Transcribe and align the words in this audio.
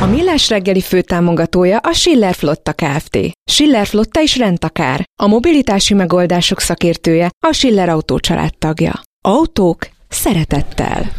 A 0.00 0.06
Millás 0.06 0.48
reggeli 0.48 0.80
főtámogatója 0.80 1.78
a 1.78 1.92
Schiller 1.92 2.34
Flotta 2.34 2.72
Kft. 2.72 3.18
Schiller 3.50 3.86
Flotta 3.86 4.20
is 4.20 4.36
rendtakár. 4.36 5.04
A 5.22 5.26
mobilitási 5.26 5.94
megoldások 5.94 6.60
szakértője 6.60 7.30
a 7.46 7.52
Schiller 7.52 7.88
Autó 7.88 8.18
tagja. 8.58 8.92
Autók 9.24 9.88
szeretettel. 10.08 11.10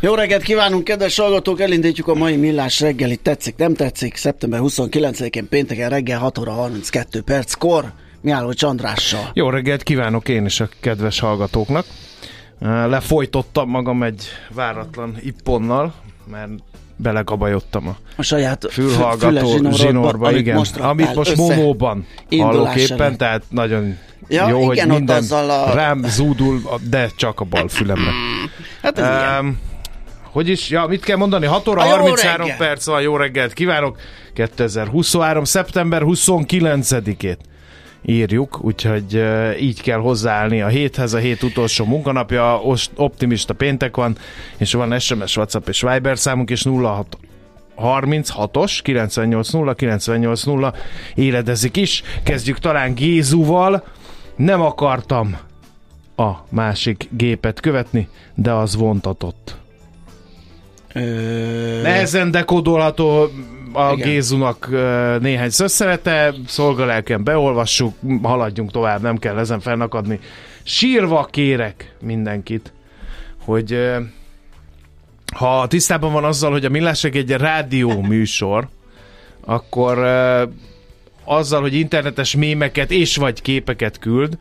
Jó 0.00 0.14
reggelt 0.14 0.42
kívánunk, 0.42 0.84
kedves 0.84 1.16
hallgatók! 1.18 1.60
Elindítjuk 1.60 2.08
a 2.08 2.14
mai 2.14 2.36
millás 2.36 2.80
reggelit. 2.80 3.22
Tetszik, 3.22 3.56
nem 3.56 3.74
tetszik? 3.74 4.16
Szeptember 4.16 4.60
29-én 4.62 5.48
pénteken 5.48 5.88
reggel 5.88 6.18
6 6.18 6.38
óra 6.38 6.52
32 6.52 7.22
perckor. 7.22 7.92
Miálló 8.20 8.52
Csandrással. 8.52 9.30
Jó 9.34 9.50
reggelt 9.50 9.82
kívánok 9.82 10.28
én 10.28 10.44
is 10.44 10.60
a 10.60 10.68
kedves 10.80 11.20
hallgatóknak. 11.20 11.86
Lefolytottam 12.60 13.68
magam 13.68 14.02
egy 14.02 14.24
váratlan 14.54 15.16
ipponnal, 15.22 15.94
mert 16.30 16.50
belegabajottam 17.02 17.88
a, 17.88 17.96
a 18.16 18.22
saját 18.22 18.66
fülhallgató 18.70 19.46
zsinórba, 19.46 19.76
zsinórba 19.76 20.26
amit 20.26 20.40
igen, 20.40 20.56
most 20.56 20.76
amit 20.76 21.14
most 21.14 21.36
momóban 21.36 22.06
hallok 22.38 22.76
éppen, 22.76 23.16
tehát 23.16 23.42
nagyon 23.48 23.96
ja, 24.28 24.48
jó, 24.48 24.72
igen, 24.72 24.90
hogy 24.90 24.96
minden 24.98 25.24
a... 25.30 25.72
rám 25.72 26.02
zúdul, 26.06 26.60
de 26.90 27.10
csak 27.16 27.40
a 27.40 27.44
bal 27.44 27.68
fülemre. 27.68 28.10
hát 28.82 28.98
um, 29.40 29.58
hogy 30.30 30.48
is, 30.48 30.70
ja, 30.70 30.86
mit 30.86 31.04
kell 31.04 31.16
mondani? 31.16 31.46
6 31.46 31.68
óra 31.68 31.82
33 31.82 32.50
perc 32.58 32.84
van, 32.86 33.00
jó 33.00 33.16
reggelt 33.16 33.52
kívánok! 33.52 33.98
2023. 34.34 35.44
szeptember 35.44 36.02
29-ét 36.04 37.36
írjuk, 38.02 38.64
úgyhogy 38.64 39.22
így 39.60 39.82
kell 39.82 39.98
hozzáállni 39.98 40.62
a 40.62 40.66
héthez, 40.66 41.12
a 41.12 41.18
hét 41.18 41.42
utolsó 41.42 41.84
munkanapja, 41.84 42.60
optimista 42.96 43.54
péntek 43.54 43.96
van, 43.96 44.16
és 44.56 44.72
van 44.72 44.98
SMS, 44.98 45.36
WhatsApp 45.36 45.68
és 45.68 45.80
Viber 45.80 46.18
számunk, 46.18 46.50
és 46.50 46.62
06 46.62 47.18
36-os, 47.76 48.78
980 48.82 49.74
980 49.74 50.74
éledezik 51.14 51.76
is. 51.76 52.02
Kezdjük 52.22 52.58
talán 52.58 52.94
Gézuval. 52.94 53.84
Nem 54.36 54.60
akartam 54.60 55.36
a 56.16 56.30
másik 56.48 57.08
gépet 57.10 57.60
követni, 57.60 58.08
de 58.34 58.52
az 58.52 58.76
vontatott. 58.76 59.56
Ö... 60.94 61.80
Nehezen 61.82 62.30
dekódolható 62.30 63.30
a 63.72 63.92
Igen. 63.92 64.08
Gézunak 64.08 64.68
néhány 65.20 65.50
szösszenete, 65.50 66.34
szolgalelken 66.46 67.24
beolvassuk, 67.24 67.94
haladjunk 68.22 68.70
tovább, 68.70 69.02
nem 69.02 69.18
kell 69.18 69.38
ezen 69.38 69.60
fennakadni. 69.60 70.20
Sírva 70.62 71.24
kérek 71.24 71.94
mindenkit, 72.00 72.72
hogy 73.44 73.90
ha 75.34 75.66
tisztában 75.66 76.12
van 76.12 76.24
azzal, 76.24 76.50
hogy 76.50 76.64
a 76.64 76.68
Millásek 76.68 77.14
egy 77.14 77.30
rádió 77.30 78.00
műsor, 78.00 78.68
akkor 79.44 79.98
azzal, 81.24 81.60
hogy 81.60 81.74
internetes 81.74 82.36
mémeket 82.36 82.90
és 82.90 83.16
vagy 83.16 83.42
képeket 83.42 83.98
küld, 83.98 84.38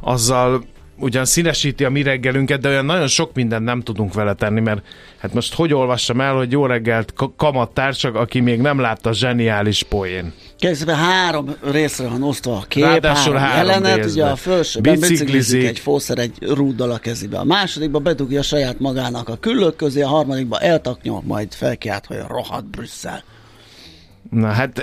azzal 0.00 0.64
ugyan 1.02 1.24
színesíti 1.24 1.84
a 1.84 1.90
mi 1.90 2.02
reggelünket, 2.02 2.60
de 2.60 2.68
olyan 2.68 2.84
nagyon 2.84 3.06
sok 3.06 3.34
mindent 3.34 3.64
nem 3.64 3.80
tudunk 3.80 4.14
vele 4.14 4.34
tenni, 4.34 4.60
mert 4.60 4.82
hát 5.18 5.34
most 5.34 5.54
hogy 5.54 5.74
olvassam 5.74 6.20
el, 6.20 6.34
hogy 6.34 6.52
jó 6.52 6.66
reggelt 6.66 7.14
kamattársak, 7.36 8.14
aki 8.14 8.40
még 8.40 8.60
nem 8.60 8.78
látta 8.78 9.08
a 9.10 9.12
zseniális 9.12 9.82
poén. 9.82 10.32
Kérdezve 10.58 10.94
három 10.94 11.54
részre 11.70 12.08
van 12.08 12.22
osztva 12.22 12.56
a 12.56 12.64
kép, 12.68 12.84
Ráadásul 12.84 13.34
három, 13.34 13.50
három 13.50 13.68
jelenet, 13.68 13.96
részbe. 14.04 14.10
ugye 14.22 14.30
a 14.30 14.36
felsőben 14.36 15.00
biciklizik 15.00 15.64
egy 15.64 15.78
fószer 15.78 16.18
egy 16.18 16.32
rúddal 16.40 16.90
a 16.90 16.98
kezébe. 16.98 17.38
A 17.38 17.44
másodikba 17.44 17.98
bedugja 17.98 18.42
saját 18.42 18.78
magának 18.78 19.28
a 19.28 19.36
küllők 19.36 19.76
közé, 19.76 20.02
a 20.02 20.08
harmadikba 20.08 20.58
eltaknyol, 20.58 21.22
majd 21.24 21.52
felkiált, 21.52 22.06
hogy 22.06 22.16
rohadt 22.28 22.66
Brüsszel. 22.66 23.22
Na 24.30 24.48
hát, 24.48 24.82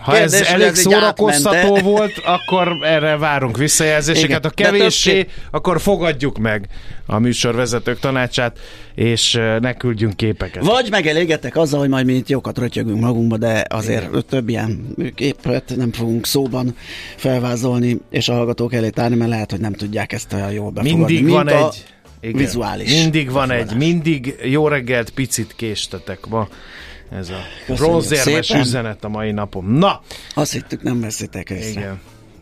ha 0.00 0.12
Kérdés, 0.12 0.40
ez 0.40 0.46
elég 0.46 0.66
ez 0.66 0.78
szórakoztató 0.78 1.74
volt, 1.74 2.12
akkor 2.24 2.76
erre 2.82 3.16
várunk 3.16 3.56
visszajelzéseket. 3.56 4.44
Ha 4.44 4.50
kevéssé, 4.50 5.26
akkor 5.50 5.80
fogadjuk 5.80 6.38
meg 6.38 6.68
a 7.06 7.18
műsorvezetők 7.18 7.98
tanácsát, 7.98 8.58
és 8.94 9.32
ne 9.60 9.74
küldjünk 9.74 10.16
képeket. 10.16 10.64
Vagy 10.64 10.90
megelégetek 10.90 11.56
azzal, 11.56 11.80
hogy 11.80 11.88
majd 11.88 12.06
mi 12.06 12.12
itt 12.12 12.28
jókat 12.28 12.58
rötyögünk 12.58 13.00
magunkba, 13.00 13.36
de 13.36 13.64
azért 13.68 14.08
Igen. 14.08 14.24
több 14.28 14.48
ilyen 14.48 14.86
képet 15.14 15.72
nem 15.76 15.92
fogunk 15.92 16.26
szóban 16.26 16.76
felvázolni, 17.16 18.00
és 18.10 18.28
a 18.28 18.32
hallgatók 18.32 18.74
elé 18.74 18.90
tárni, 18.90 19.16
mert 19.16 19.30
lehet, 19.30 19.50
hogy 19.50 19.60
nem 19.60 19.72
tudják 19.72 20.12
ezt 20.12 20.32
olyan 20.32 20.52
jól 20.52 20.70
befogadni. 20.70 21.14
Mindig 21.14 21.28
van 21.28 21.48
egy 21.48 21.84
igen. 22.20 22.36
vizuális. 22.36 23.02
Mindig 23.02 23.30
van 23.30 23.50
egy, 23.50 23.76
mindig 23.76 24.34
jó 24.42 24.68
reggelt, 24.68 25.10
picit 25.10 25.54
késtetek 25.56 26.26
ma 26.26 26.48
ez 27.10 27.30
a 27.30 27.40
bronzérmes 27.74 28.50
üzenet 28.50 29.04
a 29.04 29.08
mai 29.08 29.32
napom. 29.32 29.72
Na! 29.72 30.00
Azt 30.34 30.52
hittük, 30.52 30.82
nem 30.82 31.00
veszitek 31.00 31.50
észre. 31.50 31.80
Igen. 31.80 32.00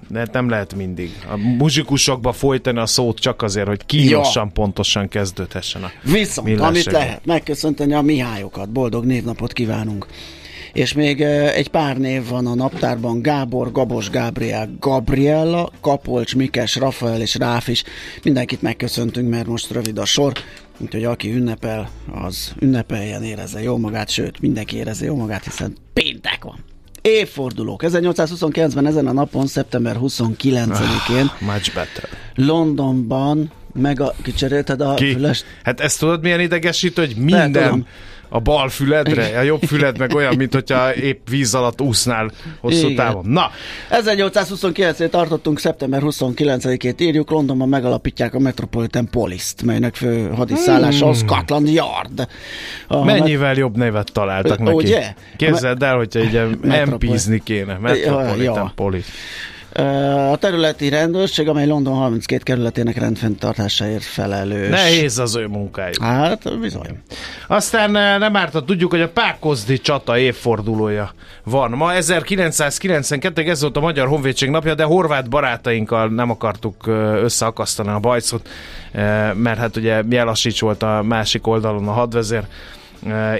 De 0.08 0.18
hát 0.18 0.32
nem 0.32 0.48
lehet 0.48 0.74
mindig. 0.74 1.10
A 1.30 1.36
muzsikusokba 1.36 2.32
folytani 2.32 2.78
a 2.78 2.86
szót 2.86 3.18
csak 3.18 3.42
azért, 3.42 3.66
hogy 3.66 3.86
kínosan, 3.86 4.44
ja. 4.46 4.50
pontosan 4.54 5.08
kezdődhessen 5.08 5.82
a 5.82 5.90
Viszont, 6.02 6.60
amit 6.60 6.84
lehet, 6.84 7.24
megköszönteni 7.24 7.92
a 7.92 8.00
Mihályokat. 8.00 8.70
Boldog 8.70 9.04
névnapot 9.04 9.52
kívánunk 9.52 10.06
és 10.74 10.92
még 10.92 11.20
egy 11.20 11.68
pár 11.68 11.98
név 11.98 12.28
van 12.28 12.46
a 12.46 12.54
naptárban, 12.54 13.22
Gábor, 13.22 13.72
Gabos, 13.72 14.10
Gábriel, 14.10 14.70
Gabriella, 14.80 15.70
Kapolcs, 15.80 16.36
Mikes, 16.36 16.76
Rafael 16.76 17.20
és 17.20 17.34
Ráf 17.34 17.68
is. 17.68 17.84
Mindenkit 18.22 18.62
megköszöntünk, 18.62 19.28
mert 19.28 19.46
most 19.46 19.70
rövid 19.70 19.98
a 19.98 20.04
sor, 20.04 20.32
úgyhogy 20.78 21.04
aki 21.04 21.34
ünnepel, 21.34 21.90
az 22.12 22.52
ünnepeljen, 22.60 23.22
érezze 23.22 23.62
jó 23.62 23.76
magát, 23.76 24.10
sőt, 24.10 24.40
mindenki 24.40 24.76
érezze 24.76 25.04
jó 25.04 25.16
magát, 25.16 25.44
hiszen 25.44 25.76
péntek 25.92 26.44
van. 26.44 26.64
Évfordulók. 27.00 27.82
1829-ben 27.84 28.86
ezen 28.86 29.06
a 29.06 29.12
napon, 29.12 29.46
szeptember 29.46 29.96
29-én 30.00 31.26
ah, 31.26 31.40
much 31.40 31.74
better. 31.74 32.08
Londonban 32.34 33.52
meg 33.72 34.00
a, 34.00 34.14
kicserélted 34.22 34.80
a 34.80 34.94
Ki? 34.94 35.12
fülest? 35.12 35.44
Hát 35.62 35.80
ezt 35.80 35.98
tudod 35.98 36.22
milyen 36.22 36.40
idegesítő, 36.40 37.04
hogy 37.06 37.16
minden 37.16 37.86
a 38.34 38.40
bal 38.40 38.68
füledre, 38.68 39.38
a 39.38 39.42
jobb 39.42 39.62
füled 39.62 39.98
meg 39.98 40.14
olyan, 40.14 40.36
mint 40.36 40.54
hogyha 40.54 40.94
épp 40.94 41.28
víz 41.28 41.54
alatt 41.54 41.80
úsznál 41.80 42.30
hosszú 42.60 42.88
Igen. 42.88 42.94
távon. 42.94 43.24
Na! 43.26 43.50
1829-én 43.90 45.10
tartottunk, 45.10 45.58
szeptember 45.58 46.02
29-ét 46.04 47.00
írjuk, 47.00 47.30
Londonban 47.30 47.68
megalapítják 47.68 48.34
a 48.34 48.38
Metropolitan 48.38 49.08
Police-t, 49.10 49.62
melynek 49.62 49.94
fő 49.94 50.28
hadiszállása 50.28 51.04
hmm. 51.04 51.08
a 51.08 51.14
Scotland 51.14 51.68
Yard. 51.68 52.28
A 52.86 53.04
Mennyivel 53.04 53.48
met- 53.48 53.56
jobb 53.56 53.76
nevet 53.76 54.12
találtak 54.12 54.58
neki. 54.58 54.76
Ugye? 54.76 55.14
Képzeld 55.36 55.82
el, 55.82 55.96
hogyha 55.96 56.20
így 56.20 56.40
MP-zni 56.86 57.42
kéne. 57.44 57.78
Metropolitan 57.78 58.38
ja, 58.38 58.54
ja. 58.54 58.72
Police. 58.74 59.08
A 60.30 60.36
területi 60.36 60.88
rendőrség, 60.88 61.48
amely 61.48 61.66
London 61.66 61.94
32 61.94 62.42
kerületének 62.42 62.96
rendfenntartásáért 62.96 64.02
felelős. 64.02 64.68
Nehéz 64.68 65.18
az 65.18 65.36
ő 65.36 65.46
munkájuk. 65.46 66.02
Hát, 66.02 66.58
bizony. 66.60 66.98
Aztán 67.46 67.90
nem 68.20 68.36
árt, 68.36 68.64
tudjuk, 68.64 68.90
hogy 68.90 69.00
a 69.00 69.08
Pákozdi 69.08 69.78
csata 69.78 70.18
évfordulója 70.18 71.14
van. 71.44 71.70
Ma 71.70 71.94
1992 71.94 73.42
ez 73.50 73.60
volt 73.60 73.76
a 73.76 73.80
Magyar 73.80 74.08
Honvédség 74.08 74.50
napja, 74.50 74.74
de 74.74 74.84
horvát 74.84 75.28
barátainkkal 75.28 76.08
nem 76.08 76.30
akartuk 76.30 76.86
összeakasztani 77.22 77.88
a 77.88 77.98
bajszot, 77.98 78.48
mert 79.34 79.58
hát 79.58 79.76
ugye 79.76 80.02
Jelasics 80.08 80.60
volt 80.60 80.82
a 80.82 81.02
másik 81.02 81.46
oldalon 81.46 81.88
a 81.88 81.92
hadvezér, 81.92 82.42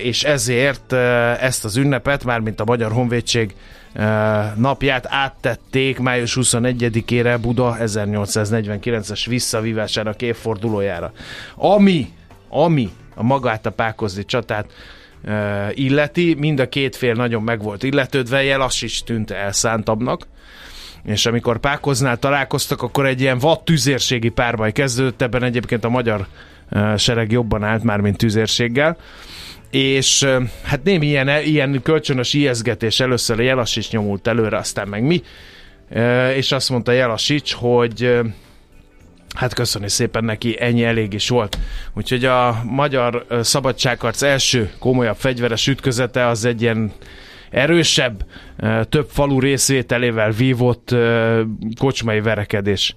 és 0.02 0.22
ezért 0.22 0.92
ezt 1.40 1.64
az 1.64 1.76
ünnepet, 1.76 2.24
mármint 2.24 2.60
a 2.60 2.64
Magyar 2.64 2.92
Honvédség 2.92 3.54
napját 4.56 5.06
áttették 5.08 5.98
május 5.98 6.38
21-ére 6.40 7.38
Buda 7.40 7.76
1849-es 7.80 9.24
visszavívásának 9.26 10.22
évfordulójára. 10.22 11.12
Ami, 11.54 12.08
ami 12.48 12.90
a 13.14 13.22
magát 13.22 13.66
a 13.66 13.70
Pákozdi 13.70 14.24
csatát 14.24 14.66
illeti, 15.70 16.34
mind 16.38 16.60
a 16.60 16.68
két 16.68 16.96
fél 16.96 17.14
nagyon 17.14 17.42
meg 17.42 17.62
volt 17.62 17.82
illetődve, 17.82 18.42
Jelas 18.42 18.82
is 18.82 19.02
tűnt 19.02 19.30
elszántabbnak, 19.30 20.26
és 21.04 21.26
amikor 21.26 21.58
Pákoznál 21.58 22.18
találkoztak, 22.18 22.82
akkor 22.82 23.06
egy 23.06 23.20
ilyen 23.20 23.38
vad 23.38 23.62
tüzérségi 23.62 24.28
párbaj 24.28 24.72
kezdődött, 24.72 25.22
ebben 25.22 25.42
egyébként 25.42 25.84
a 25.84 25.88
magyar 25.88 26.26
sereg 26.96 27.32
jobban 27.32 27.64
állt 27.64 27.82
már, 27.82 28.00
mint 28.00 28.16
tüzérséggel, 28.16 28.96
és 29.74 30.26
hát 30.62 30.84
némi 30.84 31.06
ilyen, 31.06 31.28
ilyen 31.44 31.82
kölcsönös 31.82 32.32
ijeszgetés 32.32 33.00
először 33.00 33.40
Jelasics 33.40 33.90
nyomult 33.90 34.26
előre, 34.26 34.56
aztán 34.56 34.88
meg 34.88 35.02
mi, 35.02 35.22
és 36.34 36.52
azt 36.52 36.70
mondta 36.70 36.92
Jelasics, 36.92 37.52
hogy 37.52 38.18
hát 39.34 39.54
köszönni 39.54 39.88
szépen 39.88 40.24
neki, 40.24 40.56
ennyi 40.58 40.84
elég 40.84 41.12
is 41.12 41.28
volt. 41.28 41.58
Úgyhogy 41.94 42.24
a 42.24 42.62
magyar 42.64 43.26
szabadságharc 43.40 44.22
első 44.22 44.72
komolyabb 44.78 45.16
fegyveres 45.16 45.66
ütközete 45.66 46.26
az 46.26 46.44
egy 46.44 46.62
ilyen 46.62 46.92
erősebb, 47.50 48.24
több 48.88 49.08
falu 49.10 49.40
részvételével 49.40 50.30
vívott 50.30 50.94
kocsmai 51.78 52.20
verekedés 52.20 52.94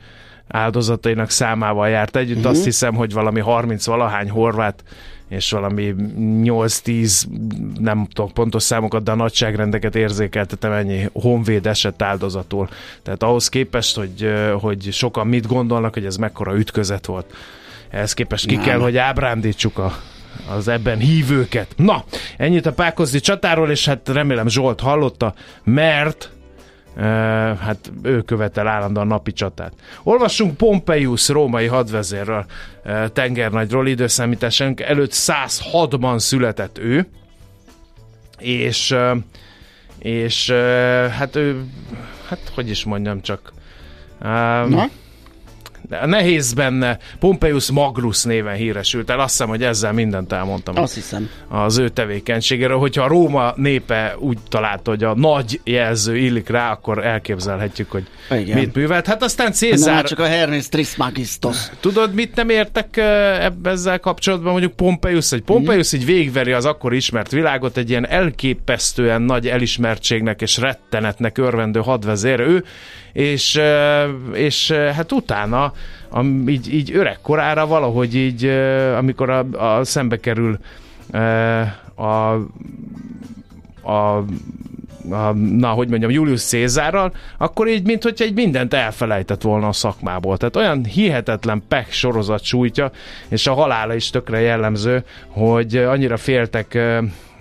áldozatainak 0.47 1.29
számával 1.29 1.89
járt 1.89 2.15
együtt. 2.15 2.37
Uh-huh. 2.37 2.51
Azt 2.51 2.63
hiszem, 2.63 2.95
hogy 2.95 3.13
valami 3.13 3.39
30 3.39 3.85
valahány 3.85 4.29
horvát 4.29 4.83
és 5.29 5.51
valami 5.51 5.95
8-10, 5.97 7.23
nem 7.79 8.07
tudok 8.13 8.33
pontos 8.33 8.63
számokat, 8.63 9.03
de 9.03 9.11
a 9.11 9.15
nagyságrendeket 9.15 9.95
érzékeltetem 9.95 10.71
ennyi 10.71 11.09
honvéd 11.13 11.65
esett 11.65 12.01
áldozatul. 12.01 12.69
Tehát 13.03 13.23
ahhoz 13.23 13.49
képest, 13.49 13.95
hogy, 13.95 14.33
hogy 14.59 14.91
sokan 14.91 15.27
mit 15.27 15.47
gondolnak, 15.47 15.93
hogy 15.93 16.05
ez 16.05 16.15
mekkora 16.15 16.57
ütközet 16.57 17.05
volt. 17.05 17.33
Ehhez 17.89 18.13
képest 18.13 18.45
ki 18.45 18.55
nem. 18.55 18.63
kell, 18.63 18.79
hogy 18.79 18.97
ábrándítsuk 18.97 19.77
a, 19.77 19.93
az 20.49 20.67
ebben 20.67 20.97
hívőket. 20.97 21.73
Na, 21.75 22.03
ennyit 22.37 22.65
a 22.65 22.73
Pákozdi 22.73 23.19
csatáról, 23.19 23.69
és 23.69 23.85
hát 23.85 24.09
remélem 24.09 24.47
Zsolt 24.47 24.79
hallotta, 24.79 25.33
mert 25.63 26.31
hát 27.59 27.91
ő 28.01 28.21
követel 28.21 28.67
állandóan 28.67 29.07
napi 29.07 29.33
csatát. 29.33 29.73
Olvassunk 30.03 30.57
Pompeius 30.57 31.29
római 31.29 31.65
hadvezérről, 31.65 32.45
tengernagyról 33.13 33.87
időszámításunk 33.87 34.79
előtt 34.81 35.11
106-ban 35.13 36.19
született 36.19 36.77
ő, 36.77 37.07
és 38.37 38.95
és 39.97 40.51
hát 41.17 41.35
ő, 41.35 41.65
hát 42.27 42.51
hogy 42.55 42.69
is 42.69 42.83
mondjam 42.83 43.21
csak, 43.21 43.53
Na? 44.67 44.89
Nehéz 46.05 46.53
benne. 46.53 46.97
Pompeius 47.19 47.71
Magnus 47.71 48.23
néven 48.23 48.55
híresült 48.55 49.09
el. 49.09 49.19
Azt 49.19 49.29
hiszem, 49.29 49.47
hogy 49.47 49.63
ezzel 49.63 49.93
mindent 49.93 50.31
elmondtam. 50.31 50.77
Azt 50.77 50.93
hiszem. 50.93 51.29
Az 51.47 51.77
ő 51.77 51.89
tevékenységéről. 51.89 52.77
Hogyha 52.77 53.03
a 53.03 53.07
Róma 53.07 53.53
népe 53.55 54.15
úgy 54.19 54.37
találta, 54.49 54.89
hogy 54.89 55.03
a 55.03 55.15
nagy 55.15 55.61
jelző 55.63 56.17
illik 56.17 56.49
rá, 56.49 56.71
akkor 56.71 57.05
elképzelhetjük, 57.05 57.91
hogy 57.91 58.07
Igen. 58.31 58.57
mit 58.57 58.75
művelt. 58.75 59.05
Hát 59.05 59.23
aztán 59.23 59.51
Cézár... 59.51 59.95
Nem, 59.95 60.03
csak 60.03 60.19
a 60.19 60.25
Hermes 60.25 60.69
Trismegistos. 60.69 61.57
Tudod, 61.79 62.13
mit 62.13 62.35
nem 62.35 62.49
értek 62.49 62.97
ezzel 63.63 63.99
kapcsolatban? 63.99 64.51
Mondjuk 64.51 64.73
Pompeius, 64.73 65.29
hogy 65.29 65.41
Pompeius 65.41 65.95
mm. 65.95 65.99
így 65.99 66.05
végveri 66.05 66.51
az 66.51 66.65
akkor 66.65 66.93
ismert 66.93 67.31
világot 67.31 67.77
egy 67.77 67.89
ilyen 67.89 68.07
elképesztően 68.07 69.21
nagy 69.21 69.47
elismertségnek 69.47 70.41
és 70.41 70.57
rettenetnek 70.57 71.37
örvendő 71.37 71.79
hadvezér. 71.79 72.39
Ő 72.39 72.63
és, 73.17 73.59
és 74.33 74.71
hát 74.71 75.11
utána 75.11 75.73
a, 76.09 76.23
így, 76.47 76.73
így 76.73 76.95
öreg 76.95 77.17
korára 77.21 77.67
valahogy 77.67 78.15
így, 78.15 78.45
amikor 78.97 79.29
a, 79.29 79.45
a 79.51 79.83
szembe 79.83 80.17
kerül 80.17 80.57
a, 81.95 82.05
a 83.91 84.25
a, 85.09 85.31
na, 85.33 85.69
hogy 85.69 85.89
mondjam, 85.89 86.11
Julius 86.11 86.41
Cézárral, 86.41 87.13
akkor 87.37 87.67
így, 87.67 87.85
mint 87.85 88.03
hogyha 88.03 88.25
egy 88.25 88.33
mindent 88.33 88.73
elfelejtett 88.73 89.41
volna 89.41 89.67
a 89.67 89.73
szakmából. 89.73 90.37
Tehát 90.37 90.55
olyan 90.55 90.85
hihetetlen 90.85 91.63
pek 91.67 91.91
sorozat 91.91 92.43
sújtja, 92.43 92.91
és 93.27 93.47
a 93.47 93.53
halála 93.53 93.93
is 93.93 94.09
tökre 94.09 94.39
jellemző, 94.39 95.03
hogy 95.27 95.77
annyira 95.77 96.17
féltek, 96.17 96.77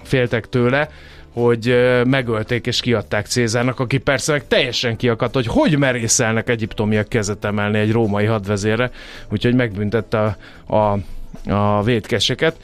féltek 0.02 0.48
tőle, 0.48 0.88
hogy 1.40 1.76
megölték 2.06 2.66
és 2.66 2.80
kiadták 2.80 3.26
Cézárnak, 3.26 3.80
aki 3.80 3.98
persze 3.98 4.32
meg 4.32 4.46
teljesen 4.46 4.96
kiakadt, 4.96 5.34
hogy 5.34 5.46
hogy 5.46 5.78
merészelnek 5.78 6.48
egyiptomiak 6.48 7.08
kezet 7.08 7.44
emelni 7.44 7.78
egy 7.78 7.92
római 7.92 8.24
hadvezére, 8.24 8.90
úgyhogy 9.30 9.54
megbüntette 9.54 10.36
a, 10.66 10.76
a, 10.76 10.98
a 11.52 11.82
védkeseket. 11.82 12.56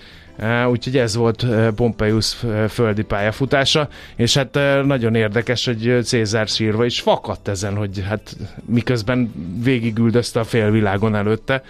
Úgyhogy 0.70 0.96
ez 0.96 1.16
volt 1.16 1.46
Pompeius 1.74 2.36
földi 2.68 3.02
pályafutása, 3.02 3.88
és 4.16 4.34
hát 4.34 4.58
nagyon 4.84 5.14
érdekes, 5.14 5.64
hogy 5.64 5.98
Cézár 6.04 6.48
sírva 6.48 6.84
is 6.84 7.00
fakadt 7.00 7.48
ezen, 7.48 7.76
hogy 7.76 8.04
hát 8.08 8.36
miközben 8.66 9.32
végigüldözte 9.62 10.40
a 10.40 10.44
félvilágon 10.44 11.14
előtte, 11.14 11.62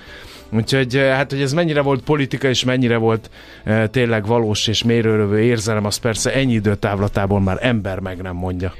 Úgyhogy 0.54 0.96
hát, 0.96 1.30
hogy 1.30 1.40
ez 1.40 1.52
mennyire 1.52 1.80
volt 1.80 2.02
politika, 2.02 2.48
és 2.48 2.64
mennyire 2.64 2.96
volt 2.96 3.30
e, 3.64 3.86
tényleg 3.86 4.26
valós 4.26 4.66
és 4.66 4.82
mérőrövő 4.82 5.40
érzelem, 5.40 5.84
az 5.84 5.96
persze 5.96 6.34
ennyi 6.34 6.52
időtávlatából 6.52 7.40
már 7.40 7.58
ember 7.60 7.98
meg 7.98 8.22
nem 8.22 8.36
mondja. 8.36 8.74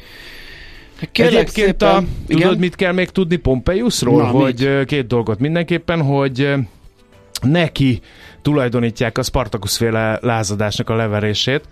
Kérlek 1.12 1.34
Egyébként 1.34 1.80
szépen, 1.80 1.88
a, 1.88 2.04
tudod, 2.26 2.58
mit 2.58 2.74
kell 2.74 2.92
még 2.92 3.10
tudni 3.10 3.36
Pompeiusról? 3.36 4.22
Na, 4.22 4.28
hogy 4.28 4.76
mit? 4.76 4.86
két 4.86 5.06
dolgot 5.06 5.38
mindenképpen, 5.38 6.02
hogy 6.02 6.52
neki 7.42 8.00
tulajdonítják 8.42 9.18
a 9.18 9.22
Spartacus 9.22 9.76
féle 9.76 10.18
lázadásnak 10.20 10.90
a 10.90 10.94
leverését, 10.94 11.62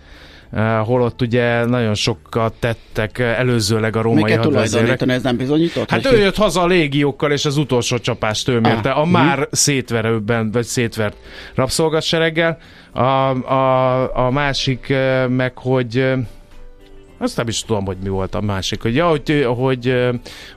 Eh, 0.51 0.85
holott 0.85 1.21
ugye 1.21 1.65
nagyon 1.65 1.93
sokat 1.93 2.53
tettek 2.59 3.19
előzőleg 3.19 3.95
a 3.95 4.01
római 4.01 4.31
hadvezérek. 4.33 5.01
ez 5.01 5.23
nem 5.23 5.37
bizonyított? 5.37 5.89
Hát 5.89 6.11
ő 6.11 6.17
jött 6.17 6.35
haza 6.35 6.61
a 6.61 6.67
légiókkal, 6.67 7.31
és 7.31 7.45
az 7.45 7.57
utolsó 7.57 7.97
csapást 7.97 8.47
ő 8.47 8.59
mérte, 8.59 8.91
ah, 8.91 8.97
a 8.97 9.05
mi? 9.05 9.11
már 9.11 9.47
szétverőben, 9.51 10.51
vagy 10.51 10.65
szétvert 10.65 11.17
rabszolgassereggel. 11.55 12.57
A, 12.91 13.01
a, 13.01 14.25
a 14.25 14.31
másik 14.31 14.89
eh, 14.89 15.27
meg, 15.27 15.57
hogy 15.57 15.97
eh, 15.97 16.19
azt 17.17 17.37
nem 17.37 17.47
is 17.47 17.63
tudom, 17.63 17.85
hogy 17.85 17.97
mi 18.03 18.09
volt 18.09 18.35
a 18.35 18.41
másik, 18.41 18.81
hogy, 18.81 18.95
ja, 18.95 19.07
hogy, 19.07 19.47
hogy, 19.55 19.95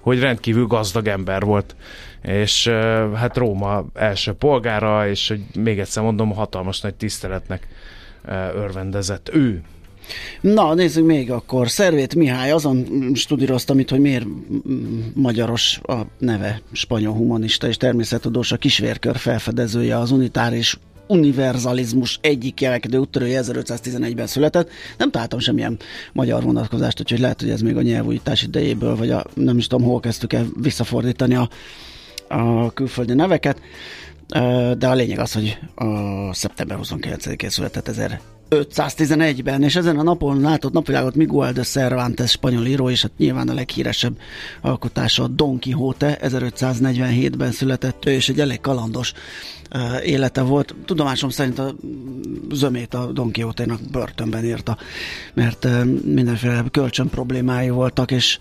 hogy 0.01 0.21
rendkívül 0.21 0.67
gazdag 0.67 1.07
ember 1.07 1.43
volt 1.43 1.77
és 2.25 2.69
hát 3.15 3.37
Róma 3.37 3.85
első 3.95 4.33
polgára, 4.33 5.09
és 5.09 5.29
hogy 5.29 5.43
még 5.55 5.79
egyszer 5.79 6.03
mondom, 6.03 6.33
hatalmas 6.33 6.81
nagy 6.81 6.95
tiszteletnek 6.95 7.69
örvendezett 8.55 9.31
ő. 9.35 9.63
Na, 10.41 10.75
nézzük 10.75 11.07
még 11.07 11.31
akkor. 11.31 11.71
Szervét 11.71 12.15
Mihály 12.15 12.51
azon 12.51 12.87
studíroztam 13.15 13.79
itt, 13.79 13.91
hogy 13.91 14.01
miért 14.01 14.27
magyaros 15.15 15.81
a 15.83 16.01
neve, 16.19 16.61
spanyol 16.73 17.15
humanista 17.15 17.67
és 17.67 17.77
természettudós, 17.77 18.53
a 18.53 18.57
kisvérkör 18.57 19.17
felfedezője, 19.17 19.99
az 19.99 20.11
unitáris 20.11 20.79
univerzalizmus 21.07 22.19
egyik 22.21 22.61
jelkedő 22.61 22.99
úttörője 22.99 23.41
1511-ben 23.45 24.27
született. 24.27 24.71
Nem 24.99 25.11
találtam 25.11 25.39
semmilyen 25.39 25.79
magyar 26.13 26.43
vonatkozást, 26.43 27.01
úgyhogy 27.01 27.21
lehet, 27.21 27.41
hogy 27.41 27.51
ez 27.51 27.61
még 27.61 27.77
a 27.77 27.83
nyelvújítás 27.83 28.43
idejéből, 28.43 28.97
vagy 28.97 29.11
a, 29.11 29.25
nem 29.35 29.59
is 29.59 29.67
tudom, 29.67 29.87
hol 29.87 30.01
kezdtük 30.01 30.33
el 30.33 30.47
visszafordítani 30.61 31.35
a, 31.35 31.49
a 32.29 32.73
külföldi 32.73 33.15
neveket. 33.15 33.61
De 34.79 34.89
a 34.89 34.95
lényeg 34.95 35.19
az, 35.19 35.33
hogy 35.33 35.59
a 35.75 36.35
szeptember 36.35 36.79
29-én 36.83 37.51
született 37.51 37.91
511-ben, 38.51 39.63
és 39.63 39.77
ezen 39.77 39.99
a 39.99 40.03
napon 40.03 40.41
látott 40.41 40.73
napvilágot 40.73 41.15
Miguel 41.15 41.53
de 41.53 41.63
Cervantes 41.63 42.31
spanyol 42.31 42.67
író, 42.67 42.91
és 42.91 43.03
hát 43.03 43.11
nyilván 43.17 43.49
a 43.49 43.55
leghíresebb 43.55 44.19
alkotása 44.61 45.23
a 45.23 45.29
Don 45.29 45.61
Quixote, 45.61 46.19
1547-ben 46.23 47.53
született 47.53 48.07
ő, 48.07 48.11
és 48.11 48.29
egy 48.29 48.41
elég 48.41 48.61
kalandos 48.61 49.13
élete 50.05 50.43
volt. 50.43 50.75
Tudomásom 50.85 51.31
szerint 51.31 51.59
a 51.59 51.75
zömét 52.53 52.95
a 52.95 53.13
Don 53.13 53.33
Quixote-nak 53.33 53.81
börtönben 53.91 54.45
írta, 54.45 54.79
mert 55.35 55.69
mindenféle 56.05 56.65
kölcsön 56.71 57.09
problémái 57.09 57.69
voltak, 57.69 58.11
és 58.11 58.39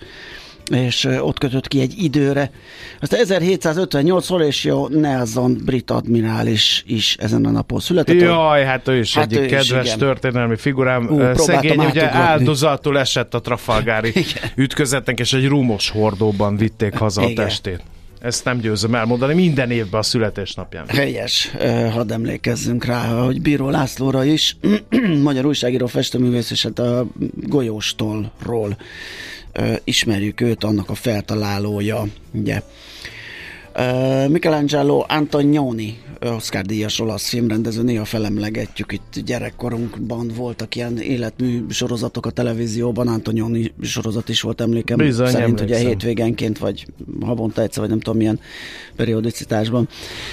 és 0.72 1.03
ott 1.20 1.38
kötött 1.38 1.67
ki 1.67 1.82
egy 1.82 1.93
időre. 1.98 2.51
Azt 3.00 3.13
1758 3.13 4.27
Horatio 4.27 4.88
Nelson 4.88 5.62
brit 5.65 5.91
admirális 5.91 6.84
is 6.88 7.15
ezen 7.20 7.46
a 7.46 7.50
napon 7.50 7.79
született. 7.79 8.20
Jaj, 8.20 8.63
hát 8.63 8.88
ő 8.88 8.98
is 8.98 9.13
hát 9.13 9.32
egyik 9.32 9.50
kedves 9.50 9.88
is, 9.88 9.96
történelmi 9.96 10.55
figurám. 10.55 11.08
Ú, 11.10 11.36
Szegény 11.36 11.79
ugye 11.79 12.13
áldozatul 12.13 13.00
esett 13.00 13.34
a 13.34 13.41
Trafalgári 13.41 14.13
ütközetnek, 14.55 15.20
és 15.20 15.34
egy 15.34 15.48
rumos 15.48 15.89
hordóban 15.89 16.58
vitték 16.58 16.98
haza 16.98 17.22
igen. 17.22 17.43
a 17.43 17.48
testét. 17.48 17.82
Ezt 18.24 18.46
nem 18.46 18.60
győzöm 18.60 18.96
elmondani, 18.96 19.34
minden 19.34 19.72
évben 19.72 20.00
a 20.00 20.03
születésnapján. 20.03 20.88
Helyes, 20.88 21.51
hadd 21.91 22.12
emlékezzünk 22.12 22.86
rá, 22.86 23.08
hogy 23.08 23.41
Bíró 23.41 23.70
Lászlóra 23.70 24.24
is, 24.24 24.58
magyar 25.24 25.46
újságíró, 25.46 25.88
festőművész, 25.88 26.51
és 26.51 26.63
hát 26.63 26.79
a 26.79 27.05
golyóstolról 27.36 28.77
ismerjük 29.83 30.41
őt, 30.41 30.63
annak 30.63 30.89
a 30.89 30.95
feltalálója, 30.95 32.05
ugye. 32.31 32.62
Michelangelo 34.27 35.06
Antonioni, 35.08 35.98
Oscar 36.22 36.62
díjas 36.62 37.00
olasz 37.00 37.30
filmrendező, 37.30 37.84
néha 37.84 38.06
felemlegetjük, 38.06 38.92
itt 38.92 39.20
gyerekkorunkban 39.25 40.32
voltak 40.36 40.75
ilyen 40.75 40.98
életmű 40.98 41.63
sorozatok 41.70 42.25
a 42.25 42.30
televízióban, 42.30 43.08
Antonioni 43.08 43.74
sorozat 43.82 44.30
is 44.30 44.42
volt 44.42 44.62
emlékem, 44.62 44.98
Bizony, 44.98 45.27
szerint 45.27 45.60
emlékszem. 45.60 45.80
ugye 45.80 45.89
hétvégenként, 45.89 46.58
vagy 46.58 46.86
havonta 47.22 47.62
egyszer, 47.62 47.80
vagy 47.80 47.89
nem 47.89 48.00
tudom 48.00 48.18
milyen 48.18 48.39
periodicitásban. 48.96 49.88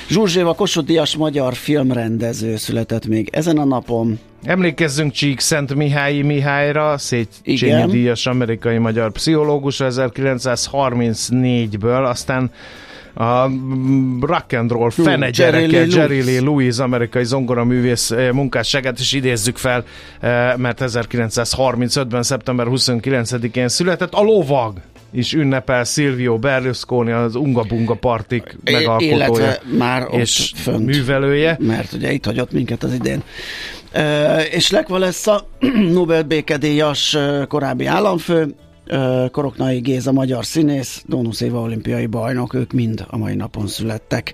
Zsuzséva 0.08 0.54
Kossuth 0.54 0.86
díjas 0.86 1.16
magyar 1.16 1.54
filmrendező 1.54 2.56
született 2.56 3.06
még 3.06 3.28
ezen 3.32 3.58
a 3.58 3.64
napon, 3.64 4.18
Emlékezzünk 4.42 5.12
Csík 5.12 5.40
Szent 5.40 5.74
Mihályi 5.74 6.22
Mihályra, 6.22 6.98
Széchenyi 6.98 7.90
díjas 7.90 8.26
amerikai 8.26 8.78
magyar 8.78 9.12
pszichológus 9.12 9.76
1934-ből, 9.80 12.08
aztán 12.08 12.50
a 13.14 13.48
rock 14.20 14.52
and 14.52 14.70
roll 14.70 14.90
fene 14.90 15.30
gyereke, 15.30 15.86
Jerry 15.86 16.22
Lee 16.22 16.40
Lewis, 16.40 16.78
amerikai 16.78 17.24
zongoraművész 17.24 18.10
eh, 18.10 18.32
munkásságát 18.32 18.98
is 18.98 19.12
idézzük 19.12 19.56
fel, 19.56 19.84
eh, 20.20 20.56
mert 20.56 20.80
1935-ben, 20.84 22.22
szeptember 22.22 22.66
29-én 22.70 23.68
született. 23.68 24.12
A 24.12 24.22
lovag 24.22 24.80
is 25.12 25.32
ünnepel 25.32 25.84
Silvio 25.84 26.38
Berlusconi, 26.38 27.10
az 27.10 27.34
Unga 27.34 27.62
Bunga 27.62 27.94
partik 27.94 28.58
megalkotója 28.64 29.52
már 29.78 30.06
és 30.10 30.52
fönt, 30.54 30.86
művelője. 30.86 31.56
Mert 31.60 31.92
ugye 31.92 32.12
itt 32.12 32.24
hagyott 32.24 32.52
minket 32.52 32.82
az 32.82 32.92
idén. 32.94 33.22
E, 33.92 34.40
és 34.42 34.70
Lekva 34.70 34.98
lesz 34.98 35.26
a 35.26 35.48
Nobel 35.92 36.22
békedélyas 36.22 37.16
korábbi 37.48 37.86
államfő, 37.86 38.54
Koroknai 39.30 39.78
Géza 39.78 40.12
magyar 40.12 40.44
színész, 40.44 41.02
Donusz 41.06 41.40
Éva 41.40 41.60
olimpiai 41.60 42.06
bajnok, 42.06 42.54
ők 42.54 42.72
mind 42.72 43.04
a 43.08 43.16
mai 43.16 43.34
napon 43.34 43.66
születtek. 43.66 44.32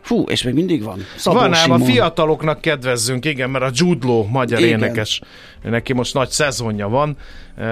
Fú, 0.00 0.22
és 0.22 0.42
még 0.42 0.54
mindig 0.54 0.82
van. 0.82 1.04
Szabó 1.16 1.36
van 1.36 1.54
ám, 1.54 1.70
a 1.70 1.78
fiataloknak 1.78 2.60
kedvezzünk, 2.60 3.24
igen, 3.24 3.50
mert 3.50 3.64
a 3.64 3.70
Judló 3.72 4.26
magyar 4.30 4.60
igen. 4.60 4.70
énekes, 4.70 5.20
neki 5.62 5.92
most 5.92 6.14
nagy 6.14 6.30
szezonja 6.30 6.88
van, 6.88 7.16
e, 7.56 7.64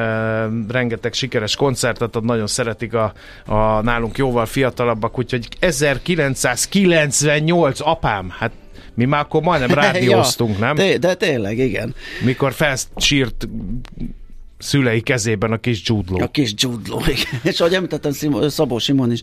rengeteg 0.69 1.13
sikeres 1.13 1.57
koncertet 1.57 2.17
ad, 2.17 2.25
nagyon 2.25 2.47
szeretik 2.47 2.95
a, 2.95 3.13
a 3.47 3.81
nálunk 3.81 4.19
jóval 4.19 4.47
fiatalabbak, 4.47 5.19
úgyhogy 5.19 5.49
1998 5.59 7.81
apám, 7.81 8.31
hát 8.39 8.53
mi 8.95 9.05
már 9.05 9.21
akkor 9.21 9.43
majdnem 9.43 9.75
rádióztunk, 9.85 10.59
nem? 10.59 10.75
De, 10.75 10.99
de 10.99 11.15
tényleg, 11.15 11.59
igen. 11.59 11.95
Mikor 12.25 12.53
felsírt 12.53 13.49
szülei 14.59 15.01
kezében 15.01 15.53
a 15.53 15.59
kis 15.59 15.83
dzsúdló. 15.83 16.21
A 16.21 16.27
kis 16.27 16.55
dzsúdló, 16.55 17.03
igen. 17.17 17.41
És 17.43 17.61
ahogy 17.61 17.75
említettem, 17.75 18.13
Szabó 18.49 18.79
Simon 18.79 19.13
is 19.13 19.21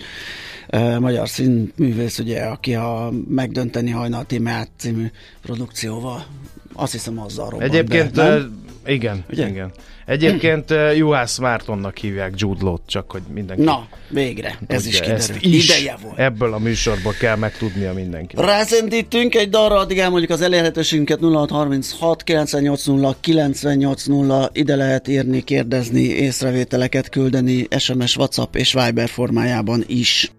magyar 0.99 1.29
színművész, 1.29 2.19
ugye, 2.19 2.41
aki 2.41 2.75
a 2.75 3.11
Megdönteni 3.27 3.91
hajnal 3.91 4.25
Tímeát 4.25 4.69
című 4.77 5.11
produkcióval, 5.41 6.25
azt 6.73 6.91
hiszem 6.91 7.19
azzal 7.19 7.49
robbant 7.49 7.73
Egyébként, 7.73 8.13
be, 8.13 8.41
igen, 8.85 9.23
Ugye? 9.31 9.47
igen. 9.47 9.71
Egyébként 10.05 10.73
Juhász 10.95 11.37
Mártonnak 11.37 11.97
hívják 11.97 12.33
Jude 12.35 12.63
Law, 12.63 12.77
csak 12.85 13.11
hogy 13.11 13.21
mindenki... 13.33 13.63
Na, 13.63 13.87
végre, 14.09 14.59
ez 14.67 14.85
is 14.85 14.99
kiderült. 14.99 15.41
Is 15.41 15.69
Ideje 15.69 15.95
volt. 16.01 16.19
Ebből 16.19 16.53
a 16.53 16.59
műsorból 16.59 17.13
kell 17.19 17.35
megtudnia 17.35 17.93
mindenki. 17.93 18.35
Rázendítünk 18.37 19.35
egy 19.35 19.49
darra, 19.49 19.75
addig 19.75 19.99
elmondjuk 19.99 20.31
az 20.31 20.41
elérhetőségünket 20.41 21.19
0636 21.19 22.23
980 22.23 23.15
980, 23.21 24.49
ide 24.53 24.75
lehet 24.75 25.07
írni, 25.07 25.43
kérdezni, 25.43 26.03
észrevételeket 26.03 27.09
küldeni 27.09 27.67
SMS, 27.77 28.17
WhatsApp 28.17 28.55
és 28.55 28.73
Viber 28.73 29.09
formájában 29.09 29.83
is. 29.87 30.31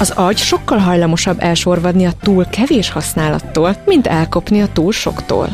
Az 0.00 0.10
agy 0.10 0.36
sokkal 0.36 0.78
hajlamosabb 0.78 1.36
elsorvadni 1.40 2.04
a 2.04 2.12
túl 2.20 2.46
kevés 2.46 2.90
használattól, 2.90 3.82
mint 3.86 4.06
elkopni 4.06 4.60
a 4.60 4.68
túl 4.72 4.92
soktól. 4.92 5.48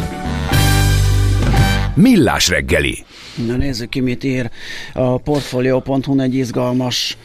Millás 2.01 2.49
reggeli. 2.49 3.05
Na 3.47 3.57
nézzük 3.57 3.89
ki, 3.89 4.01
mit 4.01 4.25
ír 4.25 4.51
a 4.93 5.19
Portfolio.hu 5.19 6.21
egy 6.21 6.35
izgalmas 6.35 7.17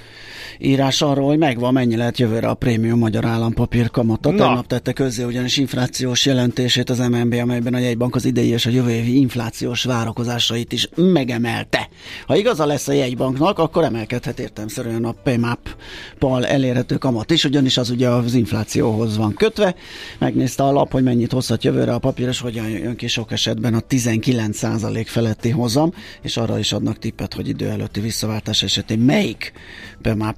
írás 0.60 1.02
arról, 1.02 1.28
hogy 1.28 1.38
megvan, 1.38 1.74
mennyi 1.74 1.96
lehet 1.96 2.18
jövőre 2.18 2.48
a 2.48 2.54
prémium 2.54 3.00
magyar 3.00 3.26
állampapír 3.26 3.92
kamata. 3.92 4.32
Na. 4.32 4.38
Tegnap 4.38 4.68
tette 4.68 4.94
közzé 4.94 5.24
ugyanis 5.24 5.58
inflációs 5.58 6.26
jelentését 6.26 6.90
az 6.90 7.00
MNB, 7.00 7.34
amelyben 7.34 7.74
a 7.74 7.78
jegybank 7.78 8.16
az 8.16 8.26
idei 8.26 8.48
és 8.48 8.66
a 8.66 8.70
jövő 8.70 8.90
évi 8.90 9.18
inflációs 9.18 9.84
várakozásait 9.84 10.72
is 10.72 10.90
megemelte. 10.96 11.90
Ha 12.28 12.36
igaza 12.36 12.66
lesz 12.66 12.88
a 12.88 12.92
jegybanknak, 12.92 13.60
akkor 13.60 13.84
emelkedhet 13.84 14.40
értelmszerűen 14.40 15.06
a 15.06 15.12
PMAP-pal 15.24 16.46
elérhető 16.46 16.96
kamat 16.96 17.32
is, 17.32 17.44
ugyanis 17.44 17.78
az 17.78 17.90
ugye 17.90 18.10
az 18.10 18.34
inflációhoz 18.34 19.18
van 19.18 19.34
kötve. 19.34 19.76
Megnézte 20.20 20.64
a 20.64 20.72
lap, 20.72 20.92
hogy 20.92 21.04
mennyit 21.04 21.32
hozhat 21.32 21.64
jövőre 21.64 21.94
a 21.94 22.00
papír, 22.00 22.28
és 22.28 22.40
hogyan 22.40 22.70
jön 22.70 22.96
ki 22.96 23.08
sok 23.08 23.32
esetben 23.32 23.74
a 23.74 23.80
19% 23.80 25.06
feletti 25.08 25.50
hozam, 25.50 25.94
és 26.22 26.38
arra 26.38 26.60
is 26.60 26.74
adnak 26.74 27.00
tippet, 27.00 27.34
hogy 27.34 27.48
idő 27.48 27.70
előtti 27.70 28.00
visszaváltás 28.00 28.64
esetén 28.64 29.00
melyik 29.00 29.52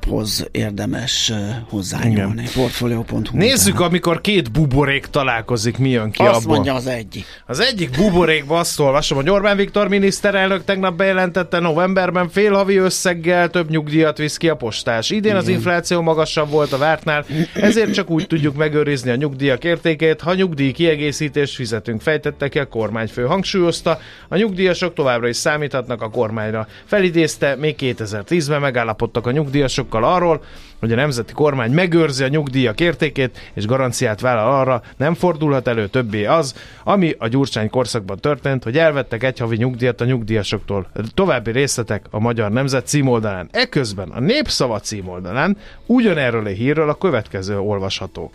PMAP-hoz 0.05 0.47
érdemes 0.51 1.33
hozzányúlni. 1.69 2.43
Portfolio.hu 2.53 3.37
Nézzük, 3.37 3.73
tehát. 3.73 3.89
amikor 3.89 4.21
két 4.21 4.51
buborék 4.51 5.05
találkozik, 5.05 5.77
mi 5.77 5.89
jön 5.89 6.11
ki 6.11 6.23
Azt 6.23 6.39
abból. 6.39 6.53
mondja 6.53 6.73
az 6.73 6.87
egyik. 6.87 7.25
Az 7.45 7.59
egyik 7.59 7.89
buborékban 7.97 8.59
azt 8.59 8.79
olvasom, 8.79 9.17
hogy 9.17 9.29
Orbán 9.29 9.57
Viktor 9.57 9.87
miniszterelnök 9.87 10.63
tegnap 10.63 10.95
bejelentette 10.95 11.59
novemberben 11.59 12.29
félhavi 12.29 12.75
összeggel 12.75 13.49
több 13.49 13.69
nyugdíjat 13.69 14.17
visz 14.17 14.37
ki 14.37 14.49
a 14.49 14.55
postás. 14.55 15.09
Idén 15.09 15.23
Igen. 15.23 15.35
az 15.37 15.47
infláció 15.47 16.01
magasabb 16.01 16.49
volt 16.49 16.73
a 16.73 16.77
vártnál, 16.77 17.25
ezért 17.53 17.93
csak 17.93 18.09
úgy 18.09 18.27
tudjuk 18.27 18.55
megőrizni 18.55 19.11
a 19.11 19.15
nyugdíjak 19.15 19.63
értékét, 19.63 20.21
ha 20.21 20.33
nyugdíj 20.33 20.71
kiegészítést 20.71 21.55
fizetünk, 21.55 22.01
fejtette 22.01 22.47
ki 22.47 22.59
a 22.59 22.67
kormányfő. 22.67 23.23
Hangsúlyozta, 23.23 23.99
a 24.27 24.35
nyugdíjasok 24.37 24.93
továbbra 24.93 25.27
is 25.27 25.35
számíthatnak 25.37 26.01
a 26.01 26.09
kormányra. 26.09 26.67
Felidézte, 26.85 27.55
még 27.55 27.75
2010-ben 27.79 28.61
megállapodtak 28.61 29.27
a 29.27 29.31
nyugdíjasokkal 29.31 29.94
arról, 30.03 30.43
hogy 30.79 30.91
a 30.91 30.95
nemzeti 30.95 31.33
kormány 31.33 31.71
megőrzi 31.71 32.23
a 32.23 32.27
nyugdíjak 32.27 32.79
értékét, 32.79 33.51
és 33.53 33.65
garanciát 33.65 34.21
vállal 34.21 34.59
arra, 34.59 34.81
nem 34.97 35.13
fordulhat 35.13 35.67
elő 35.67 35.87
többé 35.87 36.25
az, 36.25 36.55
ami 36.83 37.15
a 37.17 37.27
Gyurcsány 37.27 37.69
korszakban 37.69 38.17
történt, 38.17 38.63
hogy 38.63 38.77
elvettek 38.77 39.23
egy 39.23 39.39
havi 39.39 39.55
nyugdíjat 39.55 40.01
a 40.01 40.05
nyugdíjasoktól. 40.05 40.87
További 41.13 41.51
részletek 41.51 42.05
a 42.09 42.19
Magyar 42.19 42.51
Nemzet 42.51 42.87
címoldalán. 42.87 43.49
Eközben 43.51 44.09
a 44.09 44.19
Népszava 44.19 44.79
címoldalán 44.79 45.57
ugyanerről 45.85 46.45
a 46.45 46.49
hírről 46.49 46.89
a 46.89 46.97
következő 46.97 47.59
olvasható. 47.59 48.31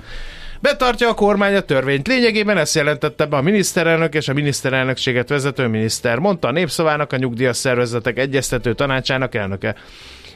Betartja 0.61 1.09
a 1.09 1.15
kormány 1.15 1.55
a 1.55 1.61
törvényt. 1.61 2.07
Lényegében 2.07 2.57
ezt 2.57 2.75
jelentette 2.75 3.27
be 3.27 3.37
a 3.37 3.41
miniszterelnök 3.41 4.15
és 4.15 4.29
a 4.29 4.33
miniszterelnökséget 4.33 5.29
vezető 5.29 5.67
miniszter, 5.67 6.19
mondta 6.19 6.49
a 6.49 6.53
népszavának 6.53 7.13
a 7.13 7.17
nyugdíjas 7.17 7.57
szervezetek 7.57 8.19
egyeztető 8.19 8.75
tanácsának 8.75 9.35
elnöke. 9.35 9.75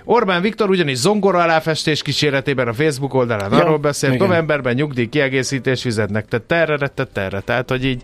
Orbán 0.04 0.42
Viktor 0.42 0.70
ugyanis 0.70 0.96
zongora 0.96 1.42
aláfestés 1.42 2.02
kíséretében 2.02 2.68
a 2.68 2.72
Facebook 2.72 3.14
oldalán 3.14 3.52
ja, 3.52 3.58
arról 3.58 3.78
beszélt, 3.78 4.14
igen. 4.14 4.26
novemberben 4.26 4.74
nyugdíj 4.74 5.08
kiegészítés 5.08 5.82
fizetnek, 5.82 6.26
tehát 6.28 6.46
terre, 6.46 6.76
tette 6.76 7.04
terre. 7.04 7.40
Tehát, 7.40 7.68
hogy 7.68 7.84
így 7.84 8.02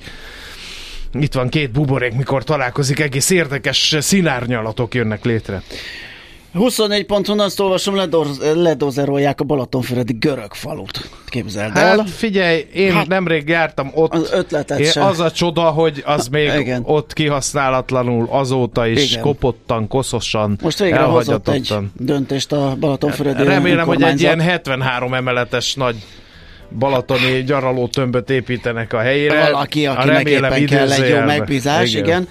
itt 1.13 1.35
van 1.35 1.49
két 1.49 1.71
buborék, 1.71 2.13
mikor 2.13 2.45
találkozik, 2.45 3.01
egész 3.01 3.31
érdekes 3.31 3.97
színárnyalatok 3.99 4.95
jönnek 4.95 5.25
létre. 5.25 5.63
24 6.53 7.07
ponton 7.07 7.41
azt 7.41 7.61
olvasom, 7.61 7.95
ledozerolják 8.55 9.41
a 9.41 9.45
Balatonfüredi 9.45 10.13
görög 10.13 10.55
falut. 10.55 11.11
Képzeld 11.27 11.77
el. 11.77 11.99
Hát 11.99 12.11
figyelj, 12.11 12.67
én 12.75 12.93
hát, 12.93 13.07
nemrég 13.07 13.49
jártam 13.49 13.91
ott. 13.95 14.15
Az 14.15 14.33
ötletet 14.33 14.79
én, 14.79 15.03
Az 15.03 15.21
a 15.21 15.31
csoda, 15.31 15.63
hogy 15.63 16.03
az 16.07 16.29
még 16.29 16.51
Igen. 16.59 16.83
ott 16.85 17.13
kihasználatlanul 17.13 18.29
azóta 18.31 18.87
is 18.87 19.11
Igen. 19.11 19.23
kopottan, 19.23 19.89
koszosan, 19.89 20.59
Most 20.63 20.79
végre 20.79 21.01
hozott 21.01 21.49
egy 21.49 21.75
döntést 21.93 22.53
a 22.53 22.77
Balatonfüredi 22.81 23.45
Remélem, 23.45 23.87
hogy 23.87 24.03
egy 24.03 24.21
ilyen 24.21 24.41
73 24.41 25.15
emeletes 25.15 25.75
nagy 25.75 25.97
balatoni 26.79 27.43
gyaraló 27.43 27.89
tömböt 27.89 28.31
építenek 28.31 28.93
a 28.93 28.99
helyére. 28.99 29.51
Valaki, 29.51 29.87
akinek 29.87 30.29
éppen 30.29 30.67
kell 30.67 30.93
egy 30.93 31.09
jó 31.09 31.21
megbízás, 31.21 31.95
igen. 31.95 32.05
igen. 32.05 32.29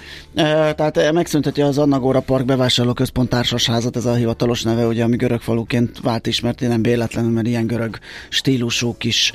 Tehát 0.75 1.12
megszünteti 1.12 1.62
az 1.62 1.77
Annagóra 1.77 2.19
Park 2.19 2.46
bevásárló 2.46 2.93
központ 2.93 3.29
társasházat, 3.29 3.96
ez 3.96 4.05
a 4.05 4.13
hivatalos 4.13 4.63
neve, 4.63 4.86
ugye, 4.86 5.03
ami 5.03 5.15
görög 5.15 5.41
faluként 5.41 6.00
vált 6.01 6.27
ismert, 6.27 6.60
nem 6.60 6.81
véletlenül, 6.81 7.31
mert 7.31 7.48
ilyen 7.48 7.67
görög 7.67 7.98
stílusú 8.29 8.96
kis 8.98 9.34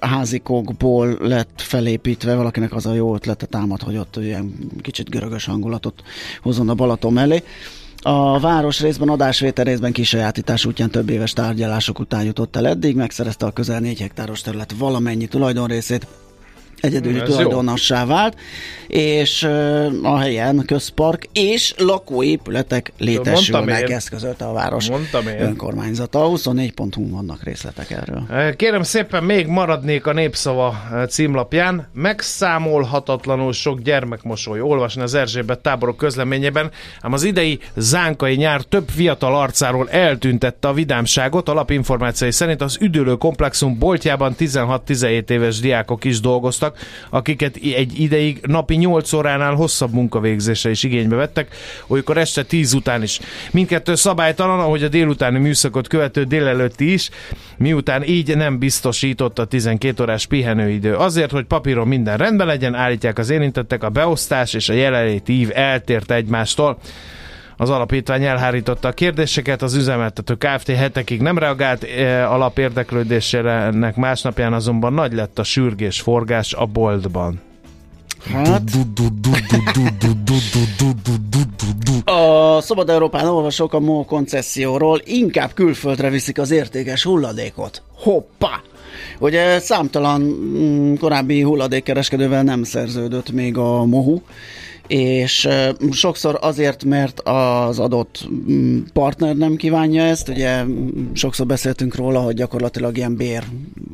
házikókból 0.00 1.16
lett 1.20 1.62
felépítve, 1.62 2.34
valakinek 2.34 2.74
az 2.74 2.86
a 2.86 2.94
jó 2.94 3.14
ötlete 3.14 3.46
támad, 3.46 3.82
hogy 3.82 3.96
ott 3.96 4.16
ilyen 4.16 4.54
kicsit 4.80 5.10
görögös 5.10 5.44
hangulatot 5.44 6.02
hozzon 6.42 6.68
a 6.68 6.74
Balaton 6.74 7.12
mellé. 7.12 7.42
A 8.02 8.40
város 8.40 8.80
részben, 8.80 9.08
adásvétel 9.08 9.64
részben 9.64 9.92
kisajátítás 9.92 10.64
útján 10.64 10.90
több 10.90 11.08
éves 11.08 11.32
tárgyalások 11.32 11.98
után 11.98 12.24
jutott 12.24 12.56
el 12.56 12.66
eddig, 12.66 12.96
megszerezte 12.96 13.46
a 13.46 13.50
közel 13.50 13.80
4 13.80 13.98
hektáros 13.98 14.40
terület 14.40 14.74
valamennyi 14.78 15.26
tulajdonrészét, 15.26 16.06
egyedüli 16.80 17.22
tulajdonossá 17.22 18.06
vált, 18.06 18.36
és 18.86 19.42
a 20.02 20.18
helyen 20.18 20.62
közpark 20.66 21.28
és 21.32 21.74
lakóépületek 21.78 22.92
létesülnek, 22.98 23.90
ezt 23.90 24.08
közölte 24.08 24.44
a 24.44 24.52
város 24.52 24.88
önkormányzata. 25.38 26.26
24 26.26 26.72
pontunk 26.72 27.12
vannak 27.12 27.42
részletek 27.42 27.90
erről. 27.90 28.54
Kérem 28.56 28.82
szépen, 28.82 29.24
még 29.24 29.46
maradnék 29.46 30.06
a 30.06 30.12
Népszava 30.12 30.76
címlapján. 31.08 31.88
Megszámolhatatlanul 31.92 33.52
sok 33.52 33.80
gyermekmosoly 33.80 34.60
olvasni 34.60 35.02
az 35.02 35.14
Erzsébet 35.14 35.58
táborok 35.58 35.96
közleményében, 35.96 36.70
ám 37.00 37.12
az 37.12 37.24
idei 37.24 37.58
zánkai 37.76 38.34
nyár 38.34 38.62
több 38.62 38.88
fiatal 38.88 39.36
arcáról 39.36 39.88
eltüntette 39.90 40.68
a 40.68 40.72
vidámságot. 40.72 41.48
Alapinformációi 41.48 42.32
szerint 42.32 42.62
az 42.62 42.76
üdülő 42.80 43.16
komplexum 43.16 43.78
boltjában 43.78 44.34
16-17 44.38 45.30
éves 45.30 45.60
diákok 45.60 46.04
is 46.04 46.20
dolgoztak, 46.20 46.67
voltak, 46.68 46.78
akiket 47.10 47.56
egy 47.56 48.00
ideig 48.00 48.40
napi 48.46 48.74
8 48.74 49.12
óránál 49.12 49.54
hosszabb 49.54 49.92
munkavégzésre 49.92 50.70
is 50.70 50.82
igénybe 50.82 51.16
vettek, 51.16 51.54
olykor 51.86 52.16
este 52.16 52.42
10 52.42 52.72
után 52.72 53.02
is. 53.02 53.20
Mindkettő 53.50 53.94
szabálytalan, 53.94 54.60
ahogy 54.60 54.82
a 54.82 54.88
délutáni 54.88 55.38
műszakot 55.38 55.88
követő 55.88 56.24
délelőtti 56.24 56.92
is, 56.92 57.10
miután 57.56 58.04
így 58.04 58.36
nem 58.36 58.58
biztosított 58.58 59.38
a 59.38 59.44
12 59.44 60.02
órás 60.02 60.26
pihenőidő. 60.26 60.94
Azért, 60.94 61.30
hogy 61.30 61.44
papíron 61.44 61.88
minden 61.88 62.16
rendben 62.16 62.46
legyen, 62.46 62.74
állítják 62.74 63.18
az 63.18 63.30
érintettek, 63.30 63.82
a 63.82 63.88
beosztás 63.88 64.54
és 64.54 64.68
a 64.68 64.72
jelenléti 64.72 65.32
ív 65.32 65.50
eltért 65.54 66.10
egymástól. 66.10 66.78
Az 67.60 67.70
alapítvány 67.70 68.24
elhárította 68.24 68.88
a 68.88 68.92
kérdéseket, 68.92 69.62
az 69.62 69.74
üzemeltető 69.74 70.34
Kft. 70.34 70.68
hetekig 70.68 71.20
nem 71.20 71.38
reagált 71.38 71.84
e, 71.84 72.30
alapérdeklődésére, 72.30 73.52
ennek 73.52 73.96
másnapján 73.96 74.52
azonban 74.52 74.92
nagy 74.92 75.12
lett 75.12 75.38
a 75.38 75.42
sürgés 75.42 76.00
forgás 76.00 76.52
a 76.52 76.66
boltban. 76.66 77.40
Hát... 78.32 78.62
A 82.04 82.60
Szabad 82.60 82.90
Európán 82.90 83.26
olvasok 83.26 83.72
a 83.72 83.80
MOL 83.80 84.04
koncesszióról, 84.04 85.00
inkább 85.04 85.52
külföldre 85.54 86.10
viszik 86.10 86.38
az 86.38 86.50
értékes 86.50 87.02
hulladékot. 87.04 87.82
Hoppá! 87.94 88.60
Ugye 89.18 89.58
számtalan 89.58 90.20
mm, 90.20 90.94
korábbi 90.94 91.42
hulladékkereskedővel 91.42 92.42
nem 92.42 92.62
szerződött 92.62 93.30
még 93.30 93.56
a 93.56 93.84
MOHU, 93.84 94.20
és 94.88 95.48
sokszor 95.90 96.38
azért, 96.40 96.84
mert 96.84 97.20
az 97.20 97.78
adott 97.78 98.28
mm, 98.50 98.78
partner 98.92 99.36
nem 99.36 99.56
kívánja 99.56 100.02
ezt, 100.02 100.28
ugye 100.28 100.64
sokszor 101.12 101.46
beszéltünk 101.46 101.94
róla, 101.94 102.20
hogy 102.20 102.34
gyakorlatilag 102.34 102.96
ilyen 102.96 103.16
bér 103.16 103.42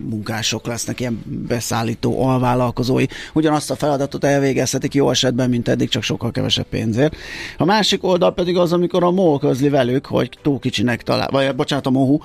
munkások 0.09 0.67
lesznek, 0.67 1.01
ilyen 1.01 1.23
beszállító 1.49 2.25
alvállalkozói, 2.25 3.05
ugyanazt 3.33 3.71
a 3.71 3.77
feladatot 3.77 4.25
elvégezhetik 4.25 4.95
jó 4.95 5.11
esetben, 5.11 5.51
mint 5.51 5.69
eddig, 5.69 5.89
csak 5.89 6.03
sokkal 6.03 6.31
kevesebb 6.31 6.67
pénzért. 6.67 7.17
A 7.59 7.65
másik 7.65 8.05
oldal 8.05 8.35
pedig 8.35 8.57
az, 8.57 8.73
amikor 8.73 9.05
a 9.05 9.11
MOL 9.11 9.39
közli 9.39 9.69
velük, 9.69 10.07
hogy 10.07 10.39
túl 10.43 10.59
kicsinek 10.59 11.03
talál, 11.03 11.29
vagy 11.31 11.55
bocsánat, 11.55 11.87
a 11.87 11.91
MOHU, 11.91 12.19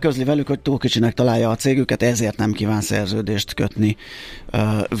közli 0.00 0.24
velük, 0.24 0.46
hogy 0.46 0.60
túl 0.60 0.78
kicsinek 0.78 1.14
találja 1.14 1.50
a 1.50 1.56
cégüket, 1.56 2.02
ezért 2.02 2.36
nem 2.36 2.52
kíván 2.52 2.80
szerződést 2.80 3.54
kötni 3.54 3.96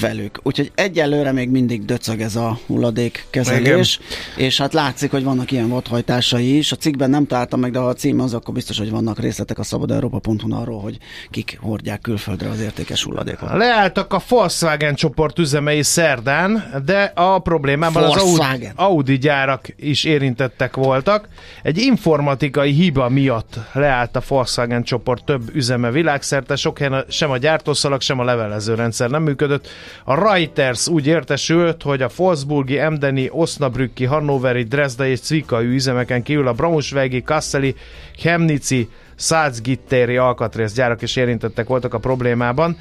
velük. 0.00 0.40
Úgyhogy 0.42 0.72
egyelőre 0.74 1.32
még 1.32 1.50
mindig 1.50 1.84
döcög 1.84 2.20
ez 2.20 2.36
a 2.36 2.58
hulladékkezelés, 2.66 4.00
Igen. 4.34 4.46
és 4.46 4.58
hát 4.58 4.72
látszik, 4.72 5.10
hogy 5.10 5.24
vannak 5.24 5.50
ilyen 5.50 5.68
vadhajtásai 5.68 6.56
is. 6.56 6.72
A 6.72 6.76
cikkben 6.76 7.10
nem 7.10 7.26
találtam 7.26 7.60
meg, 7.60 7.70
de 7.70 7.78
ha 7.78 7.86
a 7.86 7.92
cím 7.92 8.20
az, 8.20 8.34
akkor 8.34 8.54
biztos, 8.54 8.78
hogy 8.78 8.90
vannak 8.90 9.18
részletek 9.18 9.58
a 9.58 9.62
szabadeurópa.hu 9.62 10.54
arról, 10.54 10.80
hogy 10.80 10.98
kik 11.30 11.58
hordják 11.60 12.00
külföldre 12.00 12.48
az 12.50 12.60
értékes 12.60 13.02
hulladékot. 13.02 13.52
Leálltak 13.52 14.12
a 14.12 14.22
Volkswagen 14.28 14.94
csoport 14.94 15.38
üzemei 15.38 15.82
szerdán, 15.82 16.82
de 16.84 17.12
a 17.14 17.38
problémában 17.38 18.02
az 18.02 18.16
Audi, 18.16 18.68
Audi 18.74 19.18
gyárak 19.18 19.68
is 19.76 20.04
érintettek 20.04 20.76
voltak. 20.76 21.28
Egy 21.62 21.78
informatikai 21.78 22.72
hiba 22.72 23.08
miatt 23.08 23.58
leállt 23.72 24.16
a 24.16 24.22
Volkswagen 24.28 24.66
Volkswagen 24.66 24.82
csoport 24.82 25.24
több 25.24 25.54
üzeme 25.54 25.90
világszerte, 25.90 26.56
sok 26.56 26.78
helyen 26.78 27.04
sem 27.08 27.30
a 27.30 27.36
gyártószalag, 27.36 28.00
sem 28.00 28.18
a 28.18 28.24
levelező 28.24 28.74
rendszer 28.74 29.10
nem 29.10 29.22
működött. 29.46 29.68
A 30.04 30.14
Reuters 30.14 30.88
úgy 30.88 31.06
értesült, 31.06 31.82
hogy 31.82 32.02
a 32.02 32.10
Wolfsburgi, 32.16 32.78
Emdeni, 32.78 33.28
Osnabrücki, 33.32 34.04
Hannoveri, 34.04 34.62
Dresda 34.62 35.06
és 35.06 35.20
Cvikai 35.20 35.66
üzemeken 35.66 36.22
kívül 36.22 36.48
a 36.48 36.52
Braunschweigi, 36.52 37.22
Kasseli, 37.22 37.74
Chemnici, 38.16 38.88
Salzgittéri 39.18 40.16
alkatrészgyárak 40.16 41.02
is 41.02 41.16
érintettek 41.16 41.66
voltak 41.66 41.94
a 41.94 41.98
problémában. 41.98 42.76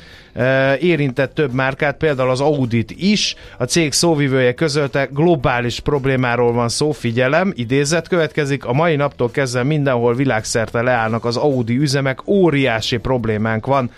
Érintett 0.79 1.33
több 1.33 1.53
márkát, 1.53 1.97
például 1.97 2.29
az 2.29 2.41
Audit 2.41 2.91
is. 2.91 3.35
A 3.57 3.63
cég 3.63 3.93
szóvivője 3.93 4.53
közölte, 4.53 5.07
globális 5.11 5.79
problémáról 5.79 6.53
van 6.53 6.69
szó, 6.69 6.91
figyelem, 6.91 7.53
idézet 7.55 8.07
következik. 8.07 8.65
A 8.65 8.73
mai 8.73 8.95
naptól 8.95 9.31
kezdve 9.31 9.63
mindenhol 9.63 10.15
világszerte 10.15 10.81
leállnak 10.81 11.25
az 11.25 11.37
Audi 11.37 11.77
üzemek, 11.77 12.27
óriási 12.27 12.97
problémánk 12.97 13.65
van. 13.65 13.91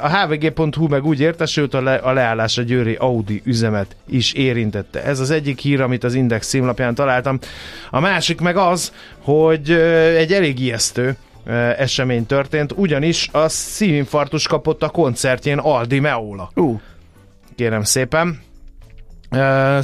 A 0.00 0.08
hvg.hu 0.08 0.88
meg 0.88 1.04
úgy 1.04 1.20
értesült, 1.20 1.74
a, 1.74 1.82
le, 1.82 1.94
a 1.94 2.12
leállás 2.12 2.58
a 2.58 2.62
győri 2.62 2.94
Audi 2.94 3.42
üzemet 3.44 3.96
is 4.08 4.32
érintette. 4.32 5.02
Ez 5.02 5.20
az 5.20 5.30
egyik 5.30 5.58
hír, 5.58 5.80
amit 5.80 6.04
az 6.04 6.14
Index 6.14 6.48
címlapján 6.48 6.94
találtam. 6.94 7.38
A 7.90 8.00
másik 8.00 8.40
meg 8.40 8.56
az, 8.56 8.92
hogy 9.18 9.70
egy 10.16 10.32
elég 10.32 10.60
ijesztő 10.60 11.16
esemény 11.76 12.26
történt, 12.26 12.72
ugyanis 12.76 13.28
a 13.32 13.48
szívinfarktus 13.48 14.46
kapott 14.46 14.82
a 14.82 14.88
koncertjén 14.88 15.58
Aldi 15.58 16.00
Meola. 16.00 16.50
Uh. 16.54 16.80
Kérem 17.56 17.82
szépen. 17.82 18.40
Uh, 19.30 19.80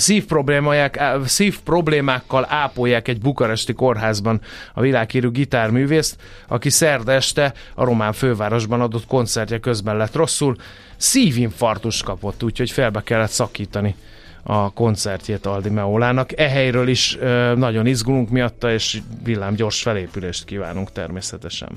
szív 1.26 1.60
problémákkal 1.64 2.46
ápolják 2.48 3.08
egy 3.08 3.20
bukaresti 3.20 3.72
kórházban 3.72 4.40
a 4.74 4.80
világhírű 4.80 5.30
gitárművészt, 5.30 6.16
aki 6.48 6.70
szerda 6.70 7.12
este 7.12 7.52
a 7.74 7.84
román 7.84 8.12
fővárosban 8.12 8.80
adott 8.80 9.06
koncertje 9.06 9.58
közben 9.58 9.96
lett 9.96 10.14
rosszul. 10.14 10.56
Szívinfarktus 10.96 12.02
kapott, 12.02 12.42
úgyhogy 12.42 12.70
felbe 12.70 13.02
kellett 13.02 13.30
szakítani 13.30 13.94
a 14.42 14.70
koncertjét 14.72 15.46
Aldi 15.46 15.68
Meolának. 15.68 16.38
E 16.38 16.48
helyről 16.48 16.88
is 16.88 17.18
nagyon 17.56 17.86
izgulunk 17.86 18.30
miatta, 18.30 18.72
és 18.72 19.00
villámgyors 19.24 19.82
felépülést 19.82 20.44
kívánunk 20.44 20.92
természetesen. 20.92 21.68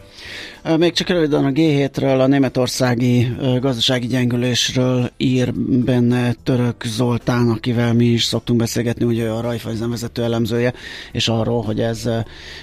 Még 0.77 0.93
csak 0.93 1.07
röviden 1.07 1.45
a 1.45 1.49
G7-ről, 1.49 2.19
a 2.19 2.27
németországi 2.27 3.35
gazdasági 3.59 4.07
gyengülésről 4.07 5.11
ír 5.17 5.53
benne 5.83 6.33
Török 6.43 6.83
Zoltán, 6.85 7.49
akivel 7.49 7.93
mi 7.93 8.05
is 8.05 8.23
szoktunk 8.23 8.59
beszélgetni, 8.59 9.05
ugye 9.05 9.29
a 9.29 9.41
Raiffeisen 9.41 9.89
vezető 9.89 10.23
elemzője, 10.23 10.73
és 11.11 11.27
arról, 11.27 11.61
hogy 11.61 11.79
ez 11.79 12.09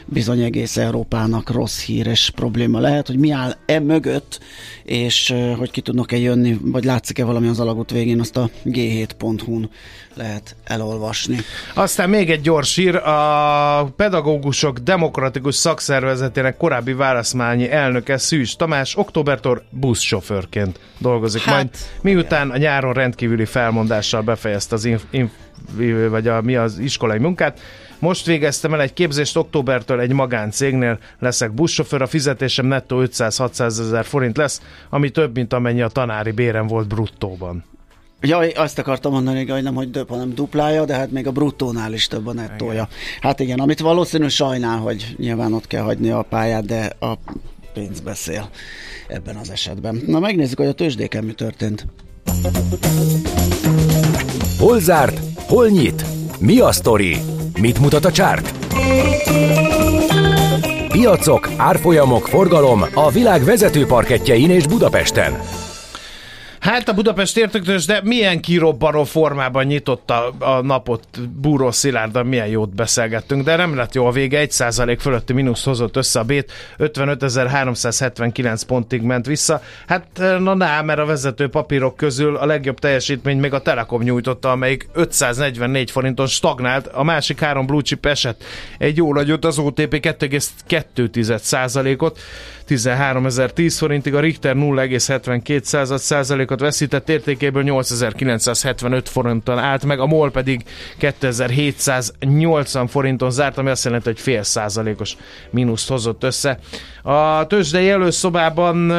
bizony 0.06 0.40
egész 0.42 0.76
Európának 0.76 1.50
rossz 1.50 1.84
hír 1.84 2.06
és 2.06 2.30
probléma 2.30 2.78
lehet, 2.80 3.06
hogy 3.06 3.18
mi 3.18 3.30
áll 3.30 3.54
e 3.66 3.80
mögött, 3.80 4.40
és 4.84 5.34
hogy 5.56 5.70
ki 5.70 5.80
tudnak-e 5.80 6.16
jönni, 6.18 6.58
vagy 6.62 6.84
látszik-e 6.84 7.24
valami 7.24 7.48
az 7.48 7.60
alagút 7.60 7.90
végén, 7.90 8.20
azt 8.20 8.36
a 8.36 8.50
g7.hu-n 8.64 9.70
lehet 10.14 10.56
elolvasni. 10.64 11.38
Aztán 11.74 12.10
még 12.10 12.30
egy 12.30 12.40
gyors 12.40 12.74
hír, 12.74 12.96
a 12.96 13.84
pedagógusok 13.96 14.78
demokratikus 14.78 15.54
szakszervezetének 15.54 16.56
korábbi 16.56 16.92
válaszmányi 16.92 17.70
elnöke 17.70 18.18
Szűs 18.18 18.56
Tamás 18.56 18.96
októbertől 18.96 19.62
buszsofőrként 19.70 20.80
dolgozik 20.98 21.42
hát, 21.42 21.54
majd, 21.54 21.68
miután 22.00 22.50
a 22.50 22.56
nyáron 22.56 22.92
rendkívüli 22.92 23.44
felmondással 23.44 24.22
befejezte 24.22 24.74
az 24.74 24.84
inf- 24.84 25.06
inf- 25.10 25.34
vagy 26.08 26.28
a, 26.28 26.42
mi 26.42 26.56
az 26.56 26.78
iskolai 26.78 27.18
munkát, 27.18 27.60
most 27.98 28.26
végeztem 28.26 28.74
el 28.74 28.80
egy 28.80 28.92
képzést, 28.92 29.36
októbertől 29.36 30.00
egy 30.00 30.12
magáncégnél 30.12 30.98
leszek 31.18 31.52
buszsofőr, 31.52 32.02
a 32.02 32.06
fizetésem 32.06 32.66
nettó 32.66 33.02
500-600 33.04 33.60
ezer 33.60 34.04
forint 34.04 34.36
lesz, 34.36 34.62
ami 34.90 35.10
több, 35.10 35.34
mint 35.34 35.52
amennyi 35.52 35.82
a 35.82 35.88
tanári 35.88 36.30
bérem 36.30 36.66
volt 36.66 36.88
bruttóban. 36.88 37.64
Ja, 38.24 38.38
azt 38.54 38.78
akartam 38.78 39.12
mondani, 39.12 39.46
hogy 39.48 39.62
nem, 39.62 39.74
hogy 39.74 39.90
több, 39.90 40.08
hanem 40.08 40.34
duplája, 40.34 40.84
de 40.84 40.94
hát 40.94 41.10
még 41.10 41.26
a 41.26 41.30
bruttónál 41.30 41.92
is 41.92 42.06
több 42.06 42.26
a 42.26 42.32
nettója. 42.32 42.72
Igen. 42.72 42.88
Hát 43.20 43.40
igen, 43.40 43.58
amit 43.58 43.80
valószínű 43.80 44.28
sajnál, 44.28 44.78
hogy 44.78 45.14
nyilván 45.18 45.52
ott 45.52 45.66
kell 45.66 45.82
hagyni 45.82 46.10
a 46.10 46.22
pályát, 46.22 46.64
de 46.64 46.92
a 47.00 47.12
pénz 47.74 48.00
beszél 48.00 48.48
ebben 49.08 49.36
az 49.36 49.50
esetben. 49.50 50.02
Na 50.06 50.18
megnézzük, 50.18 50.58
hogy 50.58 50.66
a 50.66 50.72
tőzsdéken 50.72 51.24
mi 51.24 51.32
történt. 51.32 51.86
Hol 54.58 54.80
zárt? 54.80 55.20
Hol 55.36 55.68
nyit? 55.68 56.04
Mi 56.38 56.58
a 56.58 56.72
sztori? 56.72 57.16
Mit 57.60 57.78
mutat 57.78 58.04
a 58.04 58.12
csárt? 58.12 58.54
Piacok, 60.88 61.50
árfolyamok, 61.56 62.28
forgalom 62.28 62.84
a 62.94 63.10
világ 63.10 63.44
vezető 63.44 63.86
parketjein 63.86 64.50
és 64.50 64.66
Budapesten. 64.66 65.40
Hát 66.62 66.88
a 66.88 66.92
Budapest 66.92 67.36
értéktős, 67.36 67.84
de 67.84 68.00
milyen 68.04 68.40
kirobbanó 68.40 69.04
formában 69.04 69.64
nyitotta 69.64 70.28
a 70.38 70.60
napot 70.60 71.06
Búró 71.40 71.70
Szilárdan, 71.70 72.26
milyen 72.26 72.46
jót 72.46 72.74
beszélgettünk, 72.74 73.44
de 73.44 73.56
nem 73.56 73.76
lett 73.76 73.94
jó 73.94 74.06
a 74.06 74.10
vége, 74.10 74.46
1% 74.48 74.96
fölötti 75.00 75.32
mínusz 75.32 75.64
hozott 75.64 75.96
össze 75.96 76.18
a 76.18 76.22
bét, 76.22 76.52
55.379 76.78 78.60
pontig 78.66 79.02
ment 79.02 79.26
vissza. 79.26 79.62
Hát 79.86 80.06
na 80.38 80.54
ná, 80.54 80.80
mert 80.80 80.98
a 80.98 81.04
vezető 81.04 81.48
papírok 81.48 81.96
közül 81.96 82.36
a 82.36 82.46
legjobb 82.46 82.78
teljesítmény 82.78 83.38
még 83.38 83.52
a 83.52 83.62
Telekom 83.62 84.02
nyújtotta, 84.02 84.50
amelyik 84.50 84.88
544 84.92 85.90
forinton 85.90 86.26
stagnált, 86.26 86.86
a 86.86 87.02
másik 87.02 87.40
három 87.40 87.66
blue 87.66 87.82
chip 87.82 88.06
eset 88.06 88.44
egy 88.78 88.96
jó 88.96 89.14
nagyot, 89.14 89.44
az 89.44 89.58
OTP 89.58 89.98
2,2%-ot, 90.02 92.18
13.010 92.68 93.74
forintig, 93.78 94.14
a 94.14 94.20
Richter 94.20 94.54
0,72 94.54 96.50
százalékot 96.52 96.60
veszített, 96.60 97.08
értékéből 97.08 97.62
8.975 97.66 99.02
forinton 99.04 99.58
állt 99.58 99.84
meg, 99.84 100.00
a 100.00 100.06
MOL 100.06 100.30
pedig 100.30 100.62
2.780 101.00 102.86
forinton 102.88 103.30
zárt, 103.30 103.58
ami 103.58 103.70
azt 103.70 103.84
jelenti, 103.84 104.08
hogy 104.08 104.20
fél 104.20 104.42
százalékos 104.42 105.16
mínuszt 105.50 105.88
hozott 105.88 106.22
össze. 106.22 106.58
A 107.02 107.46
tőzsdei 107.46 107.90
előszobában 107.90 108.92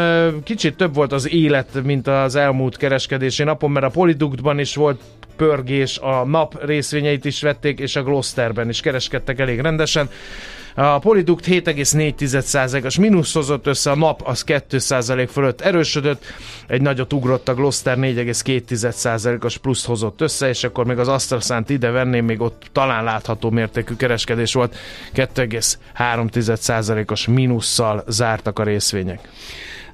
kicsit 0.44 0.78
több 0.78 0.94
volt 0.94 1.12
az 1.12 1.30
élet, 1.30 1.84
mint 1.84 2.08
az 2.08 2.36
elmúlt 2.36 2.78
kereskedési 2.78 3.44
napon, 3.44 3.72
mert 3.72 3.86
a 3.86 3.90
Poliduktban 3.90 4.60
is 4.60 4.76
volt 4.76 5.02
pörgés, 5.36 5.98
a 5.98 6.26
nap 6.26 6.66
részvényeit 6.66 7.26
is 7.26 7.42
vették, 7.42 7.80
és 7.80 7.96
a 7.96 8.04
Glosterben 8.04 8.70
is 8.70 8.80
kereskedtek 8.80 9.40
elég 9.40 9.60
rendesen. 9.60 10.10
A 10.76 11.00
Polidukt 11.00 11.46
7,4%-os 11.48 12.98
mínusz 12.98 13.34
hozott 13.34 13.68
össze, 13.68 13.92
a 13.92 13.96
nap 13.96 14.22
az 14.26 14.44
2% 14.48 15.30
fölött 15.32 15.62
erősödött, 15.62 16.26
egy 16.68 16.82
nagyot 16.82 17.14
ugrott 17.14 17.50
a 17.50 17.54
Gloster 17.54 17.98
4,2%-os 17.98 19.58
plusz 19.58 19.86
hozott 19.86 20.22
össze, 20.22 20.48
és 20.48 20.64
akkor 20.64 20.86
még 20.86 20.98
az 20.98 21.08
AstraZánt 21.08 21.70
ide 21.70 21.90
venném, 21.90 22.26
még 22.26 22.42
ott 22.42 22.64
talán 22.72 23.04
látható 23.04 23.50
mértékű 23.50 23.96
kereskedés 23.96 24.54
volt, 24.54 24.76
2,3%-os 25.16 27.28
mínusszal 27.28 28.04
zártak 28.08 28.60
a 28.60 28.64
részvények. 28.64 29.30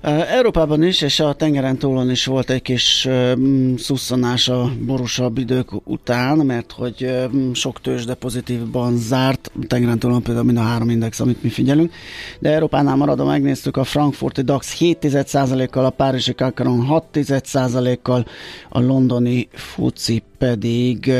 Európában 0.01 0.83
is, 0.83 1.01
és 1.01 1.19
a 1.19 1.33
tengeren 1.33 1.77
túlon 1.77 2.09
is 2.09 2.25
volt 2.25 2.49
egy 2.49 2.61
kis 2.61 3.05
uh, 3.05 3.31
szusszanás 3.77 4.49
a 4.49 4.71
borúsabb 4.85 5.37
idők 5.37 5.87
után, 5.87 6.37
mert 6.37 6.71
hogy 6.71 6.95
uh, 7.31 7.53
sok 7.53 7.81
tőzsde 7.81 8.13
pozitívban 8.13 8.97
zárt, 8.97 9.51
tengeren 9.67 9.99
túlon 9.99 10.23
például 10.23 10.45
mind 10.45 10.57
a 10.57 10.61
három 10.61 10.89
index, 10.89 11.19
amit 11.19 11.43
mi 11.43 11.49
figyelünk, 11.49 11.93
de 12.39 12.49
Európánál 12.51 12.95
maradva 12.95 13.25
megnéztük 13.25 13.77
a 13.77 13.83
frankfurti 13.83 14.41
DAX 14.41 14.77
7,1%-kal, 14.79 15.85
a 15.85 15.89
párizsi 15.89 16.35
Kakaron 16.35 16.87
6,1%-kal, 17.13 18.25
a 18.69 18.79
londoni 18.79 19.47
FUCI 19.51 20.23
pedig 20.37 20.97
uh, 21.07 21.13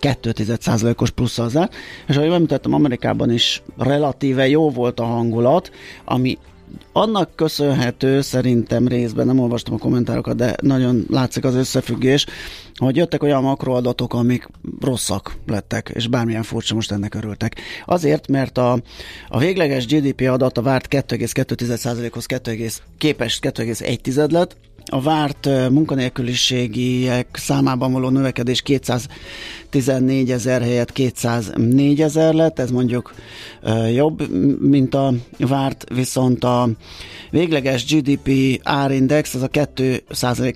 2,1%-os 0.00 1.10
plusszal 1.10 1.48
zárt, 1.48 1.74
és 2.08 2.16
ahogy 2.16 2.28
bemutattam, 2.28 2.72
Amerikában 2.74 3.30
is 3.30 3.62
relatíve 3.76 4.48
jó 4.48 4.70
volt 4.70 5.00
a 5.00 5.04
hangulat, 5.04 5.70
ami 6.04 6.38
annak 6.92 7.36
köszönhető 7.36 8.20
szerintem 8.20 8.88
részben, 8.88 9.26
nem 9.26 9.38
olvastam 9.38 9.74
a 9.74 9.78
kommentárokat, 9.78 10.36
de 10.36 10.56
nagyon 10.62 11.06
látszik 11.10 11.44
az 11.44 11.54
összefüggés, 11.54 12.26
hogy 12.74 12.96
jöttek 12.96 13.22
olyan 13.22 13.42
makroadatok, 13.42 14.14
amik 14.14 14.48
rosszak 14.80 15.36
lettek, 15.46 15.90
és 15.94 16.08
bármilyen 16.08 16.42
furcsa 16.42 16.74
most 16.74 16.92
ennek 16.92 17.14
örültek. 17.14 17.60
Azért, 17.84 18.28
mert 18.28 18.58
a, 18.58 18.82
a 19.28 19.38
végleges 19.38 19.86
GDP 19.86 20.20
a 20.30 20.62
várt 20.62 20.86
2,2%-hoz 20.90 22.26
2, 22.26 22.66
képest 22.98 23.44
2,1 23.46 24.30
lett, 24.30 24.56
a 24.86 25.00
várt 25.00 25.48
munkanélküliségiek 25.70 27.26
számában 27.32 27.92
való 27.92 28.08
növekedés 28.08 28.62
214 28.62 30.30
ezer 30.30 30.62
helyett 30.62 30.92
204 30.92 32.02
ezer 32.02 32.34
lett, 32.34 32.58
ez 32.58 32.70
mondjuk 32.70 33.14
jobb, 33.94 34.30
mint 34.60 34.94
a 34.94 35.12
várt, 35.38 35.84
viszont 35.94 36.44
a 36.44 36.68
végleges 37.30 37.84
GDP 37.84 38.60
árindex 38.62 39.34
az 39.34 39.42
a 39.42 39.48
2 39.48 40.02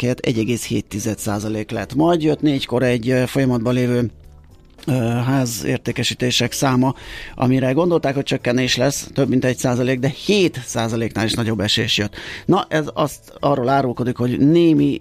helyett 0.00 0.26
1,7% 0.26 1.72
lett. 1.72 1.94
Majd 1.94 2.22
jött 2.22 2.40
négykor 2.40 2.82
egy 2.82 3.22
folyamatban 3.26 3.74
lévő 3.74 4.10
házértékesítések 5.26 6.52
száma, 6.52 6.94
amire 7.34 7.72
gondolták, 7.72 8.14
hogy 8.14 8.22
csökkenés 8.22 8.76
lesz, 8.76 9.08
több 9.14 9.28
mint 9.28 9.44
egy 9.44 9.56
százalék, 9.56 9.98
de 9.98 10.08
7 10.08 10.60
százaléknál 10.66 11.24
is 11.24 11.32
nagyobb 11.32 11.60
esés 11.60 11.98
jött. 11.98 12.14
Na, 12.44 12.66
ez 12.68 12.84
azt 12.94 13.32
arról 13.40 13.68
árulkodik, 13.68 14.16
hogy 14.16 14.38
némi 14.38 14.96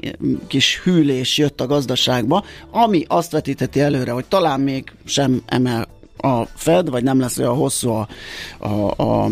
kis 0.48 0.80
hűlés 0.84 1.38
jött 1.38 1.62
a 1.62 1.68
gazdaságba, 1.68 2.44
ami 2.72 3.04
azt 3.08 3.32
vetíteti 3.32 3.80
előre, 3.80 4.12
hogy 4.12 4.26
talán 4.26 4.60
még 4.60 4.92
sem 5.06 5.42
emel 5.46 5.88
a 6.18 6.44
Fed, 6.56 6.90
vagy 6.90 7.04
nem 7.04 7.20
lesz 7.20 7.38
olyan 7.38 7.56
hosszú 7.56 7.90
a, 7.90 8.08
a, 8.58 8.94
a, 8.98 9.24
a 9.24 9.30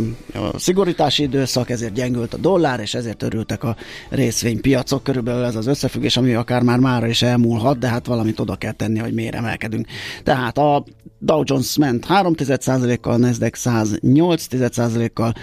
szigorítási 0.58 1.24
időszak, 1.24 1.69
ezért 1.69 1.93
gyengült 1.93 2.34
a 2.34 2.38
dollár, 2.38 2.80
és 2.80 2.93
ezért 2.93 3.24
örültek 3.24 3.63
a 3.63 3.76
részvénypiacok. 4.10 5.04
Körülbelül 5.04 5.43
ez 5.43 5.56
az 5.56 5.67
összefüggés, 5.67 6.17
ami 6.17 6.34
akár 6.34 6.62
már 6.62 6.80
mára 6.80 7.08
is 7.08 7.21
elmúlhat, 7.21 7.80
de 7.80 7.88
hát 7.88 8.06
valamit 8.06 8.39
oda 8.39 8.56
kell 8.56 8.71
tenni, 8.71 9.00
hogy 9.00 9.13
miért 9.13 9.36
emelkedünk. 9.36 9.88
Tehát 10.24 10.58
a 10.58 10.84
Dow 11.19 11.41
Jones 11.45 11.78
ment 11.78 12.06
3,1%-kal, 12.10 13.13
a 13.13 13.17
Nasdaq 13.17 13.58
108%-kal, 13.63 15.34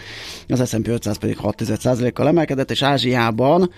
az 0.48 0.68
S&P 0.68 0.88
500 0.88 1.16
pedig 1.16 1.38
6,1%-kal 1.42 2.28
emelkedett, 2.28 2.70
és 2.70 2.82
Ázsiában 2.82 3.70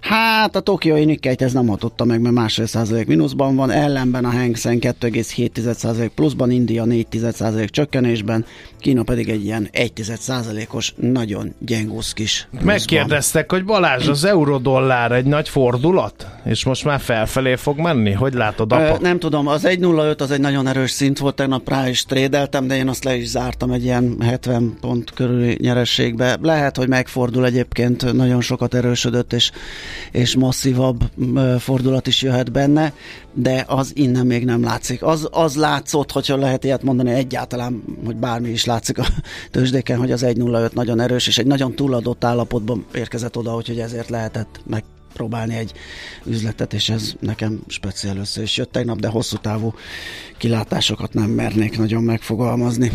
Hát 0.00 0.56
a 0.56 0.60
tokiói 0.60 1.04
nikkei 1.04 1.34
ez 1.38 1.52
nem 1.52 1.66
hatotta 1.66 2.04
meg, 2.04 2.20
mert 2.20 2.34
másfél 2.34 2.66
százalék 2.66 3.06
mínuszban 3.06 3.56
van, 3.56 3.70
ellenben 3.70 4.24
a 4.24 4.30
Hang 4.30 4.56
Seng 4.56 4.82
2,7 4.82 5.72
százalék 5.72 6.10
pluszban, 6.10 6.50
India 6.50 6.84
4 6.84 7.06
százalék 7.32 7.70
csökkenésben, 7.70 8.44
Kína 8.78 9.02
pedig 9.02 9.28
egy 9.28 9.44
ilyen 9.44 9.68
1 9.72 9.92
százalékos 10.18 10.94
nagyon 10.96 11.54
gyengúsz 11.58 12.12
kis 12.12 12.46
pluszban. 12.50 12.72
Megkérdeztek, 12.72 13.50
hogy 13.50 13.64
Balázs, 13.64 14.08
az 14.08 14.24
eurodollár 14.24 15.12
egy 15.12 15.24
nagy 15.24 15.48
fordulat? 15.48 16.26
És 16.44 16.64
most 16.64 16.84
már 16.84 17.00
felfelé 17.00 17.56
fog 17.56 17.78
menni? 17.78 18.12
Hogy 18.12 18.34
látod, 18.34 18.72
apa? 18.72 18.82
Ö, 18.82 18.96
nem 19.00 19.18
tudom, 19.18 19.46
az 19.46 19.62
1.05 19.64 20.20
az 20.20 20.30
egy 20.30 20.40
nagyon 20.40 20.66
erős 20.66 20.90
szint 20.90 21.18
volt, 21.18 21.34
tegnap 21.34 21.68
rá 21.68 21.88
is 21.88 22.04
trédeltem, 22.04 22.66
de 22.66 22.76
én 22.76 22.88
azt 22.88 23.04
le 23.04 23.16
is 23.16 23.28
zártam 23.28 23.70
egy 23.70 23.84
ilyen 23.84 24.16
70 24.20 24.76
pont 24.80 25.10
körüli 25.10 25.56
nyerességbe. 25.60 26.38
Lehet, 26.42 26.76
hogy 26.76 26.88
megfordul 26.88 27.44
egyébként, 27.44 28.12
nagyon 28.12 28.40
sokat 28.40 28.74
erősödött, 28.74 29.32
és 29.32 29.50
és 30.12 30.36
masszívabb 30.36 31.04
fordulat 31.58 32.06
is 32.06 32.22
jöhet 32.22 32.52
benne, 32.52 32.92
de 33.40 33.64
az 33.66 33.92
innen 33.94 34.26
még 34.26 34.44
nem 34.44 34.62
látszik. 34.62 35.02
Az, 35.02 35.28
az 35.30 35.56
látszott, 35.56 36.12
hogyha 36.12 36.36
lehet 36.36 36.64
ilyet 36.64 36.82
mondani 36.82 37.10
egyáltalán, 37.10 37.82
hogy 38.04 38.16
bármi 38.16 38.48
is 38.48 38.64
látszik 38.64 38.98
a 38.98 39.06
tőzsdéken, 39.50 39.98
hogy 39.98 40.12
az 40.12 40.24
1.05 40.24 40.72
nagyon 40.72 41.00
erős, 41.00 41.26
és 41.26 41.38
egy 41.38 41.46
nagyon 41.46 41.74
túladott 41.74 42.24
állapotban 42.24 42.86
érkezett 42.94 43.36
oda, 43.36 43.50
hogy 43.50 43.78
ezért 43.78 44.08
lehetett 44.08 44.60
meg 44.66 44.84
próbálni 45.12 45.56
egy 45.56 45.72
üzletet, 46.24 46.72
és 46.72 46.88
ez 46.88 47.14
nekem 47.20 47.60
speciál 47.66 48.16
össze 48.16 48.42
is 48.42 48.56
jött 48.56 48.72
tegnap, 48.72 49.00
de 49.00 49.08
hosszú 49.08 49.36
távú 49.36 49.74
kilátásokat 50.38 51.14
nem 51.14 51.30
mernék 51.30 51.78
nagyon 51.78 52.02
megfogalmazni. 52.02 52.92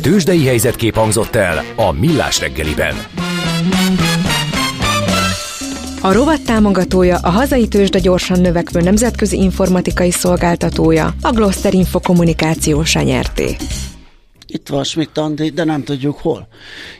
Tőzsdei 0.00 0.46
helyzetkép 0.46 0.94
hangzott 0.94 1.34
el 1.34 1.64
a 1.76 1.92
Millás 1.92 2.40
reggeliben. 2.40 2.94
A 6.06 6.12
rovat 6.12 6.42
támogatója 6.42 7.18
a 7.22 7.30
hazai 7.30 7.68
tőzsde 7.68 7.98
gyorsan 7.98 8.40
növekvő 8.40 8.80
nemzetközi 8.80 9.36
informatikai 9.36 10.10
szolgáltatója, 10.10 11.14
a 11.22 11.30
Gloster 11.30 11.74
Info 11.74 12.00
kommunikációs 12.00 12.94
nyerté. 12.94 13.56
Itt 14.46 14.68
van 14.68 14.84
Schmidt 14.84 15.18
Andi, 15.18 15.50
de 15.50 15.64
nem 15.64 15.84
tudjuk 15.84 16.18
hol. 16.18 16.48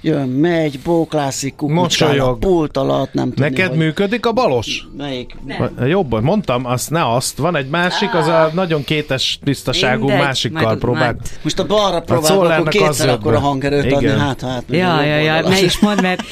Jön, 0.01 0.29
megy, 0.29 0.81
bóklászik, 0.85 1.55
kukucskál 1.55 2.37
pult 2.40 2.77
alatt, 2.77 3.12
nem 3.12 3.29
tudni, 3.29 3.49
Neked 3.49 3.69
hogy... 3.69 3.79
működik 3.79 4.27
a 4.27 4.33
balos? 4.33 4.87
Melyik? 4.97 5.37
Nem. 5.47 5.88
Jobban, 5.88 6.23
mondtam, 6.23 6.66
azt 6.66 6.90
ne 6.90 7.14
azt. 7.14 7.38
Van 7.38 7.57
egy 7.57 7.69
másik, 7.69 8.14
az 8.14 8.27
a 8.27 8.51
nagyon 8.55 8.85
kétes 8.85 9.38
tisztaságú 9.45 10.07
Mindegy, 10.07 10.25
másikkal 10.25 10.77
próbál. 10.77 11.16
Most 11.42 11.59
a 11.59 11.66
balra 11.66 12.01
próbál, 12.01 12.40
akkor 12.40 12.69
kétszer 12.69 13.09
akkor 13.09 13.35
a 13.35 13.38
hangerőt 13.38 13.92
adni, 13.92 14.09
hát, 14.09 14.40
hát. 14.40 14.64
Ja, 14.71 15.03
ja, 15.03 15.19
ja, 15.19 15.49
ne 15.49 15.61
is 15.61 15.79
mondd, 15.79 16.03
mert 16.03 16.23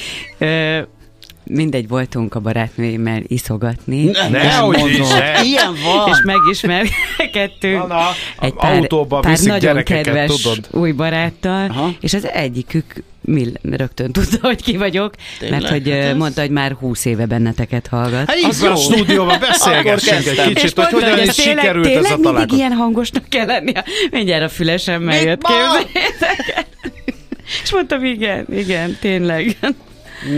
mindegy, 1.44 1.88
voltunk 1.88 2.34
a 2.34 2.40
barátnőimmel 2.40 3.20
iszogatni. 3.26 4.04
Ne, 4.04 4.28
nehogy 4.28 4.90
is, 4.90 5.08
ne. 5.08 5.42
Ilyen 5.42 5.74
van. 5.84 6.08
És 6.08 6.16
megismerkedtünk 6.24 7.78
Na, 7.88 7.94
na, 7.94 8.08
egy 8.40 8.52
pár, 8.54 8.76
autóba 8.76 9.20
pár 9.20 9.38
nagyon 9.38 9.58
gyerekeket, 9.58 10.04
kedves 10.04 10.42
tudod. 10.42 10.68
új 10.70 10.92
baráttal, 10.92 11.70
Aha. 11.70 11.90
és 12.00 12.14
az 12.14 12.28
egyikük 12.28 13.02
mi 13.26 13.52
rögtön 13.62 14.12
tudta, 14.12 14.38
hogy 14.46 14.62
ki 14.62 14.76
vagyok, 14.76 15.14
Tényleg? 15.38 15.60
mert 15.60 15.72
hogy 15.72 15.88
Hát 15.90 15.98
ez- 16.00 16.16
mondta, 16.16 16.40
hogy 16.40 16.50
már 16.50 16.72
húsz 16.72 17.04
éve 17.04 17.26
benneteket 17.26 17.86
hallgat. 17.86 18.26
Hát 18.28 18.36
így 18.36 18.58
van 18.60 18.72
a 18.72 18.76
stúdióban, 18.76 19.38
beszélgessünk 19.40 20.26
egy 20.38 20.46
kicsit, 20.46 20.60
hogy 20.74 20.92
mondta, 20.92 21.10
hogyan 21.10 21.26
is 21.28 21.34
tényleg, 21.34 21.56
sikerült 21.58 21.84
tényleg 21.84 22.04
ez 22.04 22.10
a 22.10 22.14
mindig 22.14 22.30
találkozó. 22.32 22.56
ilyen 22.58 22.72
hangosnak 22.72 23.24
kell 23.28 23.46
lennie. 23.46 23.84
Mindjárt 24.10 24.42
a 24.44 24.48
fülesemmel 24.48 25.22
jött, 25.22 25.42
képzeljétek. 25.42 26.66
És 27.64 27.72
mondtam, 27.72 28.04
igen, 28.04 28.46
igen, 28.52 28.96
tényleg. 29.00 29.56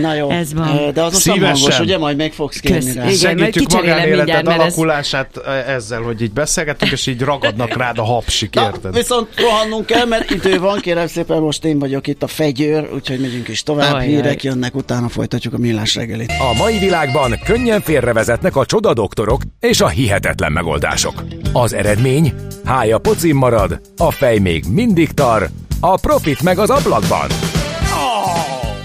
Na 0.01 0.13
jó. 0.13 0.29
Ez 0.29 0.53
van. 0.53 0.91
De 0.93 1.01
az 1.03 1.13
a 1.13 1.17
Szívesen. 1.17 1.45
hangos, 1.55 1.79
ugye? 1.79 1.97
Majd 1.97 2.17
meg 2.17 2.31
fogsz 2.33 2.59
kérni 2.59 2.85
Kösz. 2.85 2.93
rá. 2.95 3.03
Igen, 3.03 3.15
Segítjük 3.17 3.71
magánéleted 3.73 4.47
ez- 4.47 4.53
alakulását 4.53 5.37
eh, 5.45 5.69
ezzel, 5.75 6.01
hogy 6.01 6.21
így 6.21 6.31
beszélgetünk, 6.31 6.91
és 6.91 7.07
így 7.07 7.21
ragadnak 7.21 7.73
rád 7.77 7.97
a 7.97 8.03
hapsik, 8.03 8.53
Na, 8.55 8.61
érted? 8.63 8.93
viszont 8.95 9.27
rohannunk 9.39 9.85
kell, 9.85 10.05
mert 10.05 10.31
idő 10.31 10.59
van, 10.59 10.79
kérem 10.79 11.07
szépen, 11.07 11.39
most 11.41 11.65
én 11.65 11.79
vagyok 11.79 12.07
itt 12.07 12.23
a 12.23 12.27
fegyőr, 12.27 12.89
úgyhogy 12.93 13.19
megyünk 13.19 13.47
is 13.47 13.63
tovább, 13.63 13.93
Ajaj. 13.93 14.07
hírek 14.07 14.43
jönnek, 14.43 14.75
utána 14.75 15.09
folytatjuk 15.09 15.53
a 15.53 15.57
millás 15.57 15.95
reggelit. 15.95 16.31
A 16.39 16.53
mai 16.57 16.77
világban 16.77 17.39
könnyen 17.45 17.81
félrevezetnek 17.81 18.55
a 18.55 18.65
csoda 18.65 18.93
doktorok 18.93 19.41
és 19.59 19.81
a 19.81 19.87
hihetetlen 19.87 20.51
megoldások. 20.51 21.23
Az 21.53 21.73
eredmény? 21.73 22.33
Hája 22.65 22.97
pocim 22.97 23.37
marad, 23.37 23.81
a 23.97 24.11
fej 24.11 24.37
még 24.37 24.63
mindig 24.69 25.11
tar, 25.11 25.49
a 25.79 25.97
profit 25.99 26.41
meg 26.41 26.57
az 26.59 26.69
ablakban. 26.69 27.27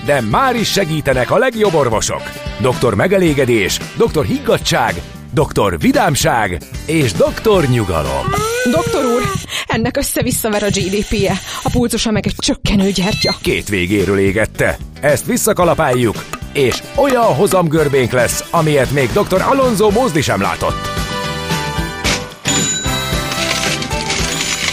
De 0.05 0.21
már 0.21 0.57
is 0.57 0.73
segítenek 0.73 1.31
a 1.31 1.39
legjobb 1.39 1.75
orvosok. 1.75 2.23
Doktor 2.61 2.95
megelégedés, 2.95 3.79
doktor 3.97 4.25
higgadság, 4.25 4.95
doktor 5.33 5.79
vidámság 5.79 6.63
és 6.87 7.13
doktor 7.13 7.65
nyugalom. 7.65 8.27
Doktor 8.71 9.05
úr, 9.05 9.23
ennek 9.67 9.97
össze-visszaver 9.97 10.63
a 10.63 10.67
GDP-je, 10.67 11.33
a 11.63 11.71
pulcosa 11.73 12.11
meg 12.11 12.27
egy 12.27 12.35
csökkenő 12.37 12.91
gyertya. 12.91 13.35
Két 13.43 13.69
végéről 13.69 14.19
égette. 14.19 14.77
Ezt 15.01 15.27
visszakalapáljuk, 15.27 16.25
és 16.53 16.83
olyan 16.97 17.35
hozamgörbénk 17.35 18.13
lesz, 18.13 18.45
amilyet 18.51 18.91
még 18.91 19.13
dr. 19.13 19.43
Alonso 19.43 19.91
Mózdi 19.91 20.21
sem 20.21 20.41
látott. 20.41 20.91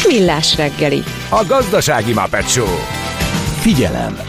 Millás 0.07 0.55
reggeli. 0.57 1.03
A 1.29 1.45
gazdasági 1.47 2.13
Muppet 2.13 2.49
Show. 2.49 2.77
Figyelem! 3.61 4.28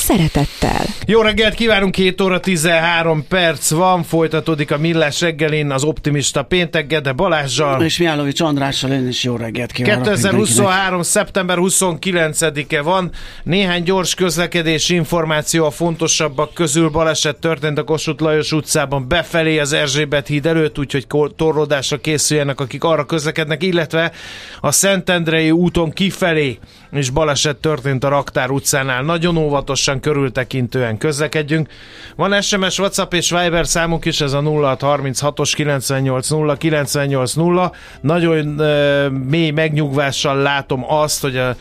szeretettel. 0.00 0.84
Jó 1.06 1.20
reggelt 1.20 1.54
kívánunk, 1.54 1.94
7 1.94 2.20
óra 2.20 2.40
13 2.40 3.26
perc 3.28 3.70
van, 3.70 4.02
folytatódik 4.02 4.70
a 4.70 4.78
Millás 4.78 5.20
reggelin 5.20 5.70
az 5.70 5.84
optimista 5.84 6.42
péntek 6.42 6.86
Gede 6.86 7.12
Balázsjal. 7.12 7.82
És 7.82 7.98
Miálovics 7.98 8.40
Andrással 8.40 8.90
én 8.90 9.08
is 9.08 9.24
jó 9.24 9.36
reggelt 9.36 9.72
kívánok 9.72 10.04
2023. 10.04 11.02
szeptember 11.02 11.56
29-e 11.60 12.82
van. 12.82 13.10
Néhány 13.42 13.82
gyors 13.82 14.14
közlekedési 14.14 14.94
információ 14.94 15.64
a 15.64 15.70
fontosabbak 15.70 16.54
közül 16.54 16.88
baleset 16.88 17.36
történt 17.36 17.78
a 17.78 17.84
Kossuth 17.84 18.22
Lajos 18.22 18.52
utcában 18.52 19.08
befelé 19.08 19.58
az 19.58 19.72
Erzsébet 19.72 20.26
híd 20.26 20.46
előtt, 20.46 20.78
úgyhogy 20.78 21.06
torlódásra 21.36 21.96
készüljenek, 21.96 22.60
akik 22.60 22.84
arra 22.84 23.04
közlekednek, 23.04 23.62
illetve 23.62 24.12
a 24.60 24.70
Szentendrei 24.70 25.50
úton 25.50 25.90
kifelé 25.90 26.58
is 26.92 27.10
baleset 27.10 27.56
történt 27.56 28.04
a 28.04 28.08
Raktár 28.08 28.50
utcánál. 28.50 29.02
Nagyon 29.02 29.36
óvatosan, 29.36 30.00
körültekintően 30.00 30.98
közlekedjünk. 30.98 31.68
Van 32.16 32.40
SMS, 32.40 32.78
WhatsApp 32.78 33.12
és 33.12 33.30
Viber 33.30 33.66
számunk 33.66 34.04
is, 34.04 34.20
ez 34.20 34.32
a 34.32 34.40
0636-os 34.40 35.52
980 35.54 36.56
980. 36.58 37.72
Nagyon 38.00 38.46
uh, 38.58 39.10
mély 39.10 39.50
megnyugvással 39.50 40.36
látom 40.36 40.84
azt, 40.92 41.22
hogy 41.22 41.36
a 41.36 41.56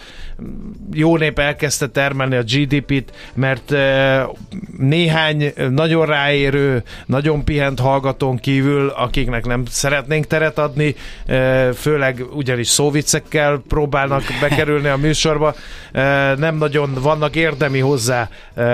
jó 0.93 1.17
nép 1.17 1.39
elkezdte 1.39 1.88
termelni 1.88 2.36
a 2.36 2.41
GDP-t, 2.41 3.13
mert 3.34 3.71
eh, 3.71 4.23
néhány 4.78 5.54
nagyon 5.69 6.06
ráérő, 6.06 6.84
nagyon 7.06 7.43
pihent 7.43 7.80
hallgatón 7.80 8.38
kívül, 8.38 8.89
akiknek 8.89 9.45
nem 9.45 9.63
szeretnénk 9.69 10.28
teret 10.28 10.58
adni, 10.58 10.95
eh, 11.25 11.69
főleg 11.73 12.25
ugyanis 12.34 12.67
szóvicekkel 12.67 13.62
próbálnak 13.67 14.23
bekerülni 14.41 14.88
a 14.88 14.97
műsorba, 14.97 15.54
eh, 15.91 16.36
nem 16.38 16.58
nagyon 16.58 16.93
vannak 17.02 17.36
érdemi 17.36 17.80
hozzá 17.80 18.30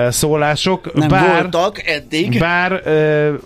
szólások. 0.10 0.94
Nem 0.94 1.08
bár, 1.08 1.42
voltak 1.42 1.88
eddig. 1.88 2.40
bár 2.40 2.72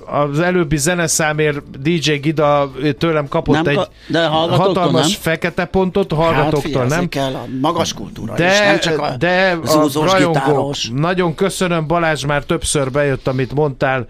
az 0.05 0.39
előbbi 0.39 0.77
zeneszámért 0.77 1.81
DJ 1.81 2.11
Gida 2.13 2.71
tőlem 2.97 3.27
kapott 3.27 3.55
Nem 3.55 3.67
egy 3.67 3.87
de 4.07 4.25
hatalmas 4.25 5.11
nem? 5.11 5.21
fekete 5.21 5.65
pontot, 5.65 6.11
hallgatóktól 6.11 6.81
hát, 6.81 6.89
nem. 6.89 7.09
kell 7.09 7.33
a 7.33 7.45
magas 7.61 7.93
kultúra 7.93 8.08
De, 8.35 8.51
is, 8.51 8.59
nem 8.59 8.79
csak 8.79 8.99
a 8.99 9.15
de 9.17 9.57
a 9.63 9.65
zúzós 9.65 10.11
rajongók, 10.11 10.43
gitáros. 10.45 10.89
nagyon 10.93 11.35
köszönöm 11.35 11.87
Balázs, 11.87 12.25
már 12.25 12.43
többször 12.43 12.91
bejött, 12.91 13.27
amit 13.27 13.53
mondtál. 13.53 14.05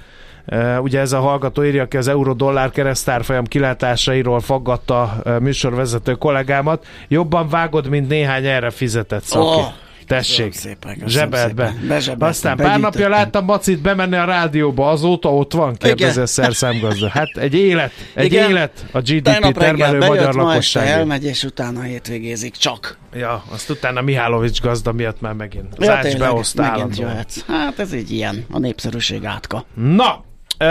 Uh, 0.51 0.81
ugye 0.81 0.99
ez 0.99 1.11
a 1.11 1.19
hallgató 1.19 1.63
írja 1.63 1.87
ki 1.87 1.97
az 1.97 2.07
euró-dollár 2.07 2.69
keresztárfolyam 2.71 3.45
kilátásairól 3.45 4.39
faggatta 4.39 5.15
uh, 5.25 5.39
műsorvezető 5.39 6.13
kollégámat. 6.13 6.85
Jobban 7.07 7.49
vágod, 7.49 7.87
mint 7.87 8.07
néhány 8.07 8.45
erre 8.45 8.69
fizetett 8.69 9.23
szaki. 9.23 9.59
Ó, 9.59 9.61
Tessék, 10.09 10.53
szépen, 10.53 10.93
köszönöm 10.99 11.31
zsebedbe. 11.31 11.73
szépen. 11.99 12.21
Aztán 12.21 12.57
pár 12.57 12.79
napja 12.79 13.09
láttam 13.09 13.45
Macit 13.45 13.81
bemenni 13.81 14.15
a 14.15 14.25
rádióba, 14.25 14.89
azóta 14.89 15.33
ott 15.35 15.53
van, 15.53 15.75
kérdezi 15.75 16.19
a 16.19 16.25
szerszámgazda. 16.25 17.09
Hát 17.09 17.37
egy 17.37 17.53
élet, 17.53 17.91
egy 18.13 18.25
Igen. 18.25 18.49
élet 18.49 18.85
a 18.91 18.99
GDP 18.99 19.57
termelő 19.57 19.97
magyar 19.97 20.33
lakosság. 20.33 20.87
elmegy, 20.87 21.23
és 21.23 21.43
utána 21.43 21.81
hétvégézik 21.81 22.55
csak. 22.55 22.97
Ja, 23.13 23.43
azt 23.49 23.69
utána 23.69 24.01
Mihálovics 24.01 24.61
gazda 24.61 24.91
miatt 24.91 25.21
már 25.21 25.33
megint. 25.33 25.75
Ja, 25.77 25.85
Zács 25.85 26.97
jöhetsz. 26.97 27.43
Hát 27.47 27.79
ez 27.79 27.93
így 27.93 28.11
ilyen, 28.11 28.45
a 28.51 28.59
népszerűség 28.59 29.25
átka. 29.25 29.65
Na, 29.73 30.23
ö, 30.57 30.65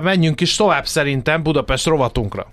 menjünk 0.00 0.40
is 0.40 0.56
tovább 0.56 0.86
szerintem 0.86 1.42
Budapest 1.42 1.86
rovatunkra. 1.86 2.52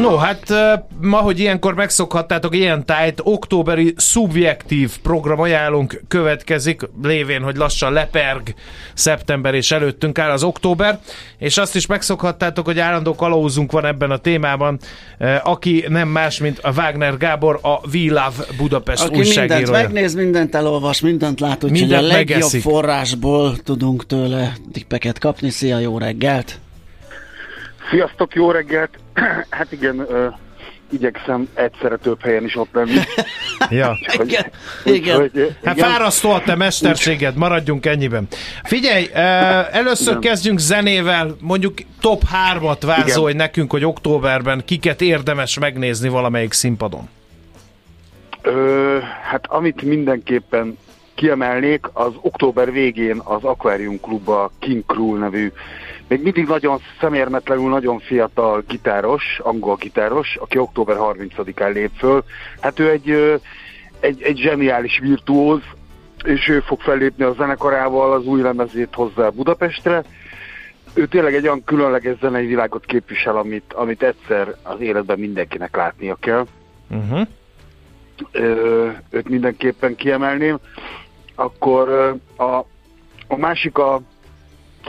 No, 0.00 0.16
hát 0.16 0.52
ma, 1.00 1.16
hogy 1.16 1.40
ilyenkor 1.40 1.74
megszokhattátok 1.74 2.54
ilyen 2.56 2.84
tájt, 2.84 3.20
októberi 3.22 3.94
szubjektív 3.96 4.98
program 5.02 5.40
ajánlunk 5.40 6.02
következik, 6.08 6.80
lévén, 7.02 7.42
hogy 7.42 7.56
lassan 7.56 7.92
leperg 7.92 8.54
szeptember 8.94 9.54
és 9.54 9.70
előttünk 9.70 10.18
áll 10.18 10.30
az 10.30 10.42
október, 10.42 11.00
és 11.38 11.58
azt 11.58 11.76
is 11.76 11.86
megszokhattátok, 11.86 12.64
hogy 12.64 12.78
állandó 12.78 13.14
kalauzunk 13.14 13.72
van 13.72 13.84
ebben 13.84 14.10
a 14.10 14.16
témában, 14.16 14.78
aki 15.42 15.84
nem 15.88 16.08
más, 16.08 16.38
mint 16.38 16.58
a 16.58 16.72
Wagner 16.76 17.16
Gábor, 17.16 17.58
a 17.62 17.88
We 17.92 18.12
Love 18.12 18.44
Budapest 18.56 19.02
Aki 19.02 19.10
mindent 19.10 19.36
újságírója. 19.36 19.82
megnéz, 19.82 20.14
mindent 20.14 20.54
elolvas, 20.54 21.00
mindent 21.00 21.40
lát, 21.40 21.64
úgyhogy 21.64 21.80
Mindent 21.80 22.02
a 22.02 22.06
legjobb 22.06 22.28
megeszik. 22.28 22.62
forrásból 22.62 23.56
tudunk 23.56 24.06
tőle 24.06 24.52
tippeket 24.72 25.18
kapni. 25.18 25.50
Szia, 25.50 25.78
jó 25.78 25.98
reggelt! 25.98 26.58
Sziasztok, 27.90 28.34
jó 28.34 28.50
reggelt! 28.50 28.90
Hát 29.50 29.72
igen, 29.72 29.98
ö, 29.98 30.28
igyekszem 30.90 31.48
egyszerre 31.54 31.96
több 31.96 32.22
helyen 32.22 32.44
is 32.44 32.56
ott 32.56 32.68
lenni. 32.72 32.98
Ja. 33.70 33.98
Hogy- 34.16 34.28
Igen, 34.30 34.50
igen. 34.84 35.20
úgyhogy, 35.22 35.56
Hát 35.64 35.76
igen. 35.76 35.90
fárasztó 35.90 36.30
a 36.30 36.40
te 36.42 36.54
mesterséged, 36.54 37.36
maradjunk 37.36 37.86
ennyiben. 37.86 38.26
Figyelj, 38.62 39.08
először 39.72 40.08
Igen. 40.08 40.20
kezdjünk 40.20 40.58
zenével, 40.58 41.36
mondjuk 41.40 41.74
top 42.00 42.22
3-at 42.54 42.78
vázolj 42.86 43.32
nekünk, 43.34 43.70
hogy 43.70 43.84
októberben 43.84 44.62
kiket 44.64 45.00
érdemes 45.00 45.58
megnézni 45.58 46.08
valamelyik 46.08 46.52
színpadon. 46.52 47.08
Ö, 48.42 48.98
hát 49.30 49.46
amit 49.48 49.82
mindenképpen 49.82 50.78
kiemelnék, 51.16 51.86
az 51.92 52.12
október 52.20 52.72
végén 52.72 53.20
az 53.24 53.44
Aquarium 53.44 54.00
Klubba 54.00 54.50
King 54.58 54.86
Krul 54.86 55.18
nevű, 55.18 55.52
még 56.08 56.22
mindig 56.22 56.46
nagyon 56.46 56.80
szemérmetlenül, 57.00 57.68
nagyon 57.68 57.98
fiatal 57.98 58.64
gitáros, 58.68 59.40
angol 59.42 59.76
gitáros, 59.76 60.36
aki 60.40 60.58
október 60.58 60.96
30-án 60.98 61.72
lép 61.72 61.90
föl. 61.96 62.24
Hát 62.60 62.78
ő 62.78 62.90
egy, 62.90 63.40
egy, 64.00 64.22
egy 64.22 64.36
zseniális 64.38 64.98
virtuóz, 64.98 65.60
és 66.24 66.48
ő 66.48 66.60
fog 66.60 66.80
fellépni 66.80 67.24
a 67.24 67.32
zenekarával 67.32 68.12
az 68.12 68.26
új 68.26 68.42
lemezét 68.42 68.94
hozzá 68.94 69.28
Budapestre. 69.28 70.04
Ő 70.94 71.06
tényleg 71.06 71.34
egy 71.34 71.46
olyan 71.46 71.64
különleges 71.64 72.18
zenei 72.18 72.46
világot 72.46 72.84
képvisel, 72.84 73.36
amit, 73.36 73.72
amit 73.72 74.02
egyszer 74.02 74.54
az 74.62 74.80
életben 74.80 75.18
mindenkinek 75.18 75.76
látnia 75.76 76.14
kell. 76.14 76.46
Uh-huh. 76.90 77.26
Ö, 78.32 78.88
őt 79.10 79.28
mindenképpen 79.28 79.94
kiemelném. 79.94 80.58
Akkor 81.36 82.16
a, 82.36 82.56
a 83.26 83.36
másik, 83.36 83.78
a, 83.78 84.00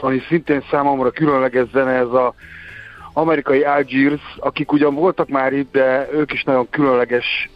ami 0.00 0.20
szintén 0.28 0.64
számomra 0.70 1.10
különleges 1.10 1.68
zene, 1.72 1.90
ez 1.90 2.08
a 2.08 2.34
amerikai 3.12 3.62
Algiers, 3.62 4.22
akik 4.38 4.72
ugyan 4.72 4.94
voltak 4.94 5.28
már 5.28 5.52
itt, 5.52 5.72
de 5.72 6.08
ők 6.12 6.32
is 6.32 6.42
nagyon 6.42 6.70
különleges 6.70 7.50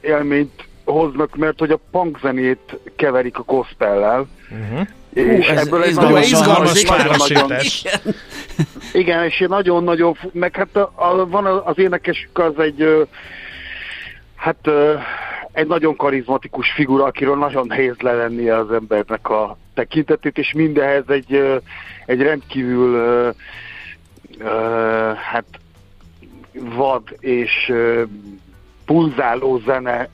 élményt 0.00 0.66
hoznak, 0.84 1.36
mert 1.36 1.58
hogy 1.58 1.70
a 1.70 1.80
punk 1.90 2.18
zenét 2.20 2.78
keverik 2.96 3.38
a 3.38 3.42
gospellel. 3.42 4.26
Uh-huh. 4.50 4.86
És 5.12 5.46
Hú, 5.46 5.52
ez 5.52 5.66
ebből 5.66 5.82
egy 5.82 5.88
izgalmas, 5.88 6.30
nagyon 6.30 6.36
izgalmas 6.36 6.82
párosítás. 6.82 7.84
Igen, 8.92 9.24
és 9.24 9.40
egy 9.40 9.48
nagyon-nagyon, 9.48 10.16
meg 10.32 10.56
hát 10.56 10.76
a, 10.76 10.92
a, 10.94 11.26
van 11.26 11.46
az 11.46 11.78
énekesük 11.78 12.38
az 12.38 12.58
egy, 12.58 13.08
hát 14.36 14.68
egy 15.52 15.66
nagyon 15.66 15.96
karizmatikus 15.96 16.70
figura, 16.70 17.04
akiről 17.04 17.36
nagyon 17.36 17.66
nehéz 17.66 17.96
levenni 17.98 18.48
az 18.48 18.72
embernek 18.72 19.28
a 19.28 19.56
tekintetét, 19.74 20.38
és 20.38 20.52
mindehez 20.52 21.04
egy, 21.06 21.60
egy 22.06 22.20
rendkívül 22.22 22.96
hát 25.32 25.44
vad 26.52 27.02
és 27.20 27.72
pulzáló 28.84 29.58
zene 29.66 30.08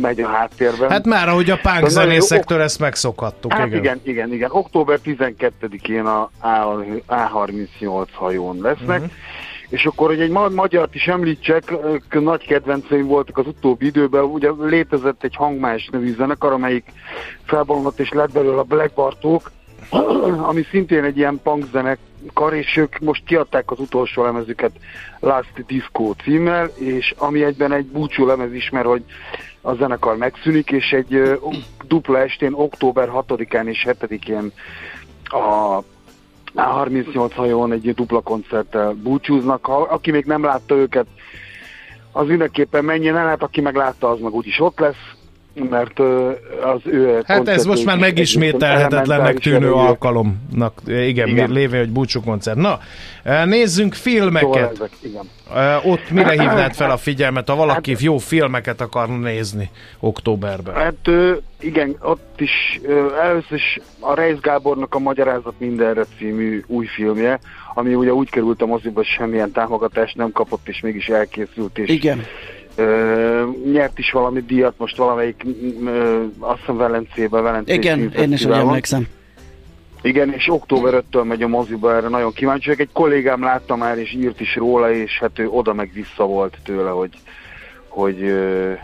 megy 0.00 0.20
a 0.20 0.28
háttérben. 0.28 0.90
Hát 0.90 1.04
már 1.06 1.28
ahogy 1.28 1.50
a 1.50 1.58
punk 1.62 1.88
zenészektől 1.88 2.60
ezt 2.60 2.78
megszokhattuk. 2.78 3.52
Hát 3.52 3.66
igen, 3.66 4.00
igen, 4.02 4.32
igen. 4.32 4.50
Október 4.52 4.98
12-én 5.04 6.04
a 6.04 6.30
A- 6.38 6.84
A38 7.08 8.06
hajón 8.12 8.58
lesznek. 8.60 9.00
Uh-huh. 9.00 9.12
És 9.72 9.86
akkor, 9.86 10.08
hogy 10.08 10.20
egy 10.20 10.30
ma- 10.30 10.48
magyart 10.48 10.94
is 10.94 11.06
említsek, 11.06 11.74
nagy 12.10 12.46
kedvenceim 12.46 13.06
voltak 13.06 13.38
az 13.38 13.46
utóbbi 13.46 13.86
időben, 13.86 14.22
ugye 14.22 14.50
létezett 14.60 15.24
egy 15.24 15.34
hangmás 15.34 15.88
nevű 15.92 16.14
zenekar, 16.14 16.52
amelyik 16.52 16.92
felbomlott 17.44 17.98
és 17.98 18.10
lett 18.10 18.32
belőle 18.32 18.58
a 18.58 18.62
Black 18.62 18.94
Bartók, 18.94 19.50
ami 20.50 20.62
szintén 20.70 21.04
egy 21.04 21.16
ilyen 21.16 21.40
punk 21.42 21.64
zenekar, 21.72 22.54
és 22.54 22.76
ők 22.76 22.98
most 22.98 23.24
kiadták 23.24 23.70
az 23.70 23.78
utolsó 23.78 24.22
lemezüket 24.22 24.72
Last 25.20 25.64
Disco 25.66 26.12
címmel, 26.22 26.66
és 26.74 27.14
ami 27.18 27.44
egyben 27.44 27.72
egy 27.72 27.86
búcsú 27.86 28.26
lemez 28.26 28.52
is, 28.52 28.70
mert 28.70 28.86
hogy 28.86 29.04
a 29.60 29.74
zenekar 29.74 30.16
megszűnik, 30.16 30.70
és 30.70 30.92
egy 30.92 31.38
dupla 31.86 32.18
estén, 32.18 32.52
október 32.52 33.08
6-án 33.12 33.66
és 33.66 33.86
7-én 33.88 34.52
a 35.24 35.78
A38 36.56 37.30
hajón 37.34 37.72
egy 37.72 37.94
dupla 37.94 38.20
koncerttel 38.20 38.92
búcsúznak. 38.92 39.64
Ha, 39.64 39.80
aki 39.80 40.10
még 40.10 40.24
nem 40.24 40.44
látta 40.44 40.74
őket, 40.74 41.06
az 42.12 42.26
mindenképpen 42.26 42.84
menjen 42.84 43.16
el, 43.16 43.26
hát 43.26 43.42
aki 43.42 43.60
meg 43.60 43.74
látta, 43.74 44.10
az 44.10 44.20
meg 44.20 44.32
úgyis 44.32 44.60
ott 44.60 44.78
lesz, 44.78 45.14
mert 45.70 45.98
az 46.74 46.80
ő 46.84 47.22
Hát 47.26 47.48
ez 47.48 47.64
most 47.64 47.84
már 47.84 47.98
megismételhetetlennek 47.98 49.38
tűnő 49.38 49.72
alkalomnak, 49.72 50.80
igen, 50.86 51.28
igen. 51.28 51.50
Lévén, 51.50 51.80
hogy 51.80 51.90
búcsúkoncert. 51.90 52.56
Na, 52.56 52.78
eh, 53.22 53.44
nézzünk 53.46 53.94
Szóval 53.94 54.12
filmeket. 54.20 54.70
ezek, 54.72 54.90
igen. 55.00 55.30
Eh, 55.54 55.86
Ott 55.86 56.10
mire 56.10 56.30
hívnád 56.30 56.74
fel 56.74 56.90
a 56.90 56.96
figyelmet, 56.96 57.48
ha 57.48 57.54
valaki 57.56 57.96
jó 57.98 58.18
filmeket 58.18 58.80
akar 58.80 59.08
nézni 59.08 59.70
októberben? 60.00 60.74
Hát 60.74 61.08
igen, 61.60 61.96
ott 62.02 62.40
is 62.40 62.80
először 63.22 63.56
is 63.56 63.78
a 64.00 64.14
Reis 64.14 64.40
Gábornak 64.40 64.94
a 64.94 64.98
Magyarázat 64.98 65.54
mindenre 65.58 66.04
című 66.18 66.62
új 66.66 66.86
filmje, 66.86 67.38
ami 67.74 67.94
ugye 67.94 68.12
úgy 68.12 68.30
került 68.30 68.62
a 68.62 68.66
moziba, 68.66 68.94
hogy 68.94 69.06
semmilyen 69.06 69.52
támogatást 69.52 70.16
nem 70.16 70.30
kapott, 70.32 70.68
és 70.68 70.80
mégis 70.80 71.08
elkészült, 71.08 71.78
és 71.78 71.88
Igen. 71.88 72.24
Ö, 72.74 73.42
nyert 73.72 73.98
is 73.98 74.10
valami 74.10 74.40
díjat, 74.40 74.74
most 74.76 74.96
valamelyik, 74.96 75.46
ö, 75.84 76.22
azt 76.38 76.58
hiszem 76.58 76.76
Velencében, 76.76 77.42
Velencei 77.42 77.76
Igen, 77.76 78.12
én 78.18 78.32
is 78.32 78.44
úgy 78.44 78.52
emlékszem. 78.52 79.08
Igen, 80.02 80.32
és 80.32 80.48
október 80.48 81.04
5-től 81.10 81.24
megy 81.24 81.42
a 81.42 81.48
moziba, 81.48 81.94
erre 81.94 82.08
nagyon 82.08 82.32
kíváncsi 82.32 82.64
vagyok. 82.64 82.80
Egy 82.80 82.92
kollégám 82.92 83.42
látta 83.42 83.76
már, 83.76 83.98
és 83.98 84.12
írt 84.12 84.40
is 84.40 84.56
róla, 84.56 84.92
és 84.92 85.18
hát 85.18 85.38
ő 85.38 85.48
oda 85.48 85.72
meg 85.74 85.90
vissza 85.94 86.24
volt 86.24 86.56
tőle, 86.64 86.90
hogy, 86.90 87.10
hogy 87.88 88.34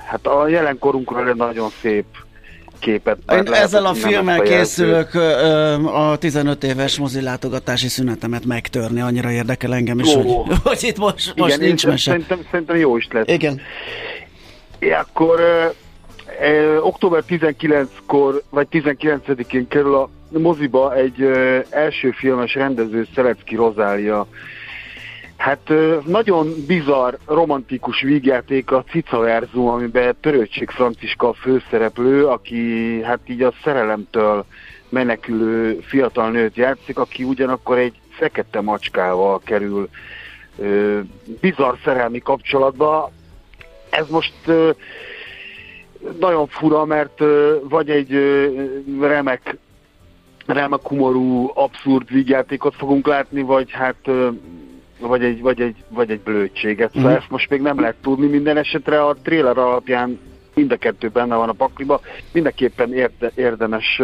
hát 0.06 0.26
a 0.26 0.48
jelenkorunkról 0.48 1.28
egy 1.28 1.36
nagyon 1.36 1.68
szép 1.80 2.04
képet. 2.78 3.16
Én 3.16 3.42
lehet, 3.42 3.64
ezzel 3.64 3.86
a 3.86 3.94
filmmel 3.94 4.40
készülök 4.40 5.14
ö, 5.14 5.72
a 5.84 6.16
15 6.16 6.64
éves 6.64 6.98
mozilátogatási 6.98 7.88
szünetemet 7.88 8.44
megtörni, 8.44 9.00
annyira 9.00 9.30
érdekel 9.30 9.74
engem 9.74 9.98
is, 9.98 10.14
hogy, 10.14 10.26
hogy 10.64 10.78
itt 10.82 10.98
most, 10.98 11.32
most 11.36 11.54
Igen, 11.54 11.66
nincs 11.66 11.84
én 11.84 11.90
mese. 11.90 12.10
Szerintem, 12.10 12.40
szerintem 12.50 12.76
jó 12.76 12.96
is 12.96 13.08
lesz. 13.10 13.24
Igen. 13.26 13.60
Ja, 14.80 14.98
akkor 14.98 15.40
ö, 15.40 15.64
ö, 16.46 16.78
október 16.78 17.22
19-kor, 17.28 18.42
vagy 18.50 18.66
19-én 18.70 19.68
kerül 19.68 19.94
a 19.94 20.10
moziba 20.28 20.94
egy 20.94 21.22
ö, 21.22 21.58
első 21.70 22.10
filmes 22.10 22.54
rendező 22.54 23.06
Szelecki 23.14 23.54
Rozália. 23.54 24.26
Hát 25.38 25.72
nagyon 26.04 26.54
bizarr, 26.66 27.14
romantikus 27.26 28.00
vígjáték 28.00 28.70
a 28.70 28.84
Cica 28.90 29.18
Verzum, 29.18 29.68
amiben 29.68 30.16
Törőcsik 30.20 30.70
Franciska 30.70 31.28
a 31.28 31.32
főszereplő, 31.32 32.26
aki 32.26 33.02
hát 33.02 33.18
így 33.26 33.42
a 33.42 33.52
szerelemtől 33.64 34.44
menekülő 34.88 35.78
fiatal 35.80 36.30
nőt 36.30 36.56
játszik, 36.56 36.98
aki 36.98 37.24
ugyanakkor 37.24 37.78
egy 37.78 37.94
fekete 38.10 38.60
macskával 38.60 39.40
kerül 39.44 39.88
ö, 40.58 41.00
bizarr 41.40 41.74
szerelmi 41.84 42.18
kapcsolatba. 42.18 43.10
Ez 43.90 44.08
most 44.08 44.34
ö, 44.46 44.70
nagyon 46.20 46.46
fura, 46.46 46.84
mert 46.84 47.20
ö, 47.20 47.56
vagy 47.62 47.90
egy 47.90 48.14
ö, 48.14 48.46
remek, 49.00 49.56
remek 50.46 50.88
humorú, 50.88 51.50
abszurd 51.54 52.10
vígjátékot 52.10 52.74
fogunk 52.74 53.06
látni, 53.06 53.42
vagy 53.42 53.70
hát 53.70 53.96
ö, 54.04 54.28
vagy 55.00 55.24
egy, 55.24 55.40
vagy 55.40 55.60
egy, 55.60 55.76
vagy 55.88 56.10
egy 56.10 56.20
blödséget. 56.20 56.92
Szóval 56.92 57.16
ezt 57.16 57.30
most 57.30 57.50
még 57.50 57.60
nem 57.60 57.80
lehet 57.80 57.96
tudni. 58.02 58.26
Minden 58.26 58.56
esetre 58.56 59.04
a 59.04 59.16
trailer 59.22 59.58
alapján 59.58 60.18
mind 60.54 60.72
a 60.72 60.76
kettő 60.76 61.08
benne 61.08 61.36
van 61.36 61.48
a 61.48 61.52
pakliba. 61.52 62.00
Mindenképpen 62.32 62.94
érde, 62.94 63.32
érdemes. 63.34 64.00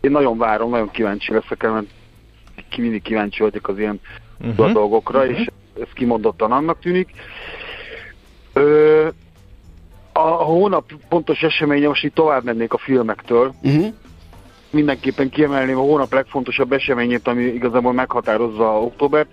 Én 0.00 0.10
nagyon 0.10 0.38
várom, 0.38 0.70
nagyon 0.70 0.90
kíváncsi 0.90 1.32
leszek, 1.32 1.62
mert 1.62 1.86
mindig 2.76 3.02
kíváncsi 3.02 3.42
vagyok 3.42 3.68
az 3.68 3.78
ilyen 3.78 4.00
uh-huh. 4.40 4.72
dolgokra, 4.72 5.26
és 5.26 5.46
ez 5.80 5.88
kimondottan 5.94 6.52
annak 6.52 6.80
tűnik. 6.80 7.10
Ö, 8.52 9.08
a, 10.12 10.28
hónap 10.28 10.92
pontos 11.08 11.42
eseménye, 11.42 11.88
most 11.88 12.04
így 12.04 12.12
tovább 12.12 12.44
mennék 12.44 12.72
a 12.72 12.78
filmektől, 12.78 13.54
Uh-huh. 13.62 13.86
mindenképpen 14.70 15.30
kiemelném 15.30 15.78
a 15.78 15.80
hónap 15.80 16.12
legfontosabb 16.12 16.72
eseményét, 16.72 17.28
ami 17.28 17.42
igazából 17.42 17.92
meghatározza 17.92 18.80
október. 18.80 19.26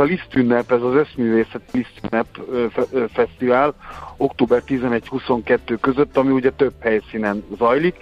A 0.00 0.04
Lisztünnep, 0.04 0.72
ez 0.72 0.82
az 0.82 0.94
Összművészet 0.94 1.62
Lisztünnep 1.72 2.26
Fesztivál 3.12 3.74
október 4.16 4.62
11-22 4.66 5.76
között, 5.80 6.16
ami 6.16 6.30
ugye 6.30 6.50
több 6.50 6.72
helyszínen 6.80 7.44
zajlik, 7.58 7.96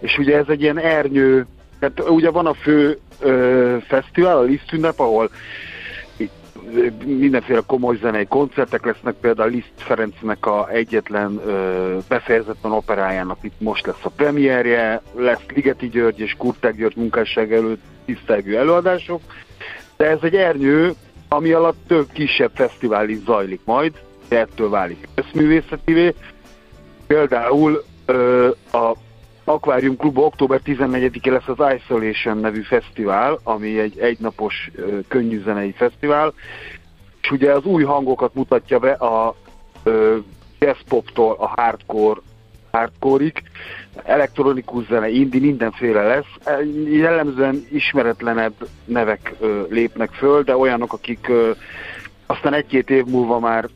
és 0.00 0.18
ugye 0.18 0.36
ez 0.36 0.44
egy 0.48 0.60
ilyen 0.62 0.78
ernyő, 0.78 1.46
tehát 1.78 2.10
ugye 2.10 2.30
van 2.30 2.46
a 2.46 2.54
fő 2.54 2.98
ö, 3.20 3.76
fesztivál, 3.86 4.36
a 4.36 4.42
Lisztünnep, 4.42 4.98
ahol 4.98 5.30
mindenféle 7.04 7.60
komoly 7.66 7.96
zenei 7.96 8.26
koncertek 8.26 8.84
lesznek, 8.84 9.14
például 9.14 9.50
Liszt 9.50 9.72
Ferencnek 9.76 10.46
a 10.46 10.68
egyetlen 10.70 11.40
ö, 11.46 11.98
befejezetlen 12.08 12.72
operájának 12.72 13.38
itt 13.42 13.60
most 13.60 13.86
lesz 13.86 14.04
a 14.04 14.10
premierje, 14.10 15.02
lesz 15.16 15.46
Ligeti 15.54 15.88
György 15.88 16.20
és 16.20 16.34
Kurták 16.38 16.76
György 16.76 16.96
munkásság 16.96 17.52
előtt 17.52 17.82
tisztelgő 18.04 18.58
előadások, 18.58 19.20
de 19.96 20.06
ez 20.06 20.18
egy 20.22 20.34
ernyő, 20.34 20.94
ami 21.32 21.52
alatt 21.52 21.86
több 21.86 22.06
kisebb 22.12 22.50
fesztivál 22.54 23.08
is 23.08 23.18
zajlik 23.18 23.60
majd, 23.64 23.92
de 24.28 24.38
ettől 24.38 24.68
válik 24.68 25.08
összművészetivé. 25.14 26.14
Például 27.06 27.84
ö, 28.06 28.48
a 28.72 28.92
Aquarium 29.44 29.96
Klub 29.96 30.18
október 30.18 30.60
14-én 30.64 31.32
lesz 31.32 31.48
az 31.58 31.74
Isolation 31.76 32.36
nevű 32.36 32.62
fesztivál, 32.62 33.38
ami 33.42 33.78
egy 33.78 33.98
egynapos 33.98 34.70
ö, 34.74 34.98
könnyűzenei 35.08 35.72
fesztivál, 35.72 36.32
és 37.22 37.30
ugye 37.30 37.52
az 37.52 37.64
új 37.64 37.82
hangokat 37.82 38.34
mutatja 38.34 38.78
be 38.78 38.92
a 38.92 39.34
ö, 39.82 40.16
jazzpoptól 40.58 41.36
a 41.38 41.46
hardcore 41.46 42.20
hardcore-ig, 42.70 43.42
elektronikus 44.04 44.86
zene, 44.86 45.08
indi, 45.08 45.38
mindenféle 45.38 46.02
lesz. 46.02 46.26
E, 46.44 46.58
Jellemzően 46.90 47.66
ismeretlenebb 47.70 48.54
nevek 48.84 49.34
ö, 49.40 49.62
lépnek 49.68 50.10
föl, 50.10 50.42
de 50.42 50.56
olyanok, 50.56 50.92
akik 50.92 51.28
ö, 51.28 51.50
aztán 52.26 52.54
egy-két 52.54 52.90
év 52.90 53.04
múlva 53.04 53.38
már 53.38 53.68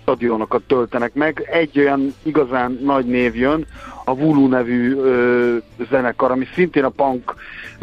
stadionokat 0.00 0.62
töltenek 0.62 1.14
meg. 1.14 1.48
Egy 1.50 1.78
olyan 1.78 2.14
igazán 2.22 2.78
nagy 2.82 3.06
név 3.06 3.36
jön, 3.36 3.66
a 4.04 4.14
Vulu 4.14 4.48
nevű 4.48 4.94
ö, 4.94 5.56
zenekar, 5.90 6.30
ami 6.30 6.46
szintén 6.54 6.84
a 6.84 6.88
punk 6.88 7.34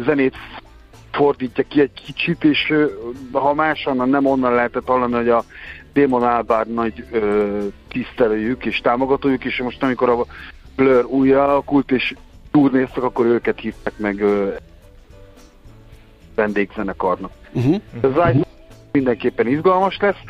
zenét 0.04 0.34
fordítja 1.12 1.64
ki 1.68 1.80
egy 1.80 2.02
kicsit, 2.06 2.44
és 2.44 2.72
ha 3.32 3.54
máshonnan 3.54 4.08
nem 4.08 4.26
onnan 4.26 4.54
lehetett 4.54 4.86
hallani, 4.86 5.14
hogy 5.14 5.28
a 5.28 5.44
Démon 5.94 6.22
Albár 6.22 6.66
nagy 6.66 7.04
ö, 7.10 7.66
tisztelőjük 7.88 8.64
és 8.66 8.80
támogatójuk, 8.80 9.44
és 9.44 9.60
most 9.62 9.82
amikor 9.82 10.08
a 10.08 10.24
Blur 10.76 11.04
újra 11.04 11.44
alakult, 11.44 11.90
és 11.90 12.14
turnéztek, 12.50 13.02
akkor 13.02 13.26
őket 13.26 13.60
hívták 13.60 13.98
meg 13.98 14.20
ö, 14.20 14.48
vendégzenekarnak. 16.34 17.30
Uh-huh. 17.52 17.80
Ez 18.00 18.10
uh-huh. 18.10 18.44
mindenképpen 18.92 19.46
izgalmas 19.46 19.96
lesz. 20.00 20.22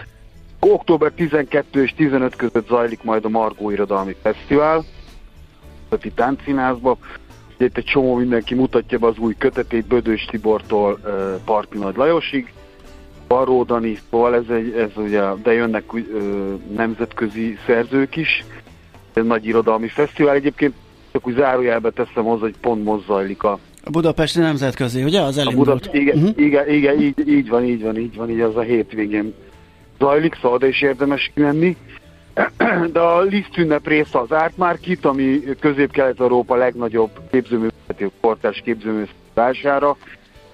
Október 0.59 1.13
12 1.13 1.83
és 1.83 1.95
15 1.97 2.37
között 2.37 2.69
zajlik 2.69 3.03
majd 3.03 3.25
a 3.25 3.29
Margó 3.29 3.71
Irodalmi 3.71 4.17
Fesztivál, 4.23 4.85
a 5.89 5.97
Táncszínházba. 6.15 6.99
Itt 7.57 7.77
egy 7.77 7.85
csomó 7.85 8.15
mindenki 8.15 8.55
mutatja 8.55 8.99
be 8.99 9.07
az 9.07 9.19
új 9.19 9.35
kötetét 9.39 9.87
Bödős 9.87 10.25
Tibortól 10.25 10.99
uh, 11.05 11.11
Parti 11.45 11.79
Nagy 11.79 11.97
Lajosig. 11.97 12.53
Baró 13.35 13.63
Dani, 13.63 13.99
szóval 14.11 14.35
ez, 14.35 14.49
egy, 14.49 14.73
ez 14.73 14.91
ugye, 14.97 15.23
de 15.43 15.53
jönnek 15.53 15.93
uh, 15.93 16.03
nemzetközi 16.77 17.59
szerzők 17.67 18.17
is. 18.17 18.45
Ez 19.13 19.25
nagy 19.25 19.47
irodalmi 19.47 19.89
fesztivál. 19.89 20.35
Egyébként 20.35 20.75
csak 21.13 21.27
úgy 21.27 21.35
zárójelbe 21.35 21.91
teszem 21.91 22.25
hozzá, 22.25 22.41
hogy 22.41 22.55
pont 22.61 22.85
most 22.85 23.07
zajlik 23.07 23.43
a 23.43 23.59
a 23.87 23.91
Budapesti 23.91 24.39
Nemzetközi, 24.39 25.03
ugye? 25.03 25.21
Az 25.21 25.39
elindult. 25.39 25.69
A 25.69 25.73
Budapest, 25.73 25.95
igen, 25.95 26.17
uh-huh. 26.17 26.45
igen, 26.45 26.69
igen 26.69 27.01
így, 27.01 27.29
így, 27.29 27.49
van, 27.49 27.65
így 27.65 27.83
van, 27.83 27.97
így 27.97 28.17
van, 28.17 28.31
így 28.31 28.41
az 28.41 28.57
a 28.57 28.61
hétvégén 28.61 29.35
zajlik, 29.99 30.35
szóval 30.35 30.53
oda 30.53 30.67
is 30.67 30.83
érdemes 30.83 31.31
menni. 31.35 31.77
De 32.93 33.01
a 33.01 33.21
Liszt 33.21 33.57
ünnep 33.57 33.87
része 33.87 34.19
az 34.19 34.31
Art 34.31 34.57
Market, 34.57 35.05
ami 35.05 35.41
Közép-Kelet-Európa 35.61 36.55
legnagyobb 36.55 37.11
képzőművészeti 37.31 38.11
kortárs 38.21 38.61
képzőművészeti 38.65 39.19
vására. 39.35 39.97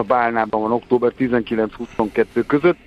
A 0.01 0.03
Bálnában 0.03 0.61
van 0.61 0.73
október 0.73 1.13
19-22 1.19 2.45
között. 2.47 2.79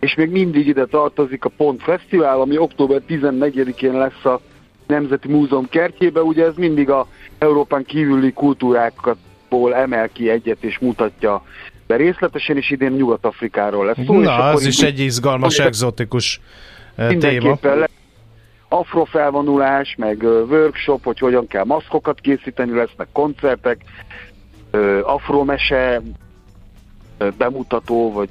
És 0.00 0.14
még 0.14 0.30
mindig 0.30 0.66
ide 0.66 0.86
tartozik 0.86 1.44
a 1.44 1.48
Pont 1.56 1.82
Fesztivál, 1.82 2.40
ami 2.40 2.58
október 2.58 3.00
14-én 3.08 3.92
lesz 3.92 4.24
a 4.24 4.40
Nemzeti 4.86 5.28
Múzeum 5.28 5.68
kertjébe. 5.68 6.22
Ugye 6.22 6.44
ez 6.44 6.54
mindig 6.56 6.90
a 6.90 7.06
Európán 7.38 7.84
kívüli 7.84 8.32
kultúrákat 8.32 9.16
ból 9.48 9.74
emel 9.74 10.08
ki 10.08 10.30
egyet 10.30 10.64
és 10.64 10.78
mutatja 10.78 11.42
be 11.86 11.96
részletesen, 11.96 12.56
és 12.56 12.70
idén 12.70 12.92
Nyugat-Afrikáról 12.92 13.86
lesz 13.86 14.04
szó. 14.06 14.20
Na, 14.20 14.44
az 14.44 14.66
is 14.66 14.82
egy 14.82 14.98
izgalmas, 14.98 15.58
egzotikus 15.58 16.40
eh, 16.94 17.16
téma. 17.16 17.58
afrofelvonulás, 18.68 19.94
meg 19.98 20.22
workshop, 20.22 21.04
hogy 21.04 21.18
hogyan 21.18 21.46
kell 21.46 21.64
maszkokat 21.64 22.20
készíteni, 22.20 22.74
lesznek 22.74 23.08
koncertek, 23.12 23.84
afromese 25.02 26.02
bemutató, 27.38 28.12
vagy, 28.12 28.28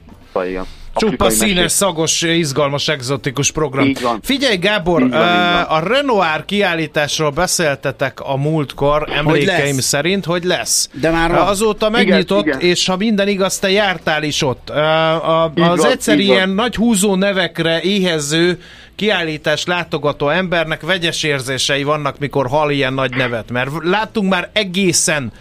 ilyen 0.47 0.65
Csupa 0.95 1.29
színes, 1.29 1.71
szagos, 1.71 2.21
izgalmas, 2.21 2.87
egzotikus 2.87 3.51
program. 3.51 3.85
Így 3.85 4.01
van. 4.01 4.19
Figyelj, 4.23 4.57
Gábor, 4.57 5.01
így 5.01 5.09
van, 5.09 5.19
így 5.19 5.51
van. 5.53 5.61
a 5.61 5.79
Renoir 5.79 6.45
kiállításról 6.45 7.29
beszéltetek 7.29 8.19
a 8.19 8.37
múltkor, 8.37 9.09
emlékeim 9.11 9.73
hogy 9.73 9.83
szerint, 9.83 10.25
hogy 10.25 10.43
lesz. 10.43 10.89
De 10.93 11.09
már 11.09 11.31
van. 11.31 11.47
Azóta 11.47 11.89
megnyitott, 11.89 12.45
igen, 12.45 12.59
igen. 12.59 12.69
és 12.69 12.85
ha 12.85 12.97
minden 12.97 13.27
igaz, 13.27 13.59
te 13.59 13.71
jártál 13.71 14.23
is 14.23 14.41
ott. 14.41 14.69
A, 14.69 15.43
a, 15.43 15.51
az 15.55 15.79
van, 15.79 15.91
egyszer 15.91 16.19
ilyen 16.19 16.47
van. 16.47 16.55
nagy 16.55 16.75
húzó 16.75 17.15
nevekre 17.15 17.81
éhező 17.81 18.59
kiállítás 18.95 19.65
látogató 19.65 20.29
embernek 20.29 20.81
vegyes 20.81 21.23
érzései 21.23 21.83
vannak, 21.83 22.19
mikor 22.19 22.47
hall 22.47 22.69
ilyen 22.69 22.93
nagy 22.93 23.15
nevet, 23.15 23.51
mert 23.51 23.69
láttunk 23.83 24.29
már 24.29 24.49
egészen 24.53 25.31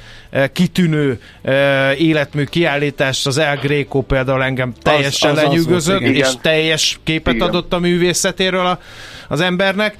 kitűnő 0.52 1.20
életmű 1.98 2.44
kiállítást, 2.44 3.26
az 3.26 3.38
El 3.38 3.56
Greco 3.56 4.00
például 4.00 4.42
engem 4.42 4.72
teljesen 4.82 5.30
az, 5.30 5.36
az 5.36 5.42
lenyűgözött, 5.42 6.00
az 6.00 6.08
és 6.08 6.28
teljes 6.42 6.98
képet 7.04 7.34
igen. 7.34 7.48
adott 7.48 7.72
a 7.72 7.78
művészetéről 7.78 8.66
a, 8.66 8.78
az 9.28 9.40
embernek, 9.40 9.96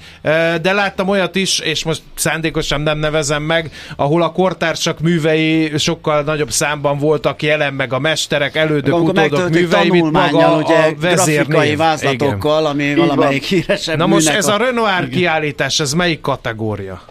de 0.61 0.73
láttam 0.73 1.09
olyat 1.09 1.35
is, 1.35 1.59
és 1.59 1.83
most 1.83 2.01
szándékosan 2.15 2.81
nem 2.81 2.97
nevezem 2.97 3.43
meg, 3.43 3.71
ahol 3.95 4.21
a 4.21 4.31
kortársak 4.31 4.99
művei 4.99 5.71
sokkal 5.77 6.21
nagyobb 6.21 6.49
számban 6.49 6.97
voltak 6.97 7.41
jelen, 7.41 7.73
meg 7.73 7.93
a 7.93 7.99
mesterek, 7.99 8.55
elődök, 8.55 8.95
utódok 8.95 9.49
művei, 9.49 9.89
mint 9.89 10.11
maga 10.11 10.57
ugye, 10.57 10.75
a 10.75 10.93
vezérnév. 10.99 11.77
vázlatokkal, 11.77 12.59
Igen. 12.59 12.71
ami 12.71 12.95
valamelyik 12.95 13.43
híresebb 13.43 13.97
Na 13.97 14.05
most 14.05 14.29
ez 14.29 14.47
a, 14.47 14.53
a 14.53 14.57
Renoir 14.57 15.09
kiállítás, 15.09 15.79
ez 15.79 15.93
melyik 15.93 16.21
kategória? 16.21 17.01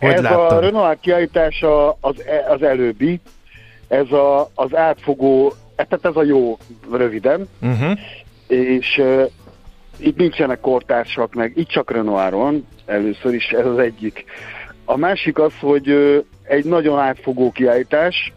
Hogy 0.00 0.12
ez 0.12 0.22
láttad? 0.22 0.52
a 0.52 0.60
Renoir 0.60 0.98
kiállítása 1.00 1.96
az, 2.00 2.14
e- 2.26 2.52
az 2.52 2.62
előbbi, 2.62 3.20
ez 3.88 4.10
a, 4.10 4.50
az 4.54 4.76
átfogó, 4.76 5.54
e- 5.76 5.84
tehát 5.84 6.04
ez 6.04 6.16
a 6.16 6.24
jó 6.24 6.58
röviden, 6.92 7.48
uh-huh. 7.60 7.98
és 8.46 9.02
itt 9.96 10.16
nincsenek 10.16 10.60
kortársak, 10.60 11.34
meg 11.34 11.52
itt 11.54 11.68
csak 11.68 11.90
Renoir 11.90 12.32
van, 12.32 12.66
először 12.86 13.34
is 13.34 13.48
ez 13.48 13.66
az 13.66 13.78
egyik. 13.78 14.24
A 14.84 14.96
másik 14.96 15.38
az, 15.38 15.52
hogy 15.60 15.88
egy 16.42 16.64
nagyon 16.64 16.98
átfogó 16.98 17.50
kiállítás, 17.50 18.32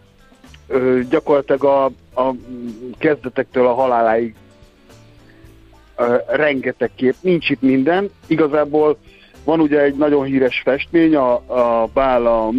gyakorlatilag 1.09 1.63
a, 1.63 1.85
a 2.21 2.33
kezdetektől 2.97 3.67
a 3.67 3.73
haláláig 3.73 4.35
rengeteg 6.27 6.91
kép, 6.95 7.15
nincs 7.21 7.49
itt 7.49 7.61
minden, 7.61 8.09
igazából 8.27 8.97
van 9.43 9.59
ugye 9.59 9.81
egy 9.81 9.95
nagyon 9.95 10.25
híres 10.25 10.61
festmény, 10.63 11.15
a, 11.15 11.33
a 11.33 11.89
Bál 11.93 12.25
a 12.25 12.51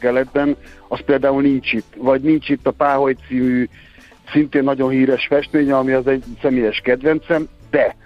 Galetben, 0.00 0.56
az 0.88 1.00
például 1.04 1.42
nincs 1.42 1.72
itt. 1.72 1.94
Vagy 1.96 2.20
nincs 2.20 2.48
itt 2.48 2.66
a 2.66 2.70
Páholy 2.70 3.16
című 3.28 3.68
szintén 4.32 4.62
nagyon 4.62 4.90
híres 4.90 5.26
festmény, 5.26 5.72
ami 5.72 5.92
az 5.92 6.06
egy 6.06 6.24
személyes 6.42 6.80
kedvencem, 6.80 7.48
de 7.70 7.96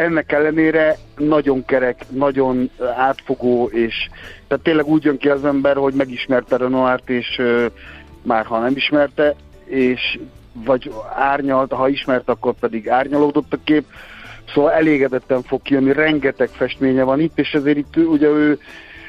ennek 0.00 0.32
ellenére 0.32 0.96
nagyon 1.16 1.64
kerek, 1.64 2.04
nagyon 2.08 2.70
átfogó, 2.96 3.68
és 3.72 4.08
tehát 4.48 4.64
tényleg 4.64 4.86
úgy 4.86 5.04
jön 5.04 5.18
ki 5.18 5.28
az 5.28 5.44
ember, 5.44 5.76
hogy 5.76 5.94
megismerte 5.94 6.56
Renoirt, 6.56 7.10
és 7.10 7.38
uh, 7.38 7.64
már 8.22 8.44
ha 8.44 8.58
nem 8.58 8.76
ismerte, 8.76 9.34
és 9.64 10.18
vagy 10.52 10.92
árnyalt, 11.14 11.72
ha 11.72 11.88
ismert, 11.88 12.28
akkor 12.28 12.54
pedig 12.60 12.88
árnyalódott 12.88 13.52
a 13.52 13.58
kép, 13.64 13.84
Szóval 14.54 14.72
elégedetten 14.72 15.42
fog 15.42 15.62
kijönni, 15.62 15.92
rengeteg 15.92 16.48
festménye 16.48 17.02
van 17.02 17.20
itt, 17.20 17.38
és 17.38 17.52
ezért 17.52 17.76
itt 17.76 17.96
ugye 17.96 18.26
ő, 18.26 18.58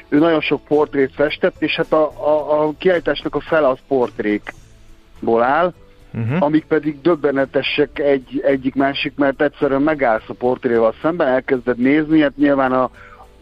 ő 0.08 0.18
nagyon 0.18 0.40
sok 0.40 0.64
portrét 0.64 1.14
festett, 1.14 1.62
és 1.62 1.76
hát 1.76 1.92
a, 1.92 2.10
a, 2.26 2.62
a 2.62 2.72
kiállításnak 2.78 3.34
a 3.34 3.40
fele 3.40 3.68
az 3.68 3.78
portrékból 3.88 5.42
áll, 5.42 5.72
uh-huh. 6.14 6.42
amik 6.42 6.64
pedig 6.64 7.00
döbbenetesek 7.00 7.98
egy, 7.98 8.40
egyik-másik, 8.44 9.12
mert 9.16 9.42
egyszerűen 9.42 9.82
megállsz 9.82 10.28
a 10.28 10.34
portréval 10.34 10.94
szemben, 11.02 11.28
elkezded 11.28 11.78
nézni, 11.78 12.20
hát 12.20 12.36
nyilván 12.36 12.72
a, 12.72 12.90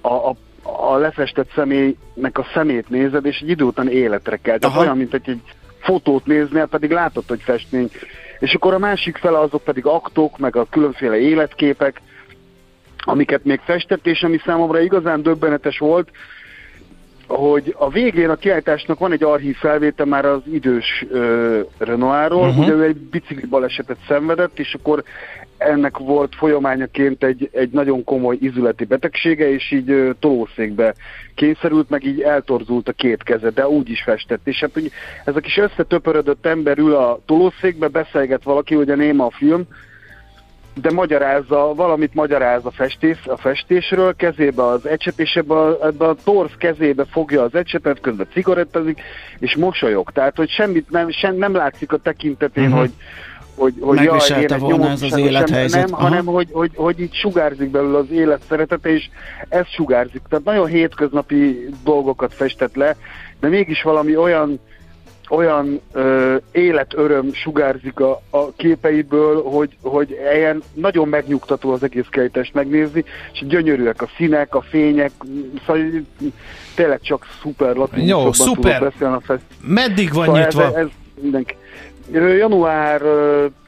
a, 0.01 0.13
a, 0.13 0.37
a 0.63 0.97
lefestett 0.97 1.51
személynek 1.55 2.39
a 2.39 2.47
szemét 2.55 2.89
nézed, 2.89 3.27
és 3.27 3.39
egy 3.41 3.49
idő 3.49 3.65
után 3.65 3.89
életre 3.89 4.37
kell. 4.37 4.59
Tehát 4.59 4.77
Aha. 4.77 4.85
olyan, 4.85 4.97
mint 4.97 5.15
egy, 5.15 5.29
egy 5.29 5.43
fotót 5.79 6.27
néznél, 6.27 6.67
pedig 6.67 6.91
látod, 6.91 7.25
hogy 7.29 7.43
festmény 7.43 7.91
és 8.39 8.55
akkor 8.55 8.75
a 8.75 8.79
másik 8.79 9.17
fele 9.17 9.39
azok 9.39 9.63
pedig 9.63 9.87
aktok, 9.87 10.39
meg 10.39 10.57
a 10.57 10.67
különféle 10.71 11.17
életképek, 11.17 12.01
amiket 12.97 13.45
még 13.45 13.61
festett, 13.65 14.07
és 14.07 14.23
ami 14.23 14.39
számomra 14.45 14.81
igazán 14.81 15.23
döbbenetes 15.23 15.79
volt, 15.79 16.11
hogy 17.29 17.75
a 17.79 17.91
végén 17.91 18.29
a 18.29 18.37
kiállításnak 18.37 18.99
van 18.99 19.13
egy 19.13 19.23
archív 19.23 19.57
felvétel 19.57 20.07
már 20.07 20.25
az 20.25 20.41
idős 20.53 21.05
uh, 21.11 21.59
Renoirról, 21.79 22.49
uh-huh. 22.49 22.65
ugye 22.65 22.73
ő 22.73 22.83
egy 22.83 22.97
bicikli 22.97 23.47
balesetet 23.47 23.97
szenvedett, 24.09 24.59
és 24.59 24.75
akkor 24.75 25.03
ennek 25.59 25.99
volt 25.99 26.35
folyamányaként 26.35 27.25
egy, 27.25 27.49
egy 27.53 27.71
nagyon 27.71 28.05
komoly 28.05 28.37
izületi 28.41 28.85
betegsége, 28.85 29.51
és 29.51 29.71
így 29.71 29.91
uh, 29.91 30.11
tolószékbe 30.19 30.95
kényszerült, 31.35 31.91
meg 31.91 32.05
így 32.05 32.21
eltorzult 32.21 32.89
a 32.89 32.93
két 32.93 33.23
keze, 33.23 33.51
de 33.51 33.69
úgy 33.69 33.91
is 33.91 34.03
festett. 34.03 34.47
És 34.47 34.61
hát 34.61 34.73
hogy 34.73 34.91
ez 35.25 35.37
a 35.37 35.41
kis 35.41 35.57
összetöpörödött 35.57 36.47
ember 36.47 36.79
ül 36.79 36.95
a 36.95 37.21
tolószékbe, 37.27 37.89
beszélget 37.89 38.43
valaki, 38.43 38.75
ugye 38.75 38.95
néma 38.95 39.27
a 39.27 39.31
film, 39.31 39.67
de 40.81 40.91
magyarázza, 40.91 41.75
valamit 41.75 42.15
magyaráz 42.15 42.65
a, 42.65 42.71
festés, 42.71 43.19
a 43.27 43.37
festésről, 43.37 44.17
kezébe 44.17 44.67
az 44.67 44.87
ecset, 44.87 45.19
és 45.19 45.35
ebbe 45.35 45.55
a, 45.55 45.79
ebbe 45.87 46.05
a 46.07 46.17
torz 46.25 46.51
kezébe 46.59 47.05
fogja 47.11 47.43
az 47.43 47.55
ecsetet, 47.55 48.01
közben 48.01 48.27
cigarettezik, 48.33 49.01
és 49.39 49.57
mosolyog. 49.57 50.11
Tehát, 50.11 50.37
hogy 50.37 50.51
semmit 50.51 50.91
nem, 50.91 51.11
sem, 51.11 51.37
nem 51.37 51.55
látszik 51.55 51.93
a 51.93 51.97
tekintetén, 51.97 52.65
uh-huh. 52.65 52.79
hogy, 52.79 52.93
hogy, 53.55 53.75
hogy 53.81 54.03
jaj, 54.03 54.41
én 54.41 54.59
volna 54.59 54.91
ez 54.91 55.03
az 55.03 55.17
élethelyzet. 55.17 55.89
Nem, 55.89 55.99
hanem 55.99 56.25
hogy, 56.25 56.49
hogy, 56.53 56.71
hogy 56.75 57.01
így 57.01 57.15
sugárzik 57.15 57.71
belőle 57.71 57.99
az 57.99 58.11
élet 58.11 58.43
szeretete, 58.49 58.89
és 58.89 59.09
ez 59.49 59.67
sugárzik. 59.67 60.23
Tehát 60.29 60.45
nagyon 60.45 60.67
hétköznapi 60.67 61.69
dolgokat 61.85 62.35
festett 62.35 62.75
le, 62.75 62.97
de 63.41 63.49
mégis 63.49 63.83
valami 63.83 64.17
olyan 64.17 64.61
olyan 65.29 65.81
ö, 65.93 66.37
életöröm 66.53 67.33
sugárzik 67.33 68.01
a, 68.01 68.23
a 68.31 68.53
képeiből, 68.57 69.43
hogy, 69.43 69.77
hogy 69.83 70.17
ilyen 70.35 70.63
nagyon 70.75 71.09
megnyugtató 71.09 71.73
az 71.73 71.83
egész 71.83 72.07
kerítést 72.11 72.55
megnézni, 72.55 73.05
és 73.33 73.47
gyönyörűek 73.47 74.03
a 74.03 74.09
színek, 74.17 74.55
a 74.55 74.61
fények, 74.61 75.11
szóval 75.67 75.83
tényleg 76.75 77.01
csak 77.01 77.27
szuper 77.43 77.77
Jó, 77.95 78.33
szuper. 78.33 78.93
Meddig 79.63 80.13
van 80.13 80.25
szóval 80.25 80.41
nyitva? 80.41 80.65
Ez, 80.65 80.75
ez 80.75 80.89
mindenki. 81.21 81.55
Január 82.13 83.01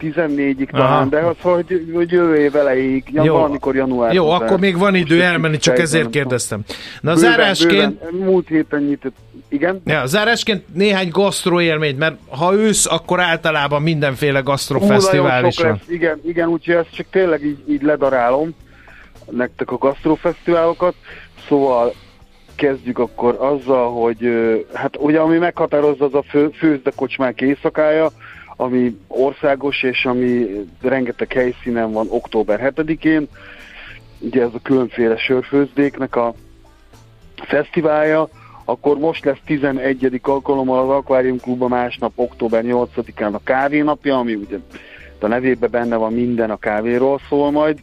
14-ig 0.01 0.71
talán, 0.71 1.09
de 1.09 1.19
az, 1.19 1.37
hogy, 1.41 1.91
hogy 1.95 2.11
jövő 2.11 2.37
év 2.37 2.57
elejéig, 2.57 3.05
Jó. 3.13 3.33
valamikor 3.33 3.75
január. 3.75 4.13
Jó, 4.13 4.31
akkor 4.31 4.59
még 4.59 4.79
van 4.79 4.95
idő 4.95 5.23
elmenni, 5.23 5.57
csak 5.57 5.79
ezért 5.79 6.11
kérdeztem. 6.11 6.61
Na 7.01 7.15
bőven, 7.15 7.31
zárásként... 7.31 7.99
Bőven, 7.99 8.29
múlt 8.29 8.49
héten 8.49 8.83
nyitott, 8.83 9.17
igen? 9.51 9.83
Ja, 9.85 10.07
zárásként 10.07 10.75
néhány 10.75 11.09
gasztró 11.09 11.61
élményt, 11.61 11.99
mert 11.99 12.17
ha 12.29 12.55
ősz, 12.55 12.87
akkor 12.87 13.21
általában 13.21 13.83
mindenféle 13.83 14.41
gasztrofesztivál 14.41 15.45
is 15.45 15.59
van. 15.59 15.81
Igen, 15.89 16.21
igen, 16.25 16.49
úgyhogy 16.49 16.75
ezt 16.75 16.95
csak 16.95 17.07
tényleg 17.11 17.45
így, 17.45 17.59
így 17.69 17.83
ledarálom 17.83 18.55
nektek 19.31 19.71
a 19.71 19.79
gasztrofesztiválokat. 19.79 20.95
Szóval 21.49 21.95
kezdjük 22.55 22.99
akkor 22.99 23.37
azzal, 23.39 23.93
hogy 23.93 24.29
hát 24.73 24.97
ugye 24.99 25.19
ami 25.19 25.39
meghatározza 25.39 26.05
az 26.05 26.15
a 26.15 26.23
fő, 26.23 26.51
főzde 26.59 26.91
kocsmák 26.97 27.41
éjszakája, 27.41 28.11
ami 28.57 28.97
országos, 29.09 29.83
és 29.83 30.05
ami 30.05 30.47
rengeteg 30.83 31.33
helyszínen 31.33 31.93
van 31.93 32.07
október 32.11 32.73
7-én. 32.77 33.29
Ugye 34.19 34.43
ez 34.43 34.51
a 34.55 34.61
különféle 34.63 35.17
sörfőzdéknek 35.17 36.17
a 36.17 36.35
fesztiválja, 37.43 38.29
akkor 38.71 38.99
most 38.99 39.25
lesz 39.25 39.39
11. 39.45 40.21
alkalommal 40.23 40.91
az 40.91 40.97
Aquarium 40.97 41.41
Klubban 41.41 41.69
másnap, 41.69 42.13
október 42.15 42.65
8-án 42.67 43.33
a 43.33 43.43
kávénapja, 43.45 44.19
ami 44.19 44.35
ugye 44.35 44.59
a 45.21 45.27
nevében 45.27 45.71
benne 45.71 45.97
van 45.97 46.13
minden 46.13 46.51
a 46.51 46.57
kávéról 46.57 47.21
szól 47.29 47.51
majd. 47.51 47.79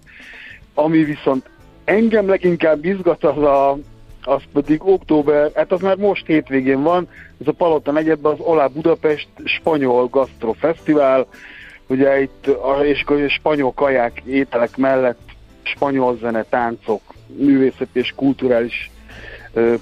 Ami 0.73 1.03
viszont 1.03 1.49
engem 1.83 2.27
leginkább 2.27 2.85
izgat 2.85 3.23
az 3.23 3.37
a, 3.37 3.77
az 4.23 4.41
pedig 4.53 4.87
október, 4.87 5.51
hát 5.55 5.71
az 5.71 5.81
már 5.81 5.95
most 5.95 6.25
hétvégén 6.25 6.83
van, 6.83 7.07
ez 7.41 7.47
a 7.47 7.51
Palota 7.51 7.91
negyedben 7.91 8.31
az 8.31 8.39
Olá 8.39 8.67
Budapest 8.67 9.27
Spanyol 9.43 10.07
Gastro 10.07 10.53
Fesztivál, 10.53 11.27
ugye 11.87 12.21
itt 12.21 12.47
a, 12.47 12.85
és 12.85 13.03
a 13.05 13.27
spanyol 13.27 13.73
kaják 13.73 14.21
ételek 14.25 14.77
mellett 14.77 15.29
spanyol 15.63 16.17
zene, 16.21 16.43
táncok, 16.43 17.01
művészeti 17.27 17.99
és 17.99 18.13
kulturális 18.15 18.91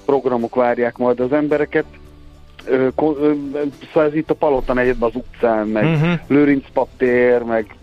programok 0.05 0.55
várják 0.55 0.97
majd 0.97 1.19
az 1.19 1.33
embereket. 1.33 1.85
Szóval 2.95 4.07
ez 4.07 4.15
itt 4.15 4.29
a 4.29 4.33
Palota 4.33 4.73
negyedben 4.73 5.09
az 5.09 5.15
utcán, 5.15 5.67
meg 5.67 5.83
uh-huh. 5.83 6.19
Lőrinc 6.27 6.65
paptér, 6.73 7.41
meg 7.41 7.75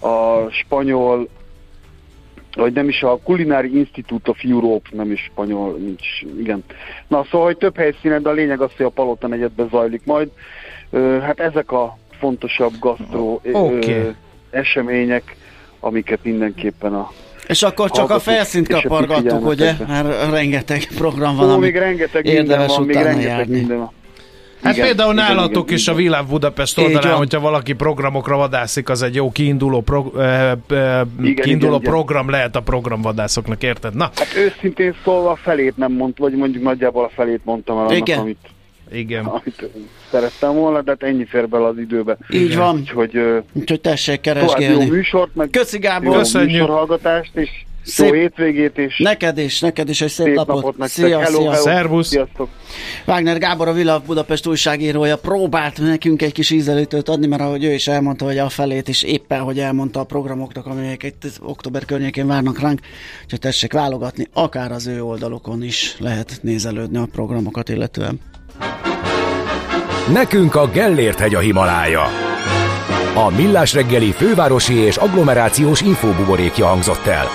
a 0.00 0.48
spanyol 0.50 1.28
vagy 2.54 2.72
nem 2.72 2.88
is 2.88 3.02
a 3.02 3.18
Culinary 3.24 3.78
Institute 3.78 4.30
of 4.30 4.38
Europe, 4.42 4.88
nem 4.92 5.10
is 5.10 5.20
spanyol, 5.20 5.72
nincs, 5.72 6.22
igen. 6.38 6.64
Na 7.08 7.24
szóval, 7.30 7.46
hogy 7.46 7.56
több 7.56 7.76
helyszínen, 7.76 8.22
de 8.22 8.28
a 8.28 8.32
lényeg 8.32 8.60
az, 8.60 8.70
hogy 8.76 8.86
a 8.86 8.90
Palota 8.90 9.26
negyedben 9.26 9.68
zajlik 9.68 10.04
majd. 10.04 10.30
Hát 11.20 11.40
ezek 11.40 11.72
a 11.72 11.98
fontosabb 12.18 12.72
gasztró 12.80 13.40
okay. 13.52 14.14
események, 14.50 15.36
amiket 15.80 16.24
mindenképpen 16.24 16.94
a 16.94 17.10
és 17.48 17.62
akkor 17.62 17.90
csak 17.90 18.10
a 18.10 18.18
felszínt 18.18 18.68
kapargattuk, 18.68 19.46
ugye? 19.46 19.72
Már 19.88 20.30
rengeteg 20.30 20.88
program 20.94 21.36
van, 21.36 21.50
Ó, 21.50 21.58
még 21.58 21.76
rengeteg 21.76 22.24
minden 22.24 22.66
van, 22.66 22.82
még 22.82 22.96
rengeteg 22.96 23.22
járni. 23.22 23.56
minden 23.56 23.78
van. 23.78 23.92
Hát 24.62 24.74
igen, 24.74 24.86
például 24.86 25.12
igen, 25.12 25.24
nálatok 25.24 25.64
igen, 25.64 25.76
is 25.76 25.88
a 25.88 25.94
Világ 25.94 26.26
Budapest 26.26 26.78
oldalán, 26.78 27.16
hogyha 27.16 27.40
valaki 27.40 27.72
programokra 27.72 28.36
vadászik, 28.36 28.88
az 28.88 29.02
egy 29.02 29.14
jó 29.14 29.30
kiinduló, 29.30 29.80
pro, 29.80 30.12
eh, 30.18 30.50
eh, 30.50 31.00
igen, 31.22 31.44
kiinduló 31.44 31.76
igen, 31.76 31.90
program 31.90 32.28
igen. 32.28 32.38
lehet 32.38 32.56
a 32.56 32.60
programvadászoknak, 32.60 33.62
érted? 33.62 33.94
Na. 33.94 34.10
Hát 34.14 34.34
őszintén 34.36 34.94
szólva 35.04 35.30
a 35.30 35.36
felét 35.36 35.76
nem 35.76 35.92
mondtam, 35.92 36.28
vagy 36.28 36.38
mondjuk 36.38 36.62
nagyjából 36.62 37.04
a 37.04 37.10
felét 37.14 37.40
mondtam 37.44 37.76
el 37.76 37.82
annak, 37.82 37.96
igen. 37.96 38.18
amit 38.18 38.38
igen. 38.92 39.24
Amit 39.24 39.70
szerettem 40.10 40.54
volna, 40.54 40.82
de 40.82 40.90
hát 40.90 41.02
ennyi 41.02 41.24
fér 41.24 41.48
bele 41.48 41.66
az 41.66 41.78
időbe. 41.78 42.16
Így 42.30 42.56
van. 42.56 42.78
Úgyhogy, 42.78 43.20
Úgyhogy 43.52 43.80
tessék 43.80 44.20
keresgélni. 44.20 44.84
Jó 44.84 44.90
műsort, 44.90 45.34
meg 45.34 45.50
Köszi 45.50 45.78
Gábor. 45.78 46.24
Jó 46.32 46.40
műsorhallgatást, 46.40 47.36
és 47.36 47.50
Szép... 47.88 48.06
Jó 48.06 48.12
hétvégét 48.12 48.78
is. 48.78 48.98
Neked 48.98 49.38
is, 49.38 49.60
neked 49.60 49.88
is 49.88 50.00
egy 50.00 50.08
szép, 50.08 50.26
szép 50.26 50.34
napot. 50.34 50.62
napot 50.62 50.88
szia, 50.88 51.18
hello, 51.18 51.38
szia. 51.38 51.50
Hello. 51.50 51.62
Szervusz. 51.62 52.08
Sziasztok. 52.08 52.48
Wagner 53.06 53.38
Gábor, 53.38 53.68
a 53.68 53.72
Villa 53.72 54.02
Budapest 54.06 54.46
újságírója 54.46 55.16
próbált 55.16 55.80
nekünk 55.80 56.22
egy 56.22 56.32
kis 56.32 56.50
ízelítőt 56.50 57.08
adni, 57.08 57.26
mert 57.26 57.42
ahogy 57.42 57.64
ő 57.64 57.72
is 57.72 57.88
elmondta, 57.88 58.24
hogy 58.24 58.38
a 58.38 58.48
felét 58.48 58.88
is 58.88 59.02
éppen, 59.02 59.40
hogy 59.40 59.58
elmondta 59.58 60.00
a 60.00 60.04
programoknak, 60.04 60.66
amelyek 60.66 61.02
itt 61.02 61.22
október 61.40 61.84
környékén 61.84 62.26
várnak 62.26 62.60
ránk, 62.60 62.80
hogy 63.28 63.38
tessék 63.38 63.72
válogatni, 63.72 64.26
akár 64.32 64.72
az 64.72 64.86
ő 64.86 65.02
oldalokon 65.02 65.62
is 65.62 65.96
lehet 65.98 66.38
nézelődni 66.42 66.98
a 66.98 67.08
programokat 67.12 67.68
illetően. 67.68 68.20
Nekünk 70.12 70.54
a 70.54 70.68
Gellért 70.72 71.18
hegy 71.18 71.34
a 71.34 71.38
Himalája. 71.38 72.02
A 73.14 73.30
Millás 73.36 73.74
reggeli 73.74 74.10
fővárosi 74.10 74.74
és 74.74 74.96
agglomerációs 74.96 75.80
infóbuborékja 75.80 76.66
hangzott 76.66 77.06
el. 77.06 77.26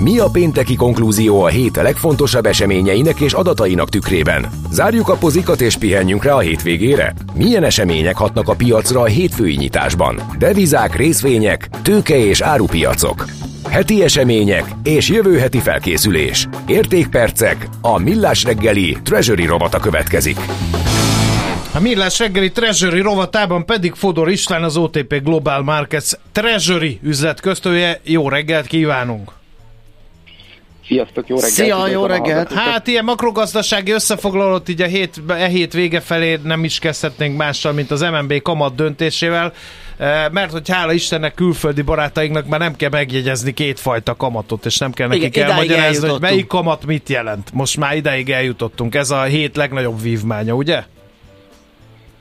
Mi 0.00 0.18
a 0.18 0.28
pénteki 0.32 0.74
konklúzió 0.74 1.42
a 1.42 1.48
hét 1.48 1.76
legfontosabb 1.76 2.46
eseményeinek 2.46 3.20
és 3.20 3.32
adatainak 3.32 3.88
tükrében? 3.88 4.46
Zárjuk 4.70 5.08
a 5.08 5.16
pozikat 5.16 5.60
és 5.60 5.76
pihenjünk 5.76 6.24
rá 6.24 6.32
a 6.32 6.38
hétvégére? 6.38 7.14
Milyen 7.34 7.64
események 7.64 8.16
hatnak 8.16 8.48
a 8.48 8.54
piacra 8.54 9.00
a 9.00 9.04
hétfői 9.04 9.56
nyitásban? 9.56 10.20
Devizák, 10.38 10.96
részvények, 10.96 11.68
tőke 11.82 12.16
és 12.16 12.40
árupiacok. 12.40 13.24
Heti 13.70 14.02
események 14.02 14.64
és 14.82 15.08
jövő 15.08 15.38
heti 15.38 15.58
felkészülés. 15.58 16.48
Értékpercek, 16.66 17.68
a 17.80 17.98
Millás 17.98 18.44
reggeli 18.44 18.96
Treasury 19.02 19.46
robata 19.46 19.78
következik. 19.78 20.36
A 21.74 21.80
Millás 21.80 22.18
reggeli 22.18 22.50
Treasury 22.50 23.00
rovatában 23.00 23.66
pedig 23.66 23.94
Fodor 23.94 24.30
István, 24.30 24.62
az 24.62 24.76
OTP 24.76 25.22
Global 25.22 25.62
Markets 25.62 26.10
Treasury 26.32 26.98
üzletköztője. 27.02 28.00
Jó 28.04 28.28
reggelt 28.28 28.66
kívánunk! 28.66 29.37
Sziasztok, 30.88 31.28
jó 31.28 31.34
reggelt! 31.34 31.52
Szia, 31.52 31.88
jó 31.88 32.06
reggelt! 32.06 32.52
Hát 32.52 32.86
ilyen 32.86 33.04
makrogazdasági 33.04 33.90
összefoglalót 33.90 34.68
így 34.68 34.82
a 34.82 34.86
hét, 34.86 35.22
e 35.28 35.46
hét 35.46 35.72
vége 35.72 36.00
felé 36.00 36.38
nem 36.44 36.64
is 36.64 36.78
kezdhetnénk 36.78 37.36
mással, 37.36 37.72
mint 37.72 37.90
az 37.90 38.00
MNB 38.00 38.42
kamat 38.42 38.74
döntésével, 38.74 39.52
e, 39.98 40.28
mert 40.32 40.52
hogy 40.52 40.68
hála 40.68 40.92
Istennek 40.92 41.34
külföldi 41.34 41.82
barátainknak 41.82 42.46
már 42.46 42.60
nem 42.60 42.76
kell 42.76 42.90
megjegyezni 42.90 43.52
kétfajta 43.52 44.16
kamatot, 44.16 44.66
és 44.66 44.78
nem 44.78 44.92
kell 44.92 45.08
nekik 45.08 45.36
Igen, 45.36 45.50
elmagyarázni, 45.50 46.08
hogy 46.08 46.20
melyik 46.20 46.46
kamat 46.46 46.86
mit 46.86 47.08
jelent. 47.08 47.52
Most 47.52 47.76
már 47.76 47.96
ideig 47.96 48.30
eljutottunk. 48.30 48.94
Ez 48.94 49.10
a 49.10 49.22
hét 49.22 49.56
legnagyobb 49.56 50.00
vívmánya, 50.02 50.54
ugye? 50.54 50.82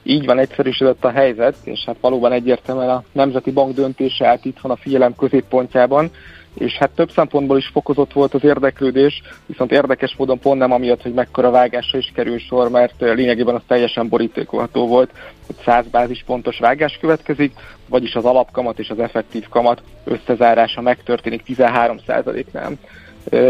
Így 0.04 0.26
van, 0.26 0.40
egyszerűsödött 0.40 1.04
a 1.04 1.12
helyzet, 1.12 1.56
és 1.64 1.84
hát 1.86 1.96
valóban 2.02 2.32
egyértelműen 2.32 2.90
a 2.90 3.04
Nemzeti 3.12 3.52
Bank 3.52 3.76
döntése 3.76 4.28
állt 4.28 4.46
itthon 4.46 4.72
a 4.72 4.76
figyelem 4.76 5.16
középpontjában 5.16 6.12
és 6.58 6.74
hát 6.74 6.90
több 6.90 7.12
szempontból 7.12 7.58
is 7.58 7.68
fokozott 7.68 8.14
volt 8.14 8.34
az 8.34 8.44
érdeklődés, 8.44 9.22
viszont 9.46 9.72
érdekes 9.72 10.16
módon 10.18 10.40
pont 10.40 10.60
nem 10.60 10.72
amiatt, 10.72 11.02
hogy 11.02 11.14
mekkora 11.14 11.50
vágásra 11.50 11.98
is 11.98 12.12
kerül 12.16 12.40
sor, 12.40 12.70
mert 12.70 12.94
lényegében 13.00 13.56
az 13.56 13.62
teljesen 13.68 14.08
borítékolható 14.08 14.88
volt, 14.88 15.12
hogy 15.46 15.56
100 15.64 15.86
bázispontos 15.92 16.60
vágás 16.60 16.98
következik, 17.02 17.54
vagyis 17.90 18.16
az 18.16 18.26
alapkamat 18.26 18.80
és 18.80 18.90
az 18.90 19.00
effektív 19.00 19.48
kamat 19.50 19.82
összezárása 20.04 20.82
megtörténik 20.82 21.44
13%-nál. 21.48 22.72